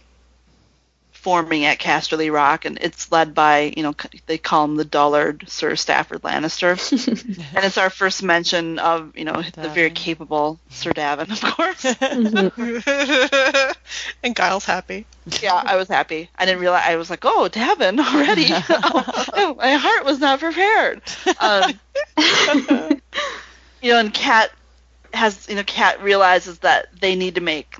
forming 1.28 1.66
at 1.66 1.78
Casterly 1.78 2.32
Rock, 2.32 2.64
and 2.64 2.78
it's 2.80 3.12
led 3.12 3.34
by 3.34 3.74
you 3.76 3.82
know 3.82 3.94
they 4.24 4.38
call 4.38 4.64
him 4.64 4.76
the 4.76 4.84
dullard 4.86 5.44
Sir 5.46 5.76
Stafford 5.76 6.22
Lannister, 6.22 6.72
and 7.54 7.64
it's 7.66 7.76
our 7.76 7.90
first 7.90 8.22
mention 8.22 8.78
of 8.78 9.14
you 9.14 9.26
know 9.26 9.42
the 9.42 9.68
very 9.68 9.90
capable 9.90 10.58
Sir 10.70 10.92
Daven, 10.92 11.30
of 11.30 11.42
course. 11.54 11.84
and 14.22 14.34
Giles 14.34 14.64
happy. 14.64 15.04
yeah, 15.42 15.54
I 15.54 15.76
was 15.76 15.88
happy. 15.88 16.30
I 16.38 16.46
didn't 16.46 16.62
realize 16.62 16.84
I 16.86 16.96
was 16.96 17.10
like, 17.10 17.26
oh, 17.26 17.50
Daven 17.52 17.98
already. 17.98 18.46
oh, 18.50 19.54
my 19.58 19.74
heart 19.74 20.06
was 20.06 20.20
not 20.20 20.40
prepared. 20.40 21.02
Um, 21.40 21.78
you 23.82 23.92
know, 23.92 23.98
and 23.98 24.14
Kat 24.14 24.50
has, 25.12 25.46
you 25.46 25.56
know, 25.56 25.64
Kat 25.64 26.02
realizes 26.02 26.60
that 26.60 26.86
they 26.98 27.16
need 27.16 27.34
to 27.34 27.42
make 27.42 27.76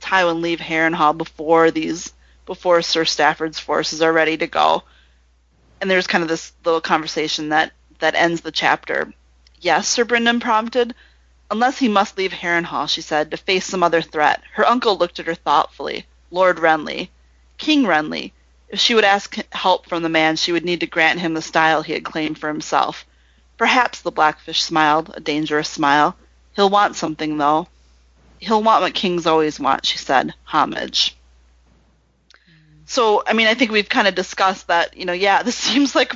Tywin 0.00 0.42
leave 0.42 0.60
Harrenhal 0.60 1.18
before 1.18 1.72
these, 1.72 2.12
before 2.46 2.82
Sir 2.82 3.04
Stafford's 3.04 3.58
forces 3.58 4.02
are 4.02 4.12
ready 4.12 4.36
to 4.36 4.46
go. 4.46 4.82
And 5.80 5.90
there's 5.90 6.06
kind 6.06 6.22
of 6.22 6.28
this 6.28 6.52
little 6.64 6.80
conversation 6.80 7.50
that 7.50 7.72
that 7.98 8.14
ends 8.14 8.40
the 8.40 8.52
chapter. 8.52 9.12
Yes, 9.60 9.88
Sir 9.88 10.04
Brynden 10.04 10.40
prompted. 10.40 10.94
Unless 11.50 11.78
he 11.78 11.88
must 11.88 12.18
leave 12.18 12.32
Harrenhal, 12.32 12.88
she 12.88 13.00
said, 13.00 13.30
to 13.30 13.36
face 13.36 13.66
some 13.66 13.82
other 13.82 14.02
threat. 14.02 14.42
Her 14.54 14.66
uncle 14.66 14.96
looked 14.96 15.20
at 15.20 15.26
her 15.26 15.34
thoughtfully. 15.34 16.06
Lord 16.30 16.58
Renly. 16.58 17.08
King 17.58 17.84
Renly. 17.84 18.32
If 18.68 18.80
she 18.80 18.94
would 18.94 19.04
ask 19.04 19.36
help 19.52 19.86
from 19.86 20.02
the 20.02 20.08
man, 20.08 20.36
she 20.36 20.52
would 20.52 20.64
need 20.64 20.80
to 20.80 20.86
grant 20.86 21.20
him 21.20 21.34
the 21.34 21.42
style 21.42 21.82
he 21.82 21.92
had 21.92 22.04
claimed 22.04 22.38
for 22.38 22.48
himself. 22.48 23.06
Perhaps, 23.56 24.00
the 24.00 24.10
Blackfish 24.10 24.62
smiled, 24.62 25.12
a 25.14 25.20
dangerous 25.20 25.68
smile. 25.68 26.16
He'll 26.56 26.70
want 26.70 26.96
something, 26.96 27.38
though. 27.38 27.68
He'll 28.40 28.62
want 28.62 28.82
what 28.82 28.94
kings 28.94 29.26
always 29.26 29.60
want, 29.60 29.86
she 29.86 29.96
said, 29.96 30.34
homage. 30.44 31.14
So, 32.86 33.22
I 33.26 33.32
mean, 33.32 33.46
I 33.46 33.54
think 33.54 33.70
we've 33.70 33.88
kind 33.88 34.08
of 34.08 34.14
discussed 34.14 34.68
that, 34.68 34.96
you 34.96 35.04
know, 35.04 35.12
yeah, 35.12 35.42
this 35.44 35.56
seems 35.56 35.94
like, 35.94 36.14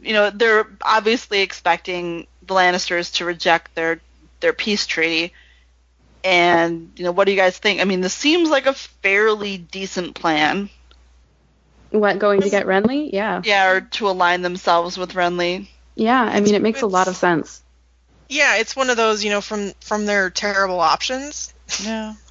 you 0.00 0.12
know, 0.12 0.30
they're 0.30 0.66
obviously 0.82 1.40
expecting 1.40 2.26
the 2.46 2.54
Lannisters 2.54 3.14
to 3.14 3.24
reject 3.24 3.74
their 3.74 4.00
their 4.40 4.52
peace 4.52 4.86
treaty. 4.86 5.32
And, 6.24 6.92
you 6.96 7.04
know, 7.04 7.12
what 7.12 7.24
do 7.24 7.32
you 7.32 7.36
guys 7.38 7.58
think? 7.58 7.80
I 7.80 7.84
mean, 7.84 8.00
this 8.00 8.14
seems 8.14 8.48
like 8.48 8.66
a 8.66 8.74
fairly 8.74 9.58
decent 9.58 10.14
plan. 10.14 10.70
What 11.90 12.18
going 12.18 12.40
to 12.40 12.50
get 12.50 12.66
Renly? 12.66 13.10
Yeah. 13.12 13.42
Yeah, 13.44 13.70
or 13.70 13.80
to 13.80 14.08
align 14.08 14.42
themselves 14.42 14.96
with 14.96 15.12
Renly. 15.12 15.68
Yeah, 15.94 16.22
I 16.22 16.40
mean 16.40 16.54
it 16.54 16.62
makes 16.62 16.82
a 16.82 16.86
lot 16.86 17.08
of 17.08 17.16
sense. 17.16 17.62
Yeah, 18.28 18.56
it's 18.56 18.74
one 18.74 18.88
of 18.88 18.96
those, 18.96 19.22
you 19.22 19.30
know, 19.30 19.42
from 19.42 19.72
from 19.80 20.06
their 20.06 20.30
terrible 20.30 20.80
options. 20.80 21.52
Yeah. 21.82 22.14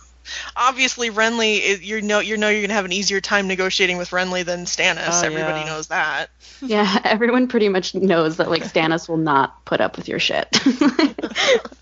Obviously, 0.55 1.09
Renly, 1.09 1.59
is, 1.61 1.81
you 1.81 2.01
know, 2.01 2.19
you 2.19 2.37
know, 2.37 2.49
you're 2.49 2.61
gonna 2.61 2.73
have 2.73 2.85
an 2.85 2.91
easier 2.91 3.21
time 3.21 3.47
negotiating 3.47 3.97
with 3.97 4.09
Renly 4.11 4.45
than 4.45 4.65
Stannis. 4.65 5.21
Oh, 5.21 5.25
Everybody 5.25 5.61
yeah. 5.61 5.65
knows 5.65 5.87
that. 5.87 6.29
Yeah, 6.63 6.99
everyone 7.05 7.47
pretty 7.47 7.69
much 7.69 7.95
knows 7.95 8.37
that 8.37 8.47
like 8.51 8.61
Stannis 8.61 9.09
will 9.09 9.17
not 9.17 9.65
put 9.65 9.81
up 9.81 9.97
with 9.97 10.07
your 10.07 10.19
shit. 10.19 10.47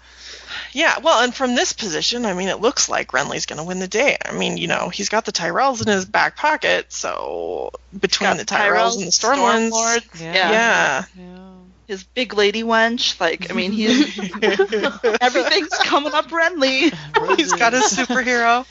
Yeah, 0.71 0.99
well, 0.99 1.23
and 1.23 1.33
from 1.33 1.55
this 1.55 1.73
position, 1.73 2.25
I 2.25 2.33
mean, 2.33 2.47
it 2.47 2.59
looks 2.61 2.89
like 2.89 3.09
Renly's 3.11 3.47
going 3.47 3.57
to 3.57 3.63
win 3.63 3.79
the 3.79 3.87
day. 3.87 4.17
I 4.23 4.33
mean, 4.33 4.57
you 4.57 4.67
know, 4.67 4.89
he's 4.89 5.09
got 5.09 5.25
the 5.25 5.31
Tyrells 5.31 5.81
in 5.81 5.87
his 5.87 6.05
back 6.05 6.37
pocket, 6.37 6.93
so 6.93 7.71
between 7.99 8.29
Got 8.29 8.37
the 8.37 8.45
Tyrells, 8.45 8.97
and 8.97 9.07
the 9.07 9.11
Stormlands, 9.11 9.71
Stormlords, 9.71 10.21
Yeah. 10.21 10.33
yeah. 10.33 11.03
yeah. 11.17 11.48
His 11.89 12.03
big 12.03 12.35
lady 12.35 12.61
wench. 12.61 13.19
Like, 13.19 13.49
I 13.49 13.55
mean, 13.55 13.71
he's 13.71 14.19
everything's 15.21 15.75
coming 15.79 16.13
up 16.13 16.27
Renly. 16.27 16.93
he's 17.35 17.51
got 17.53 17.73
his 17.73 17.85
superhero. 17.85 18.63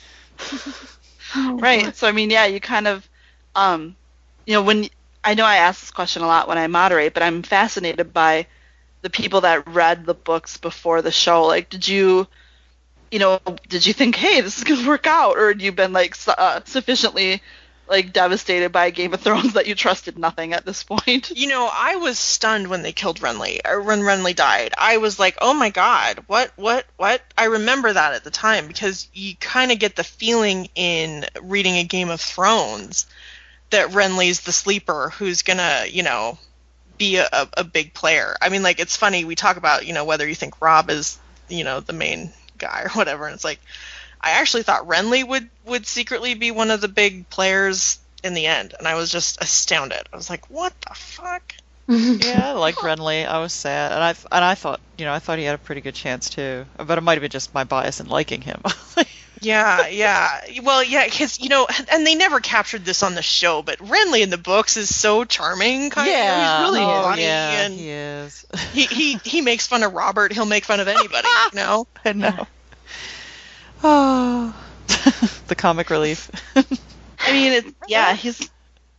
right. 1.61 1.97
So 1.97 2.07
I 2.07 2.13
mean, 2.13 2.31
yeah, 2.31 2.47
you 2.47 2.61
kind 2.61 2.87
of, 2.87 3.09
um, 3.57 3.97
you 4.47 4.55
know, 4.55 4.63
when 4.63 4.89
I 5.25 5.35
know 5.35 5.45
I 5.45 5.57
ask 5.57 5.81
this 5.81 5.91
question 5.91 6.23
a 6.23 6.29
lot 6.29 6.47
when 6.47 6.59
I 6.59 6.69
moderate, 6.69 7.13
but 7.13 7.25
I'm 7.25 7.43
fascinated 7.43 8.13
by 8.13 8.47
the 9.03 9.11
people 9.11 9.41
that 9.41 9.67
read 9.67 10.07
the 10.07 10.15
books 10.15 10.57
before 10.57 11.03
the 11.03 11.11
show. 11.11 11.45
Like, 11.45 11.69
did 11.69 11.89
you, 11.89 12.29
you 13.11 13.19
know, 13.19 13.41
did 13.69 13.85
you 13.85 13.95
think, 13.95 14.15
hey, 14.15 14.43
this 14.43 14.59
is 14.59 14.63
gonna 14.65 14.87
work 14.87 15.09
out, 15.09 15.37
or 15.37 15.49
had 15.49 15.61
you 15.61 15.73
been 15.73 15.93
like 15.93 16.17
uh, 16.29 16.61
sufficiently 16.67 17.43
like 17.89 18.13
devastated 18.13 18.71
by 18.71 18.91
Game 18.91 19.15
of 19.15 19.21
Thrones 19.21 19.55
that 19.55 19.67
you 19.67 19.75
trusted 19.75 20.19
nothing 20.19 20.53
at 20.53 20.65
this 20.65 20.83
point? 20.83 21.31
You 21.35 21.49
know, 21.49 21.69
I 21.73 21.97
was 21.97 22.19
stunned 22.19 22.69
when 22.69 22.83
they 22.83 22.93
killed 22.93 23.21
Renly, 23.21 23.61
or 23.67 23.81
when 23.81 24.01
Renly 24.01 24.35
died. 24.35 24.75
I 24.77 24.99
was 24.99 25.19
like, 25.19 25.39
oh 25.41 25.55
my 25.55 25.71
god, 25.71 26.25
what, 26.27 26.53
what, 26.57 26.87
what? 26.97 27.23
I 27.37 27.47
remember 27.47 27.93
that 27.93 28.15
at 28.15 28.25
the 28.25 28.31
time 28.31 28.67
because 28.67 29.09
you 29.13 29.35
kind 29.37 29.73
of 29.73 29.79
get 29.79 29.97
the 29.97 30.05
feeling 30.05 30.69
in 30.75 31.25
reading 31.43 31.77
a 31.77 31.85
Game 31.85 32.11
of 32.11 32.21
Thrones 32.21 33.07
that 33.71 33.91
Renly's 33.91 34.41
the 34.41 34.53
sleeper 34.53 35.11
who's 35.11 35.43
gonna, 35.43 35.85
you 35.91 36.03
know, 36.03 36.39
be 36.97 37.17
a, 37.17 37.29
a, 37.33 37.49
a 37.59 37.65
big 37.65 37.95
player. 37.95 38.35
I 38.41 38.49
mean, 38.49 38.63
like, 38.63 38.81
it's 38.81 38.97
funny, 38.97 39.25
we 39.25 39.35
talk 39.35 39.57
about, 39.57 39.87
you 39.87 39.93
know, 39.93 40.05
whether 40.05 40.29
you 40.29 40.35
think 40.35 40.61
Robb 40.61 40.91
is, 40.91 41.19
you 41.49 41.65
know, 41.65 41.81
the 41.81 41.93
main 41.93 42.33
guy 42.57 42.83
or 42.85 42.91
whatever, 42.91 43.27
and 43.27 43.35
it's 43.35 43.45
like, 43.45 43.61
I 44.21 44.33
actually 44.33 44.63
thought 44.65 44.87
Renly 44.87 45.27
would, 45.27 45.49
would 45.65 45.87
secretly 45.87 46.35
be 46.35 46.51
one 46.51 46.71
of 46.71 46.81
the 46.81 46.89
big 46.89 47.29
players 47.31 47.99
in 48.25 48.35
the 48.35 48.47
end, 48.47 48.75
and 48.79 48.87
I 48.89 48.95
was 48.95 49.11
just 49.11 49.43
astounded. 49.43 50.09
I 50.13 50.17
was 50.17 50.29
like, 50.29 50.51
what 50.51 50.73
the 50.83 50.95
fuck? 50.95 51.55
Yeah, 51.89 52.51
I 52.51 52.53
like 52.53 52.75
Renly. 52.77 53.27
I 53.27 53.41
was 53.41 53.55
sad, 53.55 53.93
and 53.93 54.05
I 54.05 54.11
and 54.11 54.45
I 54.45 54.55
thought, 54.57 54.79
you 54.99 55.07
know, 55.07 55.13
I 55.15 55.21
thought 55.21 55.39
he 55.39 55.45
had 55.45 55.55
a 55.55 55.59
pretty 55.59 55.81
good 55.81 55.95
chance 55.95 56.29
too. 56.29 56.67
But 56.77 56.99
it 56.99 57.01
might 57.01 57.15
have 57.15 57.23
been 57.23 57.31
just 57.31 57.55
my 57.55 57.65
bias 57.65 57.99
in 58.01 58.09
liking 58.09 58.43
him. 58.43 58.61
Yeah, 59.41 59.87
yeah. 59.89 60.41
Well, 60.63 60.83
yeah, 60.83 61.05
because 61.05 61.39
you 61.41 61.49
know, 61.49 61.67
and 61.93 62.07
they 62.07 62.15
never 62.15 62.41
captured 62.41 62.85
this 62.85 63.03
on 63.03 63.15
the 63.15 63.23
show, 63.23 63.63
but 63.63 63.79
Renly 63.79 64.23
in 64.23 64.31
the 64.31 64.39
books 64.39 64.77
is 64.77 64.95
so 64.95 65.25
charming. 65.25 65.91
Kind 65.91 66.11
yeah, 66.11 66.59
of, 66.59 66.65
he's 66.65 66.71
really 66.73 66.85
oh, 66.85 67.03
funny, 67.03 67.23
yeah, 67.23 67.51
and 67.63 67.75
he 67.75 67.91
is. 67.91 68.47
he, 68.73 68.87
he 68.87 69.15
he 69.25 69.41
makes 69.41 69.67
fun 69.67 69.83
of 69.83 69.93
Robert. 69.93 70.33
He'll 70.33 70.47
make 70.47 70.65
fun 70.65 70.81
of 70.81 70.89
anybody. 70.89 71.29
You 71.53 71.57
know. 71.57 71.87
I 72.05 72.13
know. 72.13 72.47
Oh, 73.83 74.55
the 75.47 75.55
comic 75.57 75.91
relief. 75.91 76.31
I 77.25 77.33
mean, 77.33 77.53
it's 77.53 77.73
yeah, 77.87 78.15
he's. 78.17 78.51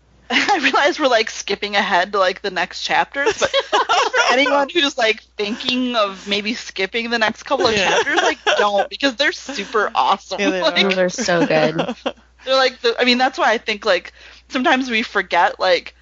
I 0.32 0.60
realize 0.62 1.00
we're 1.00 1.08
like 1.08 1.30
skipping 1.30 1.76
ahead 1.76 2.12
to 2.14 2.20
like 2.20 2.42
the 2.42 2.52
next 2.52 2.84
chapters, 2.84 3.38
but 3.38 3.52
for 4.12 4.22
anyone 4.30 4.70
who's 4.74 4.98
like 4.98 5.22
thinking 5.38 5.96
of 5.96 6.28
maybe 6.28 6.54
skipping 6.54 7.10
the 7.10 7.20
next 7.20 7.44
couple 7.44 7.68
of 7.68 7.76
Yeah. 7.76 7.84
chapters, 7.84 8.22
like 8.22 8.40
don't 8.56 8.90
because 8.90 9.16
they're 9.16 9.32
super 9.32 9.90
awesome. 9.96 10.38
Yeah, 10.40 10.50
they 10.52 10.64
like, 10.64 10.76
Oh, 10.86 10.92
they're 10.94 11.10
so 11.10 11.44
good. 11.44 11.76
They're 12.46 12.56
like 12.56 12.82
the. 12.82 12.96
I 13.00 13.06
mean, 13.06 13.18
that's 13.18 13.38
why 13.38 13.52
I 13.52 13.58
think 13.58 13.86
like 13.86 14.14
sometimes 14.50 14.90
we 14.90 15.04
forget 15.04 15.60
like. 15.60 15.96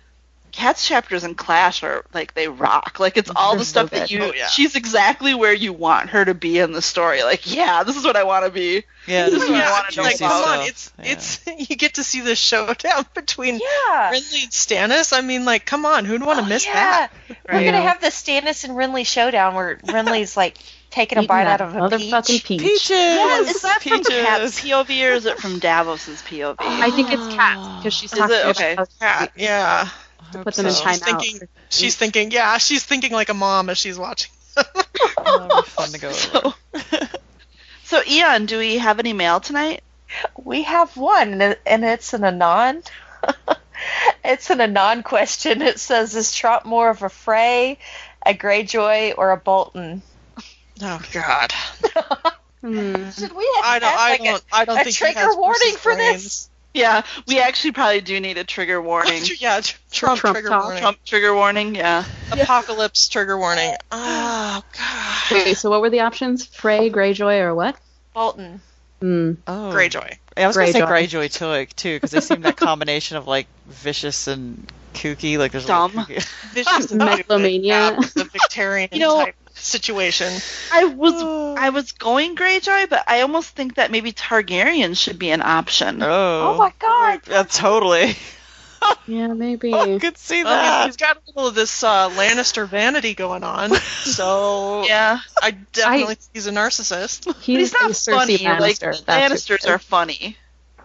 Cat's 0.58 0.88
chapters 0.88 1.24
in 1.24 1.36
Clash 1.36 1.84
are 1.84 2.04
like 2.16 2.34
they 2.34 2.48
rock. 2.48 2.98
Like 3.00 3.16
it's 3.16 3.30
all 3.36 3.56
the 3.56 3.64
stuff 3.64 3.92
that 3.92 4.10
you. 4.10 4.24
Oh, 4.24 4.34
yeah. 4.36 4.48
She's 4.48 4.76
exactly 4.76 5.36
where 5.36 5.54
you 5.54 5.72
want 5.72 6.10
her 6.10 6.26
to 6.26 6.34
be 6.34 6.58
in 6.58 6.72
the 6.72 6.82
story. 6.82 7.22
Like, 7.22 7.54
yeah, 7.54 7.84
this 7.84 7.96
is 7.96 8.04
what 8.04 8.16
I 8.16 8.24
want 8.24 8.44
to 8.46 8.50
be. 8.50 8.84
Yeah, 9.06 9.26
This 9.26 9.36
this 9.36 9.44
is 9.44 9.50
is 9.50 9.52
what 9.52 9.62
I 9.64 9.70
wanna 9.72 9.86
it's 9.88 9.98
know 9.98 10.04
like, 10.04 10.18
come 10.18 10.32
on, 10.32 10.66
it's 10.68 10.92
Yeah. 10.98 11.12
it's 11.12 11.42
you 11.70 11.76
get 11.76 11.94
to 11.94 12.04
see 12.04 12.22
the 12.22 12.36
showdown 12.36 13.06
between 13.14 13.60
Yeah. 13.60 14.12
Renly 14.12 14.44
and 14.44 14.52
Stannis. 14.52 15.16
I 15.16 15.22
mean, 15.22 15.46
like, 15.46 15.64
come 15.68 15.86
on, 15.86 16.06
who'd 16.06 16.24
want 16.26 16.40
to 16.40 16.46
Oh, 16.46 16.50
miss 16.50 16.66
yeah. 16.66 16.74
that? 16.74 17.12
We're 17.48 17.64
gonna 17.64 17.80
have 17.80 18.02
the 18.02 18.08
Stannis 18.08 18.64
and 18.64 18.74
Renly 18.74 19.06
showdown 19.06 19.54
where 19.54 19.76
Renly's 19.86 20.36
like 20.36 20.58
taking 20.90 21.20
a 21.20 21.22
Eating 21.22 21.28
bite 21.28 21.46
out 21.46 21.62
of 21.62 21.76
a 21.76 21.80
motherfucking 21.80 22.26
peach. 22.28 22.46
peach. 22.48 22.62
peaches. 22.62 22.90
Yes, 22.90 23.56
Is 23.58 23.62
that 23.62 23.84
from 23.84 24.04
Cat's. 24.04 24.60
POV 24.60 25.08
or 25.08 25.14
is 25.14 25.26
it 25.28 25.38
from 25.38 25.60
Davos's 25.60 26.22
POV? 26.24 26.56
I 26.60 26.90
think 26.90 27.12
it's 27.14 27.28
Cat 27.36 27.80
because 27.80 27.94
she's 27.94 28.12
Is 28.12 28.18
talking 28.18 28.36
it? 28.36 28.42
about 28.44 28.58
Okay. 28.58 28.76
how 28.76 28.86
Cat, 29.00 29.32
yeah. 29.36 29.88
To 30.32 30.44
put 30.44 30.56
them 30.56 30.66
in 30.68 30.72
So 30.72 30.86
she's 30.90 31.00
thinking, 31.00 31.48
she's 31.70 31.96
thinking, 31.96 32.32
yeah, 32.32 32.58
she's 32.58 32.84
thinking 32.84 33.12
like 33.12 33.30
a 33.30 33.34
mom 33.34 33.70
as 33.70 33.78
she's 33.78 33.98
watching. 33.98 34.32
Oh, 34.58 34.64
that'd 35.48 35.66
be 35.66 35.70
fun 35.70 35.90
to 35.92 36.00
go. 36.00 36.12
So, 36.84 37.08
so 37.84 38.02
Eon, 38.08 38.46
do 38.46 38.58
we 38.58 38.78
have 38.78 39.00
any 39.00 39.14
mail 39.14 39.40
tonight? 39.40 39.82
We 40.36 40.64
have 40.64 40.96
one, 40.98 41.42
and 41.42 41.86
it's 41.86 42.14
an 42.14 42.24
anon. 42.24 42.84
it's 44.24 44.50
an 44.50 44.62
anon 44.62 45.04
question. 45.04 45.62
It 45.62 45.80
says, 45.80 46.16
"Is 46.16 46.34
Trump 46.34 46.66
more 46.66 46.90
of 46.90 47.04
a 47.04 47.10
Frey, 47.10 47.78
a 48.26 48.34
Greyjoy, 48.34 49.14
or 49.18 49.32
a 49.32 49.38
Bolton?" 49.38 50.02
Oh 50.82 51.02
God, 51.12 51.52
Hmm. 52.62 53.10
Should 53.12 53.34
we 53.34 53.50
have 53.56 53.66
I 53.66 53.80
don't, 53.80 53.90
had, 53.90 54.00
I 54.00 54.10
like, 54.10 54.20
a- 54.20 54.24
don't, 54.24 54.44
I 54.52 54.66
don't 54.66 54.76
a 54.80 54.84
think 54.84 54.96
he 54.96 55.00
trigger 55.00 55.20
has 55.20 55.36
warning 55.36 55.76
for 55.76 55.96
this? 55.96 56.50
Brains. 56.78 57.06
Yeah, 57.06 57.22
we 57.28 57.40
actually 57.40 57.72
probably 57.72 58.02
do 58.02 58.20
need 58.20 58.38
a 58.38 58.44
trigger 58.44 58.82
warning. 58.82 59.24
yeah, 59.40 59.62
tr- 59.62 59.78
Trump, 59.92 60.20
Trump 60.20 60.36
trigger 60.36 60.50
talk. 60.50 60.64
warning. 60.66 60.82
Trump 60.82 60.98
trigger 61.06 61.34
warning. 61.36 61.76
Yeah. 61.76 62.04
Apocalypse 62.32 63.08
trigger 63.10 63.38
warning. 63.38 63.74
Oh 63.92 64.62
God. 64.78 65.32
Wait, 65.32 65.58
so 65.58 65.70
what 65.70 65.82
were 65.82 65.90
the 65.90 66.02
options? 66.02 66.46
Frey, 66.46 66.90
Greyjoy, 66.90 67.42
or 67.42 67.56
what? 67.56 67.76
Bolton. 68.14 68.62
Hmm. 69.02 69.34
Oh, 69.48 69.72
Greyjoy. 69.74 70.18
Yeah, 70.38 70.44
I 70.44 70.48
was 70.48 70.58
gonna 70.58 70.72
say 70.72 70.82
Greyjoy. 70.82 71.26
Greyjoy 71.30 71.68
too, 71.68 71.74
too, 71.76 71.96
because 71.98 72.12
they 72.12 72.22
seem 72.22 72.42
that 72.42 72.58
combination 72.58 73.18
of 73.18 73.28
like 73.28 73.48
vicious 73.68 74.28
and 74.28 74.72
kooky. 74.94 75.38
Like 75.38 75.52
there's 75.52 75.66
a 75.66 75.68
Dumb. 75.68 75.92
kooky- 75.92 76.26
Vicious 76.54 76.92
Megalomania. 76.94 77.98
The 78.16 78.24
Victorian 78.32 78.90
You 78.92 79.00
know- 79.00 79.26
type 79.26 79.36
situation. 79.60 80.32
I 80.72 80.86
was 80.86 81.14
I 81.60 81.70
was 81.70 81.92
going 81.94 82.36
Greyjoy, 82.36 82.90
but 82.90 83.04
I 83.08 83.22
almost 83.22 83.50
think 83.50 83.76
that 83.76 83.92
maybe 83.92 84.12
Targaryen 84.14 84.98
should 84.98 85.20
be 85.20 85.30
an 85.32 85.42
option. 85.42 86.02
Oh, 86.04 86.54
Oh 86.54 86.58
my 86.58 86.72
God! 86.80 87.22
Yeah, 87.30 87.44
totally. 87.44 88.16
Yeah, 89.08 89.34
maybe. 89.34 89.74
I 89.74 89.98
could 90.00 90.18
see 90.18 90.44
Well, 90.44 90.54
that. 90.54 90.86
he's, 90.86 90.96
he's 90.96 90.98
got 90.98 91.18
a 91.18 91.20
little 91.28 91.48
of 91.50 91.56
this 91.56 91.84
uh, 91.84 92.10
Lannister 92.12 92.68
vanity 92.70 93.16
going 93.16 93.44
on, 93.44 93.72
so 94.04 94.86
Yeah, 94.86 95.18
I 95.42 95.52
definitely 95.74 96.16
think 96.16 96.30
he's 96.34 96.48
a 96.48 96.52
narcissist. 96.52 97.26
but 97.26 97.36
he's 97.38 97.74
not 97.74 97.96
funny. 97.96 98.38
Like 98.38 98.76
Lannister. 98.78 98.98
the 99.00 99.04
that's 99.06 99.48
Lannisters 99.50 99.68
are 99.68 99.80
funny. 99.80 100.38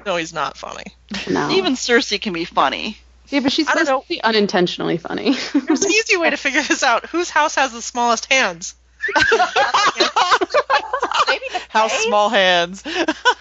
No, 0.07 0.17
he's 0.17 0.33
not 0.33 0.57
funny. 0.57 0.85
No. 1.31 1.51
Even 1.51 1.75
Cersei 1.75 2.21
can 2.21 2.33
be 2.33 2.45
funny. 2.47 2.97
Yeah, 3.33 3.41
but 3.41 3.51
she's 3.51 3.67
I 3.67 3.73
supposed 3.85 4.05
to 4.05 4.09
be 4.09 4.23
unintentionally 4.23 4.99
funny. 4.99 5.35
There's 5.55 5.83
an 5.85 5.91
easy 5.91 6.17
way 6.19 6.31
to 6.31 6.37
figure 6.47 6.63
this 6.63 6.83
out. 6.85 7.07
Whose 7.07 7.31
house 7.31 7.55
has 7.57 7.73
the 7.73 7.83
smallest 7.83 8.27
hands? 8.33 8.75
Maybe 11.29 11.45
the 11.51 11.61
How 11.71 11.89
small 11.89 12.29
hands. 12.29 12.83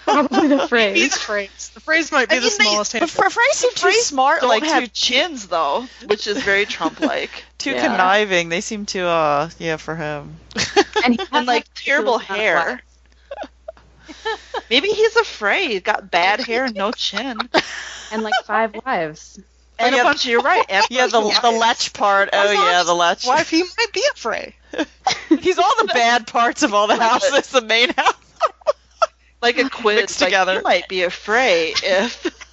Probably 0.03 0.47
the 0.47 0.55
Freys. 0.69 0.93
These 0.93 1.17
Freys. 1.17 1.73
The 1.73 1.79
Freys 1.81 2.11
might 2.11 2.29
be 2.29 2.35
I 2.37 2.39
the 2.39 2.45
mean, 2.47 2.57
they- 2.57 2.63
smallest 2.63 2.93
But 2.93 2.99
hand. 2.99 3.11
Fre- 3.11 3.29
Frey 3.29 3.43
seemed 3.51 3.75
too 3.75 3.87
Freys 3.87 4.01
smart, 4.03 4.43
like 4.43 4.63
have 4.63 4.83
too, 4.83 4.89
chins 4.93 5.47
though, 5.47 5.85
which 6.05 6.25
is 6.27 6.41
very 6.43 6.65
Trump-like. 6.65 7.43
too 7.57 7.71
Yeah. 7.71 7.87
conniving. 7.87 8.49
They 8.49 8.61
seem 8.61 8.85
too, 8.85 9.03
uh, 9.05 9.49
yeah, 9.59 9.77
for 9.77 9.95
him. 9.95 10.37
and, 11.03 11.19
he 11.19 11.27
and 11.31 11.45
like 11.45 11.65
terrible 11.75 12.19
ridiculous 12.19 12.39
amount 12.53 12.57
of 12.69 12.79
hair. 12.79 12.81
Maybe 14.69 14.87
he's 14.87 15.15
afraid. 15.17 15.83
Got 15.83 16.09
bad 16.11 16.39
hair 16.39 16.65
and 16.65 16.75
no 16.75 16.91
chin. 16.91 17.37
and 18.11 18.23
like 18.23 18.33
five 18.45 18.73
wives. 18.85 19.39
And 19.81 19.95
yeah. 19.95 20.01
a 20.01 20.03
bunch 20.03 20.25
of 20.25 20.31
you're 20.31 20.41
right. 20.41 20.65
and 20.69 20.85
Yeah, 20.89 21.07
the 21.07 21.17
of 21.17 21.23
the 21.41 21.51
wives. 21.51 21.59
lech 21.59 21.93
part. 21.93 22.29
Oh 22.33 22.51
yeah, 22.51 22.83
the 22.83 22.93
lech. 22.93 23.25
Wife, 23.25 23.49
he 23.49 23.63
might 23.63 23.93
be 23.93 24.03
a 24.11 24.15
Frey. 24.15 24.55
He's 25.39 25.57
all 25.57 25.75
the 25.79 25.91
bad 25.93 26.27
parts 26.27 26.63
of 26.63 26.73
all 26.73 26.87
the 26.87 26.95
houses. 26.99 27.49
The 27.49 27.61
main 27.61 27.89
house. 27.93 28.13
like 29.41 29.57
a 29.57 29.69
quiz. 29.69 29.97
Mixed 29.97 30.21
like, 30.21 30.29
together. 30.29 30.55
You 30.55 30.61
might 30.61 30.87
be 30.87 31.03
afraid 31.03 31.75
if. 31.83 32.27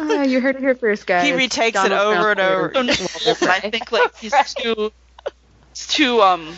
Ah, 0.00 0.22
you 0.22 0.40
heard 0.40 0.54
it 0.54 0.60
here 0.60 0.76
first, 0.76 1.06
guys. 1.06 1.26
He 1.26 1.32
retakes 1.32 1.82
it 1.82 1.90
over 1.90 2.30
and 2.30 2.40
over. 2.40 2.70
So 2.72 2.82
no, 2.82 2.94
but 3.40 3.48
I 3.48 3.60
think 3.68 3.90
like 3.90 4.16
he's 4.16 4.32
too, 4.54 4.92
he's 5.74 5.86
too 5.88 6.22
um, 6.22 6.54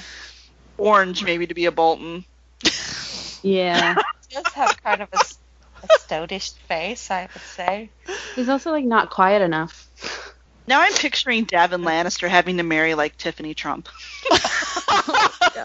orange 0.76 1.24
maybe 1.24 1.46
to 1.46 1.54
be 1.54 1.64
a 1.64 1.72
Bolton. 1.72 2.24
Yeah. 3.42 3.94
He 4.28 4.35
does 4.35 4.52
have 4.52 4.83
kind 4.83 5.00
of 5.00 5.09
a, 5.12 5.18
s- 5.84 6.04
a 6.04 6.08
stoutish 6.14 6.52
face, 6.68 7.10
I 7.10 7.28
would 7.32 7.42
say. 7.42 7.90
He's 8.34 8.48
also 8.48 8.70
like 8.72 8.84
not 8.84 9.10
quiet 9.10 9.42
enough. 9.42 9.88
Now 10.66 10.80
I'm 10.80 10.92
picturing 10.92 11.46
Daven 11.46 11.84
Lannister 11.84 12.28
having 12.28 12.58
to 12.58 12.62
marry 12.62 12.94
like 12.94 13.16
Tiffany 13.16 13.54
Trump. 13.54 13.88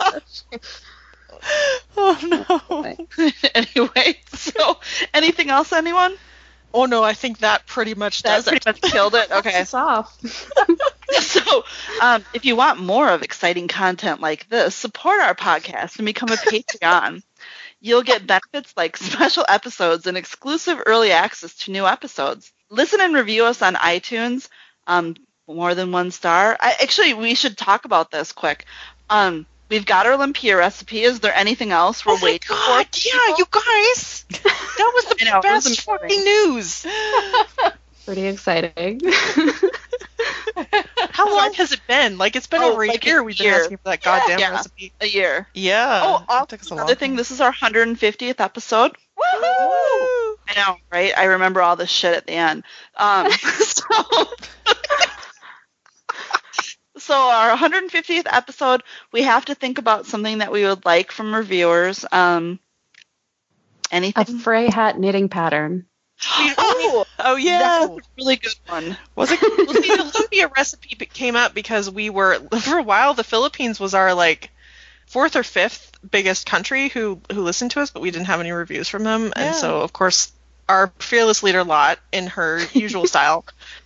Oh 1.97 2.20
no. 2.24 2.84
anyway, 3.55 4.20
so 4.34 4.78
anything 5.13 5.49
else, 5.49 5.72
anyone? 5.74 6.16
Oh 6.74 6.86
no, 6.86 7.03
I 7.03 7.13
think 7.13 7.39
that 7.39 7.66
pretty 7.68 7.93
much 7.93 8.24
That 8.24 8.38
does 8.38 8.45
pretty 8.47 8.57
it. 8.57 8.66
much 8.66 8.91
killed 8.91 9.16
it. 9.16 9.32
Okay. 9.32 9.61
It's 9.61 9.74
off. 9.74 10.18
so, 11.11 11.63
um, 12.01 12.26
if 12.34 12.43
you 12.45 12.55
want 12.55 12.80
more 12.80 13.09
of 13.09 13.22
exciting 13.22 13.68
content 13.68 14.20
like 14.22 14.49
this, 14.49 14.76
support 14.76 15.20
our 15.22 15.36
podcast 15.36 15.97
and 15.99 16.05
become 16.05 16.30
a 16.30 16.36
Patreon. 16.36 17.22
You'll 17.86 18.02
get 18.02 18.26
benefits 18.26 18.74
like 18.76 18.98
special 18.98 19.46
episodes 19.48 20.08
and 20.08 20.18
exclusive 20.18 20.82
early 20.88 21.12
access 21.12 21.54
to 21.58 21.72
new 21.72 21.86
episodes. 21.86 22.52
Listen 22.72 23.00
and 23.00 23.14
review 23.14 23.46
us 23.46 23.62
on 23.62 23.76
iTunes. 23.76 24.50
Um, 24.88 25.16
more 25.48 25.76
than 25.76 25.92
one 25.92 26.10
star. 26.10 26.58
I, 26.60 26.76
actually, 26.82 27.14
we 27.14 27.36
should 27.36 27.56
talk 27.56 27.86
about 27.86 28.10
this 28.10 28.32
quick. 28.32 28.66
Um, 29.08 29.46
we've 29.70 29.86
got 29.86 30.08
our 30.08 30.18
Lumpia 30.18 30.58
recipe. 30.58 31.04
Is 31.04 31.20
there 31.20 31.36
anything 31.36 31.72
else 31.72 32.04
we're 32.04 32.14
Oh 32.14 32.18
my 32.18 32.24
waiting 32.24 32.48
god, 32.50 32.88
for? 32.88 33.08
yeah, 33.08 33.36
you 33.38 33.46
guys! 33.52 34.26
That 34.32 34.92
was 34.96 35.06
the 35.06 35.26
know, 35.26 35.42
it 35.44 35.54
was 35.54 35.66
best 35.66 35.82
fucking 35.82 36.24
news. 36.24 36.88
Pretty 38.06 38.26
exciting. 38.26 39.00
How 41.12 41.34
long 41.36 41.54
has 41.54 41.72
it 41.72 41.82
been? 41.88 42.18
Like 42.18 42.36
it's 42.36 42.48
been 42.48 42.62
Oh, 42.62 42.72
over 42.74 42.84
a 42.84 42.88
like 42.88 43.04
a 43.04 43.08
year 43.08 43.24
we've 43.24 43.38
been 43.38 43.48
asking 43.48 43.78
for 43.78 43.89
that 43.89 44.02
goddamn 44.02 44.39
Yeah. 44.39 44.52
recipe. 44.52 44.93
A 45.02 45.06
year. 45.08 45.48
Yeah. 45.54 46.02
Oh, 46.04 46.16
it 46.18 46.26
also 46.30 46.46
took 46.46 46.62
us 46.62 46.70
a 46.72 46.76
long 46.76 46.82
another 46.84 46.96
thing. 46.96 47.12
time. 47.12 47.18
This 47.18 47.32
is 47.32 47.41
our 47.41 47.52
150th 47.52 48.39
episode. 48.39 48.91
Woohoo! 49.18 50.36
I 50.48 50.54
know, 50.56 50.78
right? 50.91 51.18
I 51.18 51.26
remember 51.26 51.62
all 51.62 51.76
this 51.76 51.89
shit 51.89 52.16
at 52.16 52.26
the 52.28 52.34
end. 52.34 52.64
Um, 52.96 53.32
so, 53.32 53.84
so 56.98 57.14
our 57.16 57.56
150th 57.58 58.28
episode, 58.32 58.84
we 59.12 59.24
have 59.24 59.46
to 59.46 59.56
think 59.56 59.78
about 59.78 60.06
something 60.06 60.39
that 60.39 60.52
we 60.52 60.64
would 60.64 60.86
like 60.86 61.12
from 61.12 61.34
reviewers. 61.36 62.06
Um, 62.12 62.60
anything? 63.91 64.14
A 64.16 64.20
anything? 64.20 64.39
Frey 64.39 64.70
hat 64.70 65.00
knitting 65.00 65.30
pattern. 65.30 65.86
oh, 66.57 67.05
Oh 67.20 67.36
yeah. 67.36 67.59
that's 67.59 67.86
a 67.86 67.97
really 68.18 68.36
good 68.38 68.55
one. 68.68 68.97
Was 69.16 69.32
it? 69.32 69.41
Well, 69.41 69.74
see, 69.76 69.95
the 69.95 70.03
lumpia 70.03 70.55
recipe 70.55 70.95
came 71.05 71.36
up 71.36 71.53
because 71.53 71.89
we 71.89 72.09
were 72.09 72.39
for 72.61 72.78
a 72.78 72.84
while. 72.84 73.13
The 73.13 73.24
Philippines 73.24 73.80
was 73.80 73.93
our 73.93 74.13
like 74.13 74.49
fourth 75.07 75.36
or 75.36 75.43
fifth 75.43 75.91
biggest 76.09 76.45
country 76.45 76.89
who 76.89 77.20
who 77.32 77.41
listened 77.41 77.72
to 77.72 77.82
us, 77.82 77.91
but 77.91 78.01
we 78.01 78.11
didn't 78.11 78.28
have 78.28 78.39
any 78.39 78.51
reviews 78.51 78.88
from 78.89 79.03
them, 79.03 79.34
Yeah. 79.36 79.47
and 79.47 79.55
so 79.55 79.82
of 79.82 79.93
course 79.93 80.32
our 80.68 80.91
fearless 80.99 81.43
leader 81.43 81.63
Lot, 81.63 81.99
in 82.11 82.28
her 82.28 82.59
usual 82.74 83.05
style, 83.13 83.45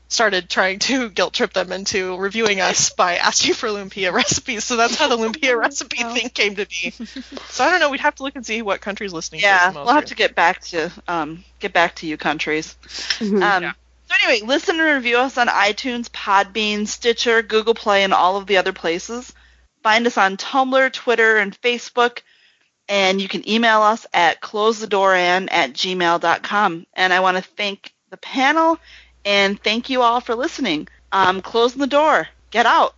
started 0.10 0.50
trying 0.50 0.80
to 0.80 1.10
guilt 1.10 1.34
trip 1.34 1.54
them 1.54 1.72
into 1.72 2.18
reviewing 2.18 2.60
us 2.60 2.90
by 2.90 3.16
asking 3.18 3.54
for 3.54 3.70
lumpia 3.70 4.12
recipes. 4.14 4.64
So 4.66 4.76
that's 4.76 4.96
how 4.96 5.08
the 5.08 5.16
lumpia 5.18 5.58
recipe 5.60 5.98
thing 6.04 6.30
came 6.30 6.56
to 6.56 6.66
be. 6.66 6.92
So 7.50 7.64
I 7.64 7.72
don't 7.72 7.80
know. 7.80 7.90
We'd 7.90 8.00
have 8.02 8.16
to 8.16 8.24
look 8.24 8.36
and 8.36 8.46
see 8.46 8.62
what 8.62 8.82
countries 8.82 9.14
listening 9.14 9.42
to 9.42 9.48
Yeah, 9.48 9.56
us 9.68 9.74
the 9.74 9.80
most. 9.80 9.86
we'll 9.86 9.96
have 9.96 10.06
to 10.06 10.16
get 10.16 10.36
back 10.36 10.62
to 10.66 10.92
um, 11.08 11.44
get 11.60 11.74
back 11.74 11.96
to 11.96 12.08
you 12.08 12.18
countries. 12.18 12.76
Mhm. 13.20 13.42
Um, 13.44 13.64
Yeah. 13.64 13.72
So 14.08 14.16
anyway, 14.24 14.46
listen 14.48 14.80
and 14.80 14.96
review 14.96 15.18
us 15.20 15.38
on 15.38 15.48
iTunes, 15.48 16.10
Podbean, 16.10 16.88
Stitcher, 16.88 17.44
Google 17.44 17.76
Play, 17.76 18.04
and 18.04 18.12
all 18.14 18.38
of 18.38 18.48
the 18.48 18.58
other 18.58 18.74
places. 18.74 19.32
Find 19.84 20.08
us 20.08 20.18
on 20.18 20.36
Tumblr, 20.38 20.92
Twitter, 20.94 21.38
and 21.38 21.60
Facebook. 21.62 22.22
And 22.88 23.22
you 23.22 23.28
can 23.28 23.48
email 23.48 23.84
us 23.84 24.08
at 24.14 24.42
closetheDooran 24.42 25.50
at 25.52 25.74
gmail.com. 25.74 26.86
And 26.96 27.14
I 27.14 27.20
want 27.20 27.38
to 27.38 27.44
thank 27.44 27.94
the 28.10 28.18
panel 28.18 28.80
and 29.26 29.62
thank 29.62 29.90
you 29.90 30.02
all 30.02 30.22
for 30.22 30.36
listening. 30.36 30.88
Um, 31.12 31.42
closing 31.42 31.80
the 31.80 31.88
door. 31.88 32.28
Get 32.52 32.66
out. 32.66 32.96